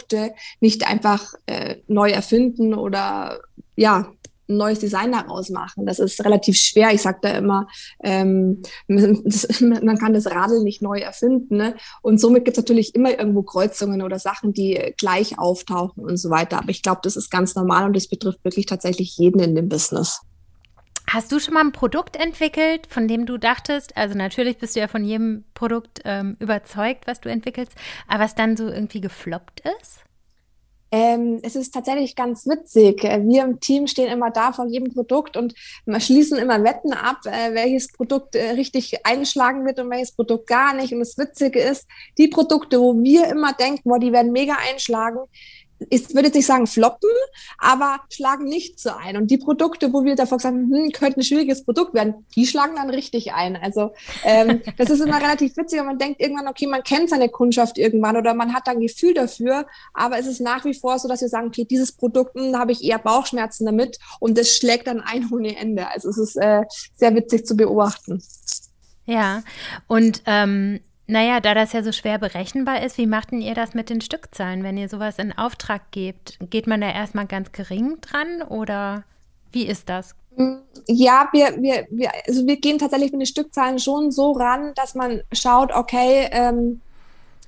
nicht 0.60 0.86
einfach 0.86 1.34
äh, 1.46 1.76
neu 1.86 2.10
erfinden 2.10 2.74
oder 2.74 3.40
ja, 3.76 4.12
ein 4.48 4.56
neues 4.56 4.78
Design 4.80 5.12
daraus 5.12 5.48
machen. 5.50 5.86
Das 5.86 5.98
ist 5.98 6.22
relativ 6.24 6.56
schwer. 6.56 6.92
Ich 6.92 7.02
sage 7.02 7.18
da 7.22 7.30
immer, 7.30 7.66
ähm, 8.02 8.62
man 8.88 9.98
kann 9.98 10.14
das 10.14 10.26
Radl 10.26 10.62
nicht 10.62 10.82
neu 10.82 10.98
erfinden. 10.98 11.56
Ne? 11.56 11.76
Und 12.02 12.20
somit 12.20 12.44
gibt 12.44 12.56
es 12.56 12.62
natürlich 12.62 12.94
immer 12.94 13.18
irgendwo 13.18 13.42
Kreuzungen 13.42 14.02
oder 14.02 14.18
Sachen, 14.18 14.52
die 14.52 14.94
gleich 14.98 15.38
auftauchen 15.38 16.04
und 16.04 16.16
so 16.16 16.30
weiter. 16.30 16.58
Aber 16.58 16.70
ich 16.70 16.82
glaube, 16.82 17.00
das 17.02 17.16
ist 17.16 17.30
ganz 17.30 17.54
normal 17.54 17.86
und 17.86 17.96
das 17.96 18.08
betrifft 18.08 18.44
wirklich 18.44 18.66
tatsächlich 18.66 19.16
jeden 19.16 19.40
in 19.40 19.54
dem 19.54 19.68
Business. 19.68 20.20
Hast 21.06 21.30
du 21.30 21.38
schon 21.38 21.54
mal 21.54 21.60
ein 21.60 21.72
Produkt 21.72 22.16
entwickelt, 22.16 22.86
von 22.88 23.08
dem 23.08 23.26
du 23.26 23.38
dachtest, 23.38 23.96
also 23.96 24.16
natürlich 24.16 24.58
bist 24.58 24.74
du 24.74 24.80
ja 24.80 24.88
von 24.88 25.04
jedem 25.04 25.44
Produkt 25.54 26.00
ähm, 26.04 26.36
überzeugt, 26.40 27.06
was 27.06 27.20
du 27.20 27.28
entwickelst, 27.28 27.72
aber 28.08 28.24
was 28.24 28.34
dann 28.34 28.56
so 28.56 28.68
irgendwie 28.68 29.00
gefloppt 29.00 29.62
ist? 29.80 30.04
Ähm, 30.96 31.40
es 31.42 31.56
ist 31.56 31.74
tatsächlich 31.74 32.14
ganz 32.14 32.46
witzig. 32.46 33.02
Wir 33.02 33.42
im 33.42 33.58
Team 33.58 33.88
stehen 33.88 34.12
immer 34.12 34.30
da 34.30 34.52
vor 34.52 34.66
jedem 34.66 34.94
Produkt 34.94 35.36
und 35.36 35.52
schließen 35.98 36.38
immer 36.38 36.62
Wetten 36.62 36.92
ab, 36.92 37.18
äh, 37.24 37.52
welches 37.52 37.90
Produkt 37.90 38.36
äh, 38.36 38.50
richtig 38.50 39.04
einschlagen 39.04 39.66
wird 39.66 39.80
und 39.80 39.90
welches 39.90 40.12
Produkt 40.12 40.46
gar 40.46 40.72
nicht. 40.72 40.92
Und 40.92 41.00
das 41.00 41.18
Witzige 41.18 41.58
ist, 41.58 41.88
die 42.16 42.28
Produkte, 42.28 42.78
wo 42.78 42.94
wir 43.02 43.26
immer 43.26 43.54
denken, 43.54 43.82
boah, 43.88 43.98
die 43.98 44.12
werden 44.12 44.30
mega 44.30 44.54
einschlagen, 44.70 45.18
ich 45.90 46.10
würde 46.10 46.26
jetzt 46.26 46.34
nicht 46.34 46.46
sagen 46.46 46.66
floppen, 46.66 47.10
aber 47.58 48.00
schlagen 48.10 48.44
nicht 48.44 48.78
so 48.78 48.90
ein. 48.90 49.16
Und 49.16 49.30
die 49.30 49.38
Produkte, 49.38 49.92
wo 49.92 50.04
wir 50.04 50.16
davor 50.16 50.38
gesagt 50.38 50.54
haben, 50.54 50.70
hm, 50.70 50.92
könnte 50.92 51.20
ein 51.20 51.24
schwieriges 51.24 51.64
Produkt 51.64 51.94
werden, 51.94 52.26
die 52.34 52.46
schlagen 52.46 52.76
dann 52.76 52.90
richtig 52.90 53.32
ein. 53.32 53.56
Also 53.56 53.92
ähm, 54.24 54.62
das 54.78 54.90
ist 54.90 55.00
immer 55.00 55.20
relativ 55.20 55.56
witzig, 55.56 55.78
wenn 55.78 55.86
man 55.86 55.98
denkt 55.98 56.20
irgendwann, 56.20 56.48
okay, 56.48 56.66
man 56.66 56.82
kennt 56.82 57.10
seine 57.10 57.28
Kundschaft 57.28 57.78
irgendwann 57.78 58.16
oder 58.16 58.34
man 58.34 58.54
hat 58.54 58.66
dann 58.66 58.76
ein 58.76 58.82
Gefühl 58.82 59.14
dafür, 59.14 59.66
aber 59.92 60.18
es 60.18 60.26
ist 60.26 60.40
nach 60.40 60.64
wie 60.64 60.74
vor 60.74 60.98
so, 60.98 61.08
dass 61.08 61.20
wir 61.20 61.28
sagen, 61.28 61.48
okay, 61.48 61.64
dieses 61.64 61.92
Produkt, 61.92 62.34
hm, 62.34 62.58
habe 62.58 62.72
ich 62.72 62.82
eher 62.82 62.98
Bauchschmerzen 62.98 63.66
damit 63.66 63.98
und 64.20 64.38
das 64.38 64.50
schlägt 64.50 64.86
dann 64.86 65.00
ein 65.00 65.28
ohne 65.32 65.56
Ende. 65.56 65.88
Also 65.88 66.08
es 66.10 66.18
ist 66.18 66.36
äh, 66.36 66.62
sehr 66.94 67.14
witzig 67.14 67.46
zu 67.46 67.56
beobachten. 67.56 68.22
Ja, 69.06 69.42
und 69.86 70.22
ähm, 70.26 70.80
naja, 71.06 71.40
da 71.40 71.54
das 71.54 71.72
ja 71.72 71.82
so 71.82 71.92
schwer 71.92 72.18
berechenbar 72.18 72.82
ist, 72.82 72.96
wie 72.96 73.06
macht 73.06 73.32
denn 73.32 73.42
ihr 73.42 73.54
das 73.54 73.74
mit 73.74 73.90
den 73.90 74.00
Stückzahlen, 74.00 74.62
wenn 74.62 74.78
ihr 74.78 74.88
sowas 74.88 75.18
in 75.18 75.36
Auftrag 75.36 75.90
gebt? 75.90 76.38
Geht 76.50 76.66
man 76.66 76.80
da 76.80 76.90
erstmal 76.90 77.26
ganz 77.26 77.52
gering 77.52 78.00
dran 78.00 78.42
oder 78.42 79.04
wie 79.52 79.66
ist 79.66 79.88
das? 79.88 80.14
Ja, 80.88 81.28
wir, 81.32 81.62
wir, 81.62 81.86
wir, 81.90 82.10
also 82.26 82.46
wir 82.46 82.56
gehen 82.56 82.78
tatsächlich 82.78 83.12
mit 83.12 83.20
den 83.20 83.26
Stückzahlen 83.26 83.78
schon 83.78 84.10
so 84.10 84.32
ran, 84.32 84.72
dass 84.74 84.94
man 84.94 85.22
schaut, 85.32 85.72
okay, 85.72 86.28
ähm, 86.32 86.80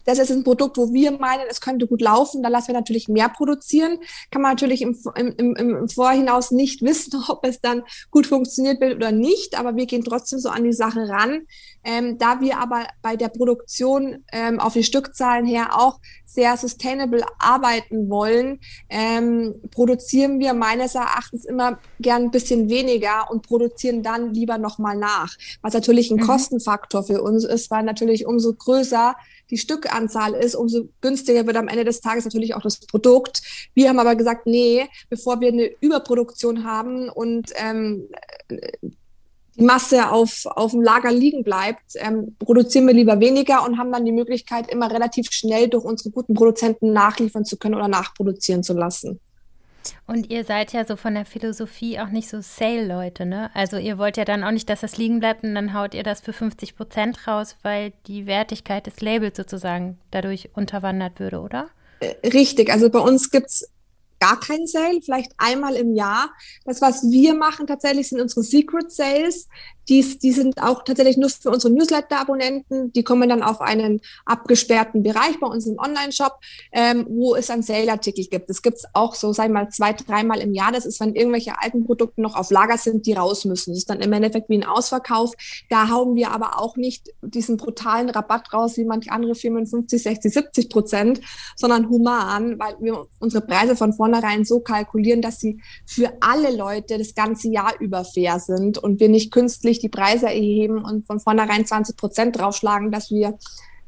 das 0.07 0.21
ist 0.21 0.31
ein 0.31 0.45
Produkt, 0.45 0.79
wo 0.79 0.93
wir 0.93 1.11
meinen, 1.19 1.43
es 1.51 1.61
könnte 1.61 1.87
gut 1.87 2.01
laufen. 2.01 2.43
Da 2.43 2.49
lassen 2.49 2.69
wir 2.69 2.75
natürlich 2.75 3.09
mehr 3.09 3.29
produzieren. 3.29 3.99
Kann 4.31 4.41
man 4.41 4.53
natürlich 4.53 4.81
im, 4.81 4.97
im, 5.17 5.57
im 5.57 5.89
Vorhinaus 5.89 6.53
nicht 6.53 6.81
wissen, 6.81 7.23
ob 7.29 7.45
es 7.45 7.61
dann 7.61 7.83
gut 8.11 8.27
funktioniert 8.27 8.81
wird 8.81 8.95
oder 8.95 9.13
nicht. 9.13 9.59
Aber 9.59 9.77
wir 9.77 9.87
gehen 9.87 10.05
trotzdem 10.05 10.39
so 10.39 10.49
an 10.49 10.65
die 10.65 10.73
Sache 10.73 11.09
ran. 11.09 11.47
Ähm, 11.89 12.19
da 12.19 12.41
wir 12.41 12.59
aber 12.59 12.89
bei 13.01 13.15
der 13.15 13.29
Produktion 13.29 14.25
ähm, 14.33 14.59
auf 14.59 14.73
die 14.73 14.83
Stückzahlen 14.83 15.47
her 15.47 15.79
auch 15.79 16.01
sehr 16.25 16.57
sustainable 16.57 17.25
arbeiten 17.39 18.11
wollen, 18.11 18.59
ähm, 18.89 19.55
produzieren 19.71 20.41
wir 20.41 20.53
meines 20.53 20.97
Erachtens 20.97 21.45
immer 21.45 21.79
gern 22.01 22.25
ein 22.25 22.31
bisschen 22.33 22.69
weniger 22.69 23.31
und 23.31 23.47
produzieren 23.47 24.03
dann 24.03 24.35
lieber 24.35 24.59
nochmal 24.59 24.97
nach. 24.97 25.33
Was 25.63 25.75
natürlich 25.75 26.11
ein 26.11 26.17
mhm. 26.17 26.27
Kostenfaktor 26.27 27.05
für 27.05 27.23
uns 27.23 27.45
ist, 27.45 27.71
weil 27.71 27.85
natürlich 27.85 28.27
umso 28.27 28.53
größer 28.53 29.15
die 29.51 29.59
Stückanzahl 29.59 30.35
ist, 30.35 30.57
umso 30.57 30.89
günstiger 31.01 31.47
wird 31.47 31.57
am 31.57 31.69
Ende 31.69 31.85
des 31.85 32.01
Tages 32.01 32.25
natürlich 32.25 32.57
auch 32.57 32.63
das 32.63 32.81
Produkt. 32.81 33.43
Wir 33.75 33.89
haben 33.89 34.01
aber 34.01 34.17
gesagt, 34.17 34.49
nee, 34.49 34.89
bevor 35.09 35.41
wir 35.41 35.49
eine 35.49 35.71
Überproduktion 35.81 36.65
haben 36.65 37.09
und 37.09 37.53
ähm, 37.55 38.09
die 39.57 39.65
Masse 39.65 40.11
auf, 40.11 40.47
auf 40.47 40.73
dem 40.73 40.83
Lager 40.83 41.13
liegen 41.13 41.43
bleibt, 41.43 41.95
ähm, 41.97 42.37
produzieren 42.39 42.87
wir 42.87 42.95
lieber 42.95 43.21
weniger 43.21 43.65
und 43.65 43.79
haben 43.79 43.93
dann 43.93 44.05
die 44.05 44.13
Möglichkeit, 44.13 44.71
immer 44.71 44.91
relativ 44.91 45.31
schnell 45.31 45.69
durch 45.69 45.85
unsere 45.85 46.11
guten 46.11 46.35
Produzenten 46.35 46.93
nachliefern 46.93 47.45
zu 47.45 47.57
können 47.57 47.75
oder 47.75 47.89
nachproduzieren 47.89 48.63
zu 48.63 48.75
lassen. 48.75 49.21
Und 50.07 50.31
ihr 50.31 50.45
seid 50.45 50.73
ja 50.73 50.85
so 50.85 50.97
von 50.97 51.15
der 51.15 51.25
Philosophie 51.25 52.01
auch 52.01 52.09
nicht 52.09 52.29
so 52.29 52.41
Sale-Leute, 52.41 53.25
ne? 53.25 53.51
Also 53.55 53.77
ihr 53.77 53.99
wollt 53.99 54.17
ja 54.17 54.25
dann 54.25 54.43
auch 54.45 54.51
nicht, 54.51 54.69
dass 54.69 54.81
das 54.81 54.97
liegen 54.97 55.21
bleibt 55.21 55.45
und 55.45 55.55
dann 55.55 55.75
haut 55.75 55.95
ihr 55.95 56.03
das 56.03 56.21
für 56.21 56.33
50 56.33 56.77
Prozent 56.77 57.27
raus, 57.27 57.57
weil 57.63 57.93
die 58.07 58.27
Wertigkeit 58.27 58.87
des 58.87 59.01
Labels 59.01 59.37
sozusagen 59.37 59.99
dadurch 60.11 60.51
unterwandert 60.55 61.21
würde, 61.21 61.41
oder? 61.41 61.69
Äh, 62.01 62.29
richtig, 62.29 62.71
also 62.71 62.91
bei 62.91 62.99
uns 62.99 63.31
gibt 63.31 63.47
es 63.47 63.71
gar 64.21 64.41
keinen 64.41 64.67
Sale, 64.67 65.01
vielleicht 65.03 65.33
einmal 65.39 65.75
im 65.75 65.95
Jahr. 65.95 66.31
Das, 66.65 66.81
was 66.81 67.11
wir 67.11 67.35
machen 67.35 67.67
tatsächlich, 67.67 68.09
sind 68.09 68.21
unsere 68.21 68.43
Secret 68.43 68.91
Sales. 68.91 69.49
Die, 69.89 70.19
die 70.19 70.33
sind 70.33 70.61
auch 70.61 70.83
tatsächlich 70.85 71.17
nur 71.17 71.31
für 71.31 71.51
unsere 71.51 71.73
Newsletter-Abonnenten. 71.73 72.93
Die 72.93 73.05
kommen 73.05 73.29
dann 73.29 73.43
auf 73.43 73.61
einen 73.61 74.01
abgesperrten 74.25 75.03
Bereich 75.03 75.39
bei 75.41 75.47
uns 75.47 75.67
im 75.67 75.79
Online-Shop, 75.79 76.39
ähm, 76.73 77.07
wo 77.09 77.35
es 77.37 77.47
dann 77.47 77.63
Sale-Artikel 77.63 78.27
gibt. 78.27 78.51
Es 78.51 78.63
gibt 78.63 78.81
auch 78.93 79.15
so, 79.15 79.33
sagen 79.33 79.55
wir 79.55 79.65
mal, 79.65 79.71
zwei, 79.71 79.93
dreimal 79.93 80.41
im 80.41 80.55
Jahr. 80.55 80.73
Das 80.73 80.87
ist, 80.87 81.01
wenn 81.01 81.15
irgendwelche 81.15 81.61
alten 81.61 81.85
Produkte 81.85 82.21
noch 82.21 82.35
auf 82.35 82.51
Lager 82.51 82.79
sind, 82.79 83.07
die 83.07 83.13
raus 83.13 83.45
müssen. 83.45 83.71
Das 83.71 83.79
ist 83.79 83.91
dann 83.91 84.01
im 84.01 84.13
Endeffekt 84.13 84.49
wie 84.49 84.59
ein 84.59 84.65
Ausverkauf. 84.65 85.33
Da 85.71 85.89
hauen 85.91 86.17
wir 86.17 86.33
aber 86.33 86.61
auch 86.61 86.77
nicht 86.77 87.11
diesen 87.23 87.57
brutalen 87.57 88.11
Rabatt 88.11 88.53
raus, 88.53 88.77
wie 88.77 88.85
manche 88.85 89.13
andere 89.13 89.35
Firmen 89.35 89.67
50, 89.67 90.03
60, 90.03 90.33
70 90.33 90.69
Prozent, 90.69 91.21
sondern 91.55 91.89
human, 91.89 92.59
weil 92.59 92.77
wir 92.81 93.07
unsere 93.21 93.47
Preise 93.47 93.77
von 93.77 93.93
vornherein 93.93 94.45
so 94.45 94.61
kalkulieren, 94.61 95.23
dass 95.23 95.41
sie 95.41 95.61
für 95.85 96.13
alle 96.21 96.55
Leute 96.55 96.99
das 96.99 97.15
ganze 97.15 97.49
Jahr 97.49 97.75
über 97.81 98.05
fair 98.05 98.41
sind 98.41 98.79
und 98.79 99.01
wir 99.01 99.09
nicht 99.09 99.33
künstlich 99.33 99.76
nicht 99.77 99.83
die 99.83 99.89
Preise 99.89 100.27
erheben 100.27 100.85
und 100.85 101.07
von 101.07 101.21
vornherein 101.21 101.67
20 101.67 101.97
Prozent 101.97 102.39
draufschlagen, 102.39 102.91
dass 102.91 103.11
wir 103.11 103.39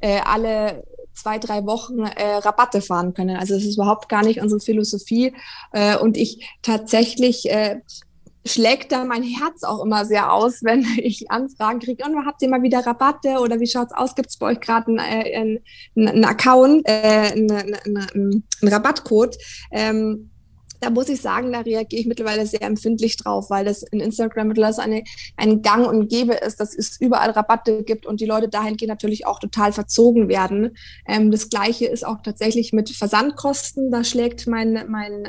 äh, 0.00 0.20
alle 0.24 0.84
zwei, 1.14 1.38
drei 1.38 1.64
Wochen 1.66 2.00
äh, 2.00 2.36
Rabatte 2.36 2.80
fahren 2.80 3.14
können. 3.14 3.36
Also 3.36 3.54
das 3.54 3.64
ist 3.64 3.76
überhaupt 3.76 4.08
gar 4.08 4.24
nicht 4.24 4.40
unsere 4.40 4.60
Philosophie. 4.60 5.34
Äh, 5.72 5.96
und 5.98 6.16
ich 6.16 6.46
tatsächlich 6.62 7.50
äh, 7.50 7.80
schlägt 8.46 8.92
da 8.92 9.04
mein 9.04 9.22
Herz 9.22 9.64
auch 9.64 9.84
immer 9.84 10.04
sehr 10.04 10.32
aus, 10.32 10.60
wenn 10.62 10.86
ich 10.98 11.30
Anfragen 11.30 11.80
kriege. 11.80 12.04
Und 12.04 12.24
habt 12.26 12.42
ihr 12.42 12.48
mal 12.48 12.62
wieder 12.62 12.86
Rabatte 12.86 13.40
oder 13.40 13.58
wie 13.60 13.66
schaut's 13.66 13.92
aus? 13.92 14.14
Gibt 14.14 14.28
es 14.28 14.36
bei 14.36 14.46
euch 14.46 14.60
gerade 14.60 14.86
einen, 14.86 14.98
äh, 14.98 15.60
einen, 15.96 16.24
Account, 16.24 16.82
äh, 16.86 17.32
einen, 17.32 17.50
einen, 17.50 18.44
einen 18.62 18.72
Rabattcode? 18.72 19.36
Ähm, 19.72 20.30
da 20.80 20.90
muss 20.90 21.08
ich 21.08 21.20
sagen, 21.20 21.52
da 21.52 21.60
reagiere 21.60 22.00
ich 22.00 22.06
mittlerweile 22.06 22.46
sehr 22.46 22.62
empfindlich 22.62 23.16
drauf, 23.16 23.50
weil 23.50 23.64
das 23.64 23.82
in 23.82 24.00
Instagram 24.00 24.48
mittlerweile 24.48 24.78
eine, 24.78 25.04
ein 25.36 25.62
Gang 25.62 25.86
und 25.86 26.08
Gäbe 26.08 26.34
ist, 26.34 26.60
dass 26.60 26.76
es 26.76 27.00
überall 27.00 27.30
Rabatte 27.30 27.82
gibt 27.84 28.06
und 28.06 28.20
die 28.20 28.26
Leute 28.26 28.48
dahingehend 28.48 28.90
natürlich 28.90 29.26
auch 29.26 29.38
total 29.38 29.72
verzogen 29.72 30.28
werden. 30.28 30.76
Ähm, 31.06 31.30
das 31.30 31.48
Gleiche 31.48 31.86
ist 31.86 32.06
auch 32.06 32.22
tatsächlich 32.22 32.72
mit 32.72 32.90
Versandkosten. 32.90 33.90
Da 33.90 34.04
schlägt 34.04 34.46
mein, 34.46 34.84
mein 34.88 35.28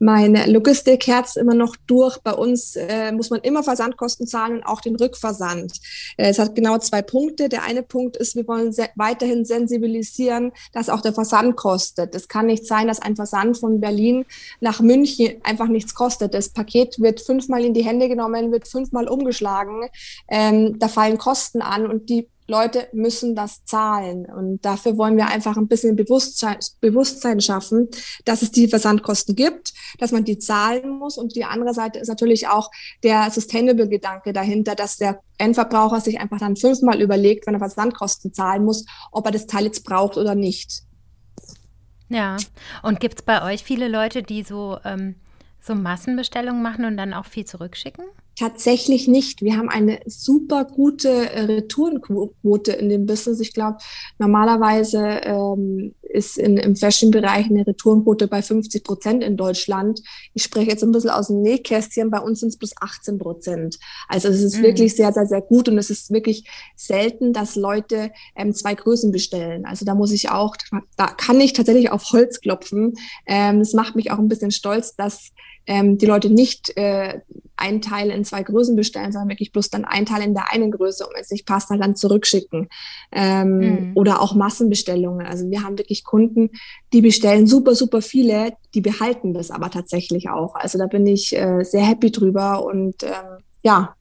meine 0.00 0.50
Logistikherz 0.50 1.36
immer 1.36 1.54
noch 1.54 1.76
durch. 1.86 2.18
Bei 2.18 2.32
uns 2.32 2.74
äh, 2.74 3.12
muss 3.12 3.30
man 3.30 3.40
immer 3.40 3.62
Versandkosten 3.62 4.26
zahlen 4.26 4.56
und 4.56 4.62
auch 4.64 4.80
den 4.80 4.96
Rückversand. 4.96 5.74
Äh, 6.16 6.30
es 6.30 6.38
hat 6.38 6.54
genau 6.54 6.78
zwei 6.78 7.02
Punkte. 7.02 7.48
Der 7.48 7.62
eine 7.62 7.82
Punkt 7.82 8.16
ist, 8.16 8.34
wir 8.34 8.48
wollen 8.48 8.72
se 8.72 8.88
weiterhin 8.96 9.44
sensibilisieren, 9.44 10.52
dass 10.72 10.88
auch 10.88 11.02
der 11.02 11.12
Versand 11.12 11.56
kostet. 11.56 12.14
Es 12.14 12.28
kann 12.28 12.46
nicht 12.46 12.66
sein, 12.66 12.88
dass 12.88 13.00
ein 13.00 13.14
Versand 13.14 13.58
von 13.58 13.80
Berlin 13.80 14.24
nach 14.60 14.80
München 14.80 15.36
einfach 15.42 15.68
nichts 15.68 15.94
kostet. 15.94 16.32
Das 16.32 16.48
Paket 16.48 16.98
wird 16.98 17.20
fünfmal 17.20 17.64
in 17.64 17.74
die 17.74 17.84
Hände 17.84 18.08
genommen, 18.08 18.52
wird 18.52 18.66
fünfmal 18.66 19.06
umgeschlagen. 19.06 19.88
Ähm, 20.28 20.78
da 20.78 20.88
fallen 20.88 21.18
Kosten 21.18 21.60
an 21.60 21.86
und 21.86 22.08
die 22.08 22.26
Leute 22.50 22.88
müssen 22.92 23.34
das 23.34 23.64
zahlen. 23.64 24.26
Und 24.26 24.64
dafür 24.64 24.98
wollen 24.98 25.16
wir 25.16 25.28
einfach 25.28 25.56
ein 25.56 25.68
bisschen 25.68 25.96
Bewusstsein, 25.96 26.58
Bewusstsein 26.80 27.40
schaffen, 27.40 27.88
dass 28.24 28.42
es 28.42 28.50
die 28.50 28.68
Versandkosten 28.68 29.36
gibt, 29.36 29.72
dass 29.98 30.12
man 30.12 30.24
die 30.24 30.38
zahlen 30.38 30.90
muss. 30.98 31.16
Und 31.16 31.36
die 31.36 31.44
andere 31.44 31.72
Seite 31.72 31.98
ist 32.00 32.08
natürlich 32.08 32.48
auch 32.48 32.70
der 33.02 33.30
Sustainable-Gedanke 33.30 34.32
dahinter, 34.32 34.74
dass 34.74 34.96
der 34.96 35.20
Endverbraucher 35.38 36.00
sich 36.00 36.20
einfach 36.20 36.38
dann 36.38 36.56
fünfmal 36.56 37.00
überlegt, 37.00 37.46
wenn 37.46 37.54
er 37.54 37.60
Versandkosten 37.60 38.34
zahlen 38.34 38.64
muss, 38.64 38.84
ob 39.12 39.24
er 39.26 39.32
das 39.32 39.46
Teil 39.46 39.64
jetzt 39.64 39.84
braucht 39.84 40.16
oder 40.16 40.34
nicht. 40.34 40.82
Ja, 42.08 42.36
und 42.82 42.98
gibt 42.98 43.20
es 43.20 43.22
bei 43.22 43.42
euch 43.42 43.62
viele 43.62 43.86
Leute, 43.86 44.24
die 44.24 44.42
so, 44.42 44.78
ähm, 44.84 45.14
so 45.60 45.76
Massenbestellungen 45.76 46.60
machen 46.60 46.84
und 46.84 46.96
dann 46.96 47.14
auch 47.14 47.26
viel 47.26 47.44
zurückschicken? 47.44 48.04
Tatsächlich 48.36 49.06
nicht. 49.06 49.42
Wir 49.42 49.56
haben 49.56 49.68
eine 49.68 50.00
super 50.06 50.64
gute 50.64 51.08
äh, 51.08 51.42
Retourenquote 51.42 52.72
in 52.72 52.88
dem 52.88 53.04
Business. 53.04 53.40
Ich 53.40 53.52
glaube, 53.52 53.78
normalerweise 54.18 55.20
ähm, 55.24 55.94
ist 56.00 56.38
in, 56.38 56.56
im 56.56 56.74
Fashion-Bereich 56.74 57.46
eine 57.46 57.66
Retourenquote 57.66 58.28
bei 58.28 58.40
50 58.40 58.82
Prozent 58.82 59.22
in 59.22 59.36
Deutschland. 59.36 60.00
Ich 60.32 60.42
spreche 60.42 60.70
jetzt 60.70 60.82
ein 60.82 60.92
bisschen 60.92 61.10
aus 61.10 61.26
dem 61.26 61.42
Nähkästchen. 61.42 62.10
Bei 62.10 62.20
uns 62.20 62.40
sind 62.40 62.50
es 62.50 62.56
plus 62.56 62.72
18 62.80 63.18
Prozent. 63.18 63.78
Also 64.08 64.28
es 64.28 64.42
ist 64.42 64.58
mhm. 64.58 64.62
wirklich 64.62 64.96
sehr, 64.96 65.12
sehr, 65.12 65.26
sehr 65.26 65.42
gut 65.42 65.68
und 65.68 65.76
es 65.76 65.90
ist 65.90 66.10
wirklich 66.10 66.48
selten, 66.76 67.32
dass 67.32 67.56
Leute 67.56 68.10
ähm, 68.36 68.54
zwei 68.54 68.74
Größen 68.74 69.12
bestellen. 69.12 69.66
Also 69.66 69.84
da 69.84 69.94
muss 69.94 70.12
ich 70.12 70.30
auch, 70.30 70.56
da 70.96 71.08
kann 71.08 71.40
ich 71.40 71.52
tatsächlich 71.52 71.90
auf 71.90 72.04
Holz 72.12 72.40
klopfen. 72.40 72.94
Ähm, 73.26 73.60
es 73.60 73.74
macht 73.74 73.96
mich 73.96 74.10
auch 74.10 74.18
ein 74.18 74.28
bisschen 74.28 74.50
stolz, 74.50 74.96
dass 74.96 75.32
ähm, 75.66 75.98
die 75.98 76.06
Leute 76.06 76.30
nicht 76.30 76.76
äh, 76.76 77.20
einen 77.60 77.80
Teil 77.80 78.10
in 78.10 78.24
zwei 78.24 78.42
Größen 78.42 78.76
bestellen, 78.76 79.12
sondern 79.12 79.28
wirklich 79.28 79.52
bloß 79.52 79.70
dann 79.70 79.84
einen 79.84 80.06
Teil 80.06 80.22
in 80.22 80.34
der 80.34 80.52
einen 80.52 80.70
Größe 80.70 81.06
und 81.06 81.14
wenn 81.14 81.22
es 81.22 81.30
nicht 81.30 81.46
passt, 81.46 81.70
dann, 81.70 81.80
dann 81.80 81.96
zurückschicken. 81.96 82.68
Ähm, 83.12 83.58
mhm. 83.58 83.92
Oder 83.94 84.20
auch 84.20 84.34
Massenbestellungen. 84.34 85.26
Also 85.26 85.48
wir 85.50 85.62
haben 85.62 85.78
wirklich 85.78 86.04
Kunden, 86.04 86.50
die 86.92 87.02
bestellen 87.02 87.46
super, 87.46 87.74
super 87.74 88.02
viele, 88.02 88.54
die 88.74 88.80
behalten 88.80 89.34
das 89.34 89.50
aber 89.50 89.70
tatsächlich 89.70 90.30
auch. 90.30 90.54
Also 90.54 90.78
da 90.78 90.86
bin 90.86 91.06
ich 91.06 91.36
äh, 91.36 91.62
sehr 91.64 91.84
happy 91.84 92.10
drüber 92.10 92.64
und 92.64 93.02
ähm, 93.02 93.42
ja, 93.62 93.94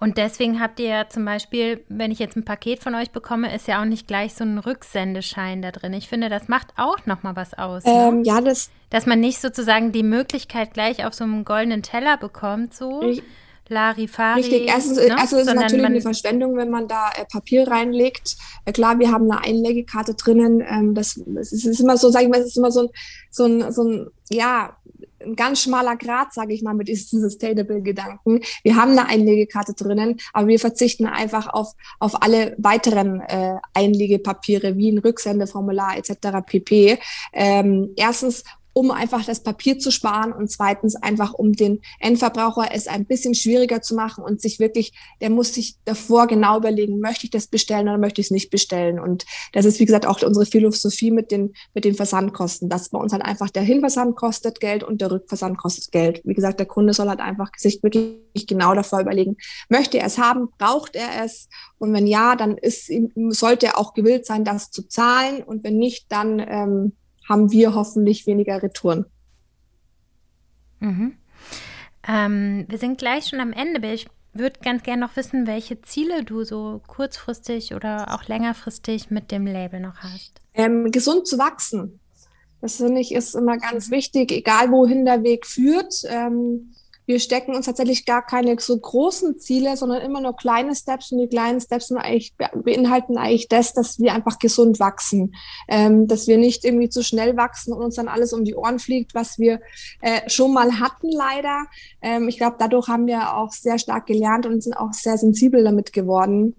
und 0.00 0.16
deswegen 0.16 0.60
habt 0.60 0.78
ihr 0.78 0.88
ja 0.88 1.08
zum 1.08 1.24
Beispiel, 1.24 1.84
wenn 1.88 2.12
ich 2.12 2.20
jetzt 2.20 2.36
ein 2.36 2.44
Paket 2.44 2.82
von 2.82 2.94
euch 2.94 3.10
bekomme, 3.10 3.52
ist 3.54 3.66
ja 3.66 3.80
auch 3.80 3.84
nicht 3.84 4.06
gleich 4.06 4.34
so 4.34 4.44
ein 4.44 4.58
Rücksendeschein 4.58 5.60
da 5.60 5.72
drin. 5.72 5.92
Ich 5.92 6.08
finde, 6.08 6.28
das 6.28 6.46
macht 6.46 6.68
auch 6.76 7.04
nochmal 7.06 7.34
was 7.34 7.54
aus. 7.54 7.84
Ne? 7.84 7.92
Ähm, 7.92 8.24
ja, 8.24 8.40
das. 8.40 8.70
Dass 8.90 9.06
man 9.06 9.20
nicht 9.20 9.40
sozusagen 9.40 9.90
die 9.92 10.04
Möglichkeit 10.04 10.72
gleich 10.72 11.04
auf 11.04 11.14
so 11.14 11.24
einem 11.24 11.44
goldenen 11.44 11.82
Teller 11.82 12.16
bekommt, 12.16 12.74
so. 12.74 13.02
Ich, 13.02 13.22
Larifari. 13.68 14.40
Richtig, 14.40 14.68
erstens, 14.68 14.96
ne? 14.98 15.18
also 15.18 15.36
es 15.36 15.46
ist 15.46 15.54
natürlich 15.54 15.84
eine 15.84 16.00
Verschwendung, 16.00 16.56
wenn 16.56 16.70
man 16.70 16.88
da 16.88 17.10
äh, 17.10 17.24
Papier 17.30 17.68
reinlegt. 17.68 18.36
Äh, 18.64 18.72
klar, 18.72 18.98
wir 18.98 19.12
haben 19.12 19.30
eine 19.30 19.42
Einlegekarte 19.42 20.14
drinnen. 20.14 20.62
Ähm, 20.66 20.94
das, 20.94 21.18
es 21.18 21.52
ist 21.52 21.80
immer 21.80 21.98
so, 21.98 22.08
sag 22.08 22.22
ich 22.22 22.28
mal, 22.28 22.40
es 22.40 22.46
ist 22.46 22.56
immer 22.56 22.70
so 22.70 22.82
ein, 22.82 22.88
so 23.30 23.44
ein, 23.44 23.72
so 23.72 23.82
ein 23.82 24.10
ja, 24.30 24.76
ein 25.28 25.36
ganz 25.36 25.62
schmaler 25.62 25.96
Grad, 25.96 26.32
sage 26.32 26.54
ich 26.54 26.62
mal, 26.62 26.74
mit 26.74 26.88
diesen 26.88 27.20
Sustainable-Gedanken. 27.28 28.40
Wir 28.62 28.76
haben 28.76 28.92
eine 28.92 29.06
Einlegekarte 29.08 29.74
drinnen, 29.74 30.18
aber 30.32 30.48
wir 30.48 30.58
verzichten 30.58 31.06
einfach 31.06 31.48
auf, 31.48 31.72
auf 31.98 32.22
alle 32.22 32.54
weiteren 32.58 33.20
äh, 33.20 33.56
Einlegepapiere 33.74 34.76
wie 34.76 34.90
ein 34.90 34.98
Rücksendeformular 34.98 35.96
etc. 35.96 36.44
pp. 36.46 36.98
Ähm, 37.32 37.92
erstens, 37.96 38.44
um 38.78 38.92
einfach 38.92 39.24
das 39.24 39.42
Papier 39.42 39.80
zu 39.80 39.90
sparen 39.90 40.32
und 40.32 40.52
zweitens 40.52 40.94
einfach, 40.94 41.34
um 41.34 41.52
den 41.52 41.80
Endverbraucher 41.98 42.68
es 42.72 42.86
ein 42.86 43.06
bisschen 43.06 43.34
schwieriger 43.34 43.82
zu 43.82 43.96
machen 43.96 44.22
und 44.22 44.40
sich 44.40 44.60
wirklich, 44.60 44.92
der 45.20 45.30
muss 45.30 45.52
sich 45.52 45.74
davor 45.84 46.28
genau 46.28 46.58
überlegen, 46.58 47.00
möchte 47.00 47.24
ich 47.24 47.32
das 47.32 47.48
bestellen 47.48 47.88
oder 47.88 47.98
möchte 47.98 48.20
ich 48.20 48.28
es 48.28 48.30
nicht 48.30 48.50
bestellen? 48.50 49.00
Und 49.00 49.26
das 49.52 49.64
ist, 49.64 49.80
wie 49.80 49.84
gesagt, 49.84 50.06
auch 50.06 50.22
unsere 50.22 50.46
Philosophie 50.46 51.10
mit 51.10 51.32
den, 51.32 51.54
mit 51.74 51.84
den 51.84 51.96
Versandkosten, 51.96 52.68
dass 52.68 52.90
bei 52.90 53.00
uns 53.00 53.12
halt 53.12 53.24
einfach 53.24 53.50
der 53.50 53.64
Hinversand 53.64 54.14
kostet 54.14 54.60
Geld 54.60 54.84
und 54.84 55.00
der 55.00 55.10
Rückversand 55.10 55.58
kostet 55.58 55.90
Geld. 55.90 56.20
Wie 56.22 56.34
gesagt, 56.34 56.60
der 56.60 56.66
Kunde 56.66 56.94
soll 56.94 57.08
halt 57.08 57.18
einfach 57.18 57.50
sich 57.56 57.82
wirklich 57.82 58.46
genau 58.46 58.76
davor 58.76 59.00
überlegen, 59.00 59.38
möchte 59.68 59.98
er 59.98 60.06
es 60.06 60.18
haben, 60.18 60.50
braucht 60.56 60.94
er 60.94 61.24
es? 61.24 61.48
Und 61.78 61.92
wenn 61.94 62.06
ja, 62.06 62.36
dann 62.36 62.56
ist, 62.56 62.92
sollte 63.30 63.66
er 63.66 63.78
auch 63.78 63.92
gewillt 63.92 64.24
sein, 64.24 64.44
das 64.44 64.70
zu 64.70 64.86
zahlen. 64.86 65.42
Und 65.42 65.64
wenn 65.64 65.78
nicht, 65.78 66.12
dann 66.12 66.38
ähm, 66.38 66.92
haben 67.28 67.50
wir 67.52 67.74
hoffentlich 67.74 68.26
weniger 68.26 68.62
Retouren. 68.62 69.06
Mhm. 70.80 71.16
Ähm, 72.06 72.64
wir 72.68 72.78
sind 72.78 72.98
gleich 72.98 73.28
schon 73.28 73.40
am 73.40 73.52
Ende. 73.52 73.86
Ich 73.92 74.06
würde 74.32 74.60
ganz 74.62 74.82
gerne 74.82 75.02
noch 75.02 75.16
wissen, 75.16 75.46
welche 75.46 75.82
Ziele 75.82 76.24
du 76.24 76.44
so 76.44 76.80
kurzfristig 76.86 77.74
oder 77.74 78.14
auch 78.14 78.24
längerfristig 78.28 79.10
mit 79.10 79.30
dem 79.30 79.46
Label 79.46 79.80
noch 79.80 79.98
hast. 79.98 80.40
Ähm, 80.54 80.90
gesund 80.90 81.26
zu 81.26 81.38
wachsen. 81.38 82.00
Das 82.60 82.76
finde 82.76 83.00
ich 83.00 83.12
ist 83.12 83.34
immer 83.34 83.56
ganz 83.56 83.90
wichtig, 83.90 84.32
egal 84.32 84.70
wohin 84.70 85.04
der 85.04 85.22
Weg 85.22 85.46
führt. 85.46 86.02
Ähm, 86.06 86.74
wir 87.08 87.20
stecken 87.20 87.56
uns 87.56 87.64
tatsächlich 87.64 88.04
gar 88.04 88.20
keine 88.20 88.54
so 88.60 88.78
großen 88.78 89.38
Ziele, 89.38 89.78
sondern 89.78 90.02
immer 90.02 90.20
nur 90.20 90.36
kleine 90.36 90.76
Steps 90.76 91.10
und 91.10 91.18
die 91.18 91.26
kleinen 91.26 91.58
Steps 91.58 91.90
eigentlich, 91.90 92.34
beinhalten 92.36 93.16
eigentlich 93.16 93.48
das, 93.48 93.72
dass 93.72 93.98
wir 93.98 94.12
einfach 94.12 94.38
gesund 94.38 94.78
wachsen, 94.78 95.34
ähm, 95.68 96.06
dass 96.06 96.26
wir 96.26 96.36
nicht 96.36 96.66
irgendwie 96.66 96.90
zu 96.90 97.02
schnell 97.02 97.34
wachsen 97.38 97.72
und 97.72 97.80
uns 97.80 97.94
dann 97.94 98.08
alles 98.08 98.34
um 98.34 98.44
die 98.44 98.54
Ohren 98.54 98.78
fliegt, 98.78 99.14
was 99.14 99.38
wir 99.38 99.60
äh, 100.02 100.28
schon 100.28 100.52
mal 100.52 100.80
hatten 100.80 101.10
leider. 101.10 101.64
Ähm, 102.02 102.28
ich 102.28 102.36
glaube, 102.36 102.56
dadurch 102.58 102.88
haben 102.88 103.06
wir 103.06 103.34
auch 103.34 103.52
sehr 103.52 103.78
stark 103.78 104.04
gelernt 104.04 104.44
und 104.44 104.62
sind 104.62 104.74
auch 104.74 104.92
sehr 104.92 105.16
sensibel 105.16 105.64
damit 105.64 105.94
geworden 105.94 106.56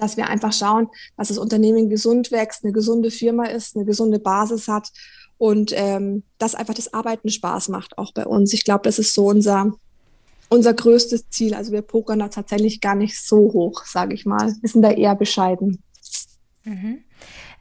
dass 0.00 0.16
wir 0.16 0.28
einfach 0.28 0.52
schauen, 0.52 0.86
dass 1.16 1.26
das 1.26 1.38
Unternehmen 1.38 1.88
gesund 1.88 2.30
wächst, 2.30 2.62
eine 2.62 2.72
gesunde 2.72 3.10
Firma 3.10 3.46
ist, 3.46 3.74
eine 3.74 3.84
gesunde 3.84 4.20
Basis 4.20 4.68
hat 4.68 4.92
und 5.38 5.72
ähm, 5.74 6.24
dass 6.38 6.54
einfach 6.54 6.74
das 6.74 6.92
Arbeiten 6.92 7.30
Spaß 7.30 7.68
macht, 7.68 7.96
auch 7.96 8.12
bei 8.12 8.26
uns. 8.26 8.52
Ich 8.52 8.64
glaube, 8.64 8.82
das 8.82 8.98
ist 8.98 9.14
so 9.14 9.26
unser, 9.26 9.72
unser 10.48 10.74
größtes 10.74 11.30
Ziel. 11.30 11.54
Also 11.54 11.72
wir 11.72 11.82
pokern 11.82 12.18
da 12.18 12.28
tatsächlich 12.28 12.80
gar 12.80 12.96
nicht 12.96 13.20
so 13.20 13.52
hoch, 13.52 13.84
sage 13.86 14.14
ich 14.14 14.26
mal. 14.26 14.52
Wir 14.60 14.68
sind 14.68 14.82
da 14.82 14.90
eher 14.90 15.14
bescheiden. 15.14 15.82
Mhm. 16.64 17.04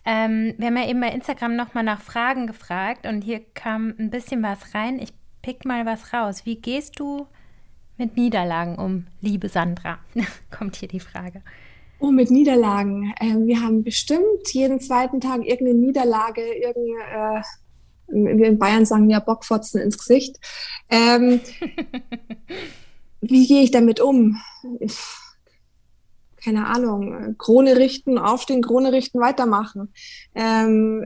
Ähm, 0.06 0.54
wir 0.58 0.68
haben 0.68 0.78
ja 0.78 0.88
eben 0.88 1.02
bei 1.02 1.10
Instagram 1.10 1.56
nochmal 1.56 1.84
nach 1.84 2.02
Fragen 2.02 2.48
gefragt 2.48 3.06
und 3.06 3.22
hier 3.22 3.42
kam 3.54 3.94
ein 4.00 4.10
bisschen 4.10 4.42
was 4.42 4.74
rein. 4.74 5.00
Ich 5.00 5.14
pick 5.42 5.66
mal 5.66 5.86
was 5.86 6.14
raus. 6.14 6.46
Wie 6.46 6.56
gehst 6.56 7.00
du 7.00 7.28
mit 7.98 8.16
Niederlagen 8.16 8.78
um, 8.78 9.08
liebe 9.22 9.50
Sandra? 9.50 10.00
Kommt 10.50 10.78
hier 10.78 10.88
die 10.88 11.00
Frage. 11.00 11.44
Oh, 12.00 12.12
mit 12.12 12.30
Niederlagen. 12.32 13.14
Ähm, 13.20 13.48
wir 13.48 13.62
haben 13.62 13.84
bestimmt 13.84 14.54
jeden 14.54 14.80
zweiten 14.80 15.20
Tag 15.20 15.44
irgendeine 15.46 15.80
Niederlage, 15.80 16.42
irgendeine, 16.42 17.40
äh, 17.40 17.44
wir 18.08 18.48
in 18.48 18.58
Bayern 18.58 18.86
sagen 18.86 19.10
ja 19.10 19.20
Bockfotzen 19.20 19.82
ins 19.82 19.98
Gesicht. 19.98 20.38
Ähm, 20.90 21.42
wie 23.22 23.48
gehe 23.48 23.64
ich 23.64 23.72
damit 23.72 24.00
um? 24.00 24.42
Keine 26.44 26.68
Ahnung. 26.68 27.36
Krone 27.38 27.78
richten, 27.78 28.18
aufstehen, 28.18 28.62
Krone 28.62 28.92
richten, 28.92 29.20
weitermachen. 29.20 29.94
Ähm, 30.36 31.06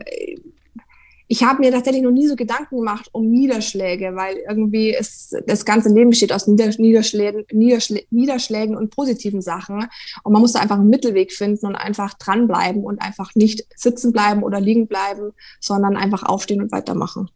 ich 1.31 1.43
habe 1.43 1.61
mir 1.61 1.71
tatsächlich 1.71 2.03
noch 2.03 2.11
nie 2.11 2.27
so 2.27 2.35
Gedanken 2.35 2.75
gemacht 2.75 3.07
um 3.13 3.29
Niederschläge, 3.29 4.17
weil 4.17 4.35
irgendwie 4.49 4.93
ist, 4.93 5.33
das 5.47 5.63
ganze 5.63 5.87
Leben 5.87 6.09
besteht 6.09 6.33
aus 6.33 6.45
Niederschlägen, 6.45 7.45
Niederschlägen, 7.53 8.05
Niederschlägen 8.09 8.75
und 8.75 8.93
positiven 8.93 9.41
Sachen. 9.41 9.87
Und 10.23 10.33
man 10.33 10.41
muss 10.41 10.51
da 10.51 10.59
einfach 10.59 10.75
einen 10.77 10.89
Mittelweg 10.89 11.31
finden 11.31 11.67
und 11.67 11.75
einfach 11.77 12.15
dranbleiben 12.15 12.83
und 12.83 13.01
einfach 13.01 13.33
nicht 13.33 13.65
sitzen 13.77 14.11
bleiben 14.11 14.43
oder 14.43 14.59
liegen 14.59 14.87
bleiben, 14.87 15.31
sondern 15.61 15.95
einfach 15.95 16.23
aufstehen 16.23 16.61
und 16.61 16.73
weitermachen. 16.73 17.29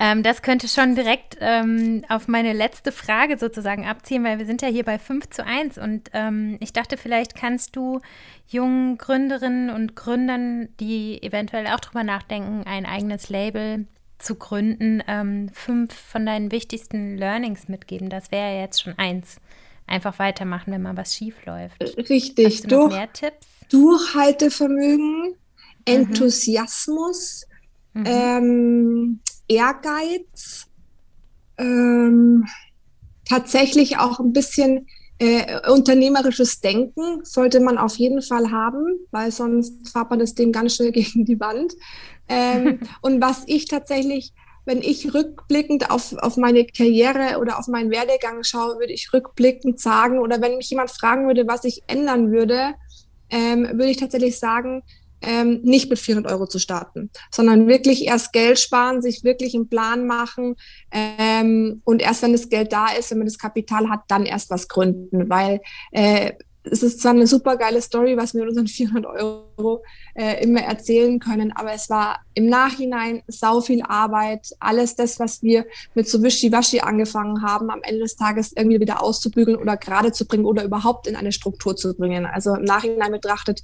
Ähm, 0.00 0.22
das 0.22 0.42
könnte 0.42 0.68
schon 0.68 0.94
direkt 0.94 1.36
ähm, 1.40 2.04
auf 2.08 2.28
meine 2.28 2.52
letzte 2.52 2.92
Frage 2.92 3.36
sozusagen 3.36 3.84
abziehen, 3.84 4.22
weil 4.22 4.38
wir 4.38 4.46
sind 4.46 4.62
ja 4.62 4.68
hier 4.68 4.84
bei 4.84 4.98
5 4.98 5.30
zu 5.30 5.44
1 5.44 5.78
und 5.78 6.10
ähm, 6.12 6.56
ich 6.60 6.72
dachte, 6.72 6.96
vielleicht 6.96 7.34
kannst 7.34 7.74
du 7.74 8.00
jungen 8.46 8.96
Gründerinnen 8.96 9.70
und 9.70 9.96
Gründern, 9.96 10.68
die 10.78 11.20
eventuell 11.22 11.66
auch 11.66 11.80
drüber 11.80 12.04
nachdenken, 12.04 12.62
ein 12.64 12.86
eigenes 12.86 13.28
Label 13.28 13.86
zu 14.18 14.36
gründen, 14.36 15.02
ähm, 15.06 15.48
fünf 15.52 15.94
von 15.94 16.26
deinen 16.26 16.52
wichtigsten 16.52 17.16
Learnings 17.16 17.68
mitgeben. 17.68 18.08
Das 18.08 18.30
wäre 18.30 18.54
ja 18.54 18.60
jetzt 18.60 18.82
schon 18.82 18.96
eins. 18.98 19.36
Einfach 19.86 20.18
weitermachen, 20.18 20.72
wenn 20.72 20.82
mal 20.82 20.96
was 20.96 21.14
schief 21.14 21.34
läuft. 21.46 21.80
Richtig. 22.10 22.46
Hast 22.46 22.64
du 22.64 22.68
Durch, 22.68 22.92
mehr 22.92 23.12
Tipps? 23.12 23.46
Durchhaltevermögen, 23.70 25.30
mhm. 25.30 25.34
Enthusiasmus, 25.86 27.46
mhm. 27.94 28.04
Ähm, 28.06 29.20
Ehrgeiz, 29.48 30.66
ähm, 31.58 32.46
tatsächlich 33.24 33.98
auch 33.98 34.20
ein 34.20 34.32
bisschen 34.32 34.86
äh, 35.18 35.68
unternehmerisches 35.70 36.60
Denken 36.60 37.24
sollte 37.24 37.60
man 37.60 37.76
auf 37.76 37.96
jeden 37.96 38.22
Fall 38.22 38.50
haben, 38.50 39.00
weil 39.10 39.32
sonst 39.32 39.88
fahrt 39.88 40.10
man 40.10 40.20
das 40.20 40.34
Ding 40.34 40.52
ganz 40.52 40.76
schnell 40.76 40.92
gegen 40.92 41.24
die 41.24 41.40
Wand. 41.40 41.74
Ähm, 42.28 42.80
und 43.02 43.20
was 43.20 43.42
ich 43.46 43.66
tatsächlich, 43.66 44.32
wenn 44.64 44.80
ich 44.80 45.12
rückblickend 45.12 45.90
auf, 45.90 46.14
auf 46.18 46.36
meine 46.36 46.64
Karriere 46.66 47.38
oder 47.40 47.58
auf 47.58 47.66
meinen 47.68 47.90
Werdegang 47.90 48.44
schaue, 48.44 48.78
würde 48.78 48.92
ich 48.92 49.12
rückblickend 49.12 49.80
sagen, 49.80 50.18
oder 50.18 50.40
wenn 50.40 50.56
mich 50.56 50.70
jemand 50.70 50.90
fragen 50.90 51.26
würde, 51.26 51.48
was 51.48 51.64
ich 51.64 51.82
ändern 51.86 52.30
würde, 52.30 52.74
ähm, 53.30 53.64
würde 53.64 53.90
ich 53.90 53.96
tatsächlich 53.96 54.38
sagen, 54.38 54.82
ähm, 55.22 55.60
nicht 55.62 55.90
mit 55.90 55.98
400 55.98 56.32
Euro 56.32 56.46
zu 56.46 56.58
starten, 56.58 57.10
sondern 57.30 57.66
wirklich 57.66 58.06
erst 58.06 58.32
Geld 58.32 58.58
sparen, 58.58 59.02
sich 59.02 59.24
wirklich 59.24 59.54
einen 59.54 59.68
Plan 59.68 60.06
machen 60.06 60.56
ähm, 60.90 61.82
und 61.84 62.02
erst 62.02 62.22
wenn 62.22 62.32
das 62.32 62.48
Geld 62.48 62.72
da 62.72 62.88
ist, 62.88 63.10
wenn 63.10 63.18
man 63.18 63.26
das 63.26 63.38
Kapital 63.38 63.88
hat, 63.88 64.02
dann 64.08 64.26
erst 64.26 64.50
was 64.50 64.68
gründen, 64.68 65.28
weil 65.28 65.60
äh, 65.92 66.32
es 66.70 66.82
ist 66.82 67.00
zwar 67.00 67.12
eine 67.12 67.26
super 67.26 67.56
geile 67.56 67.80
Story, 67.80 68.16
was 68.16 68.34
wir 68.34 68.40
mit 68.40 68.50
unseren 68.50 68.66
400 68.66 69.06
Euro 69.06 69.82
äh, 70.14 70.42
immer 70.42 70.60
erzählen 70.60 71.18
können, 71.18 71.52
aber 71.52 71.72
es 71.72 71.88
war 71.88 72.20
im 72.34 72.46
Nachhinein 72.46 73.22
sau 73.26 73.60
viel 73.60 73.82
Arbeit. 73.82 74.48
Alles 74.60 74.94
das, 74.94 75.18
was 75.18 75.42
wir 75.42 75.66
mit 75.94 76.08
so 76.08 76.22
Wischiwaschi 76.22 76.80
angefangen 76.80 77.42
haben, 77.42 77.70
am 77.70 77.80
Ende 77.82 78.00
des 78.00 78.16
Tages 78.16 78.52
irgendwie 78.54 78.80
wieder 78.80 79.02
auszubügeln 79.02 79.56
oder 79.56 79.76
gerade 79.76 80.12
zu 80.12 80.26
bringen 80.26 80.44
oder 80.44 80.64
überhaupt 80.64 81.06
in 81.06 81.16
eine 81.16 81.32
Struktur 81.32 81.76
zu 81.76 81.94
bringen. 81.94 82.26
Also 82.26 82.54
im 82.54 82.64
Nachhinein 82.64 83.12
betrachtet 83.12 83.62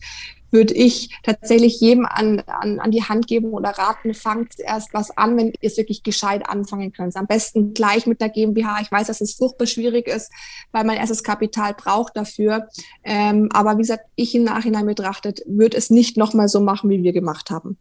würde 0.54 0.72
ich 0.72 1.10
tatsächlich 1.22 1.80
jedem 1.80 2.06
an, 2.06 2.40
an, 2.46 2.80
an 2.80 2.90
die 2.90 3.02
Hand 3.02 3.26
geben 3.26 3.52
oder 3.52 3.70
raten, 3.70 4.14
fangt 4.14 4.54
erst 4.58 4.94
was 4.94 5.10
an, 5.16 5.36
wenn 5.36 5.48
ihr 5.48 5.54
es 5.60 5.76
wirklich 5.76 6.02
gescheit 6.02 6.48
anfangen 6.48 6.92
könnt. 6.92 7.16
Am 7.16 7.26
besten 7.26 7.74
gleich 7.74 8.06
mit 8.06 8.20
der 8.20 8.30
GmbH. 8.30 8.78
Ich 8.80 8.90
weiß, 8.90 9.08
dass 9.08 9.20
es 9.20 9.34
furchtbar 9.34 9.66
schwierig 9.66 10.06
ist, 10.06 10.32
weil 10.72 10.84
man 10.84 10.96
erstes 10.96 11.24
Kapital 11.24 11.74
braucht 11.74 12.16
dafür. 12.16 12.68
Ähm, 13.02 13.50
aber 13.52 13.74
wie 13.76 13.82
gesagt, 13.82 14.04
ich 14.14 14.34
im 14.34 14.44
Nachhinein 14.44 14.86
betrachtet, 14.86 15.42
würde 15.46 15.76
es 15.76 15.90
nicht 15.90 16.16
nochmal 16.16 16.48
so 16.48 16.60
machen, 16.60 16.88
wie 16.88 17.02
wir 17.02 17.12
gemacht 17.12 17.50
haben. 17.50 17.76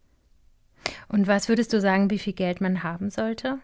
Und 1.07 1.27
was 1.27 1.47
würdest 1.47 1.71
du 1.73 1.79
sagen, 1.79 2.09
wie 2.09 2.19
viel 2.19 2.33
Geld 2.33 2.59
man 2.59 2.83
haben 2.83 3.09
sollte? 3.09 3.59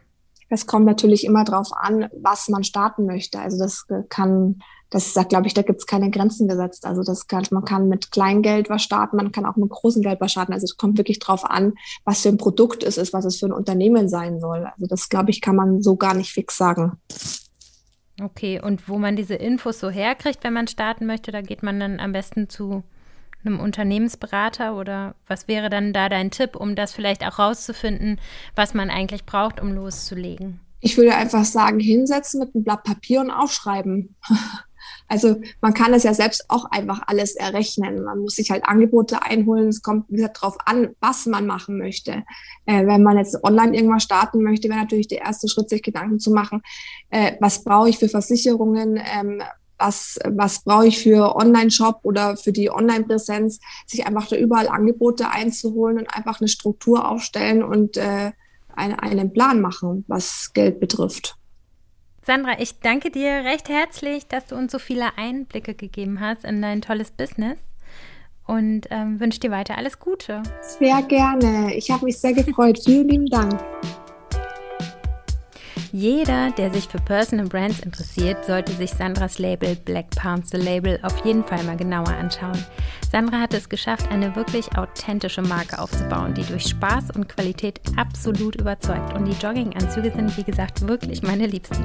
Es 0.50 0.66
kommt 0.66 0.86
natürlich 0.86 1.26
immer 1.26 1.44
darauf 1.44 1.70
an, 1.74 2.10
was 2.22 2.50
man 2.50 2.64
starten 2.64 3.06
möchte. 3.06 3.40
Also 3.40 3.58
das 3.60 3.86
kann 4.10 4.62
das 4.90 5.14
sagt, 5.14 5.30
glaube 5.30 5.48
ich, 5.48 5.54
da 5.54 5.62
gibt 5.62 5.80
es 5.80 5.86
keine 5.86 6.10
Grenzen 6.10 6.48
gesetzt. 6.48 6.86
Also 6.86 7.04
das 7.04 7.28
kann, 7.28 7.44
man 7.52 7.64
kann 7.64 7.88
mit 7.90 8.12
Kleingeld 8.12 8.70
was 8.70 8.82
starten, 8.82 9.18
man 9.18 9.32
kann 9.32 9.46
auch 9.46 9.56
mit 9.56 9.70
großem 9.70 10.02
Geld 10.02 10.20
was 10.20 10.32
starten. 10.32 10.54
Also 10.54 10.66
es 10.66 10.78
kommt 10.78 10.98
wirklich 10.98 11.20
drauf 11.20 11.46
an, 11.46 11.74
was 12.06 12.22
für 12.22 12.30
ein 12.30 12.38
Produkt 12.38 12.84
es 12.84 12.98
ist, 12.98 13.14
was 13.14 13.26
es 13.26 13.38
für 13.38 13.46
ein 13.46 13.54
Unternehmen 13.54 14.10
sein 14.10 14.40
soll. 14.40 14.66
Also 14.66 14.88
das, 14.88 15.10
glaube 15.10 15.30
ich, 15.30 15.42
kann 15.42 15.56
man 15.56 15.82
so 15.82 15.96
gar 15.96 16.16
nicht 16.16 16.32
fix 16.32 16.58
sagen. 16.58 16.94
Okay, 18.22 18.60
und 18.62 18.90
wo 18.90 18.98
man 18.98 19.16
diese 19.16 19.36
Infos 19.36 19.80
so 19.80 19.90
herkriegt, 19.90 20.44
wenn 20.44 20.54
man 20.54 20.68
starten 20.68 21.06
möchte, 21.06 21.32
da 21.32 21.42
geht 21.42 21.64
man 21.64 21.80
dann 21.80 22.00
am 22.00 22.12
besten 22.12 22.50
zu 22.50 22.84
einem 23.46 23.60
Unternehmensberater 23.60 24.76
oder 24.76 25.16
was 25.28 25.48
wäre 25.48 25.70
dann 25.70 25.94
da 25.94 26.10
dein 26.10 26.32
Tipp, 26.32 26.56
um 26.56 26.76
das 26.76 26.94
vielleicht 26.94 27.26
auch 27.26 27.40
rauszufinden, 27.40 28.20
was 28.56 28.74
man 28.74 28.90
eigentlich 28.90 29.26
braucht, 29.26 29.62
um 29.62 29.74
loszulegen? 29.74 30.60
Ich 30.82 30.98
würde 30.98 31.16
einfach 31.16 31.46
sagen, 31.46 31.80
hinsetzen 31.80 32.40
mit 32.40 32.56
einem 32.56 32.64
Blatt 32.64 32.84
Papier 32.84 33.22
und 33.22 33.32
aufschreiben. 33.32 34.16
Also 35.08 35.42
man 35.60 35.74
kann 35.74 35.94
es 35.94 36.04
ja 36.04 36.14
selbst 36.14 36.46
auch 36.50 36.66
einfach 36.66 37.02
alles 37.08 37.36
errechnen. 37.36 38.04
Man 38.04 38.20
muss 38.20 38.36
sich 38.36 38.52
halt 38.52 38.64
Angebote 38.66 39.24
einholen. 39.24 39.68
Es 39.68 39.82
kommt 39.82 40.10
wieder 40.10 40.30
darauf 40.30 40.56
an, 40.66 40.96
was 41.00 41.26
man 41.26 41.48
machen 41.48 41.80
möchte. 41.80 42.24
Äh, 42.66 42.86
wenn 42.86 43.02
man 43.02 43.18
jetzt 43.18 43.44
online 43.44 43.76
irgendwas 43.76 44.04
starten 44.04 44.44
möchte, 44.44 44.70
wäre 44.70 44.80
natürlich 44.80 45.08
der 45.08 45.22
erste 45.22 45.48
Schritt, 45.48 45.70
sich 45.70 45.82
Gedanken 45.82 46.20
zu 46.20 46.32
machen, 46.32 46.62
äh, 47.10 47.34
was 47.40 47.64
brauche 47.64 47.90
ich 47.90 47.98
für 47.98 48.08
Versicherungen, 48.08 48.98
ähm, 48.98 49.42
was, 49.80 50.20
was 50.26 50.64
brauche 50.64 50.88
ich 50.88 51.02
für 51.02 51.36
Online-Shop 51.36 52.00
oder 52.04 52.38
für 52.38 52.52
die 52.52 52.70
Online-Präsenz, 52.70 53.60
sich 53.88 54.06
einfach 54.06 54.28
da 54.28 54.36
überall 54.36 54.68
Angebote 54.68 55.30
einzuholen 55.30 55.98
und 56.00 56.14
einfach 56.14 56.40
eine 56.40 56.50
Struktur 56.50 57.10
aufstellen 57.10 57.64
und 57.64 57.98
äh, 57.98 58.32
eine, 58.76 59.02
einen 59.02 59.34
Plan 59.34 59.62
machen, 59.62 60.06
was 60.08 60.52
Geld 60.54 60.80
betrifft. 60.80 61.36
Sandra, 62.26 62.60
ich 62.60 62.80
danke 62.80 63.10
dir 63.10 63.44
recht 63.44 63.70
herzlich, 63.70 64.28
dass 64.28 64.48
du 64.48 64.56
uns 64.56 64.72
so 64.72 64.80
viele 64.80 65.18
Einblicke 65.18 65.74
gegeben 65.74 66.20
hast 66.20 66.44
in 66.44 66.62
dein 66.62 66.82
tolles 66.82 67.12
Business 67.12 67.58
und 68.46 68.88
ähm, 68.90 69.20
wünsche 69.20 69.40
dir 69.40 69.52
weiter 69.52 69.78
alles 69.78 70.00
Gute. 70.00 70.44
Sehr 70.62 71.02
gerne. 71.04 71.74
Ich 71.76 71.90
habe 71.90 72.06
mich 72.06 72.20
sehr 72.20 72.34
gefreut. 72.34 72.80
Vielen 72.84 73.08
lieben 73.08 73.26
Dank. 73.28 73.60
Jeder, 75.92 76.52
der 76.52 76.72
sich 76.72 76.88
für 76.88 77.00
Personal 77.00 77.48
Brands 77.48 77.80
interessiert, 77.80 78.46
sollte 78.46 78.74
sich 78.74 78.92
Sandras 78.92 79.40
Label 79.40 79.76
Black 79.76 80.10
Pounds 80.12 80.52
the 80.52 80.58
Label 80.58 81.00
auf 81.02 81.26
jeden 81.26 81.44
Fall 81.44 81.64
mal 81.64 81.78
genauer 81.78 82.10
anschauen. 82.10 82.64
Sandra 83.12 83.40
hat 83.40 83.56
es 83.56 83.70
geschafft, 83.70 84.12
eine 84.12 84.36
wirklich 84.36 84.78
authentische 84.78 85.42
Marke 85.42 85.80
aufzubauen, 85.80 86.36
die 86.36 86.44
durch 86.44 86.68
Spaß 86.68 87.12
und 87.16 87.28
Qualität 87.28 87.82
absolut 87.98 88.56
überzeugt. 88.56 89.14
Und 89.14 89.26
die 89.26 89.44
Jogginganzüge 89.44 90.12
sind, 90.12 90.38
wie 90.38 90.44
gesagt, 90.44 90.88
wirklich 90.88 91.24
meine 91.24 91.48
Liebsten. 91.48 91.84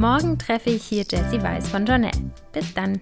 Morgen 0.00 0.36
treffe 0.36 0.70
ich 0.70 0.82
hier 0.84 1.04
Jessie 1.08 1.40
Weiß 1.40 1.68
von 1.68 1.86
Journal. 1.86 2.12
Bis 2.52 2.74
dann. 2.74 3.00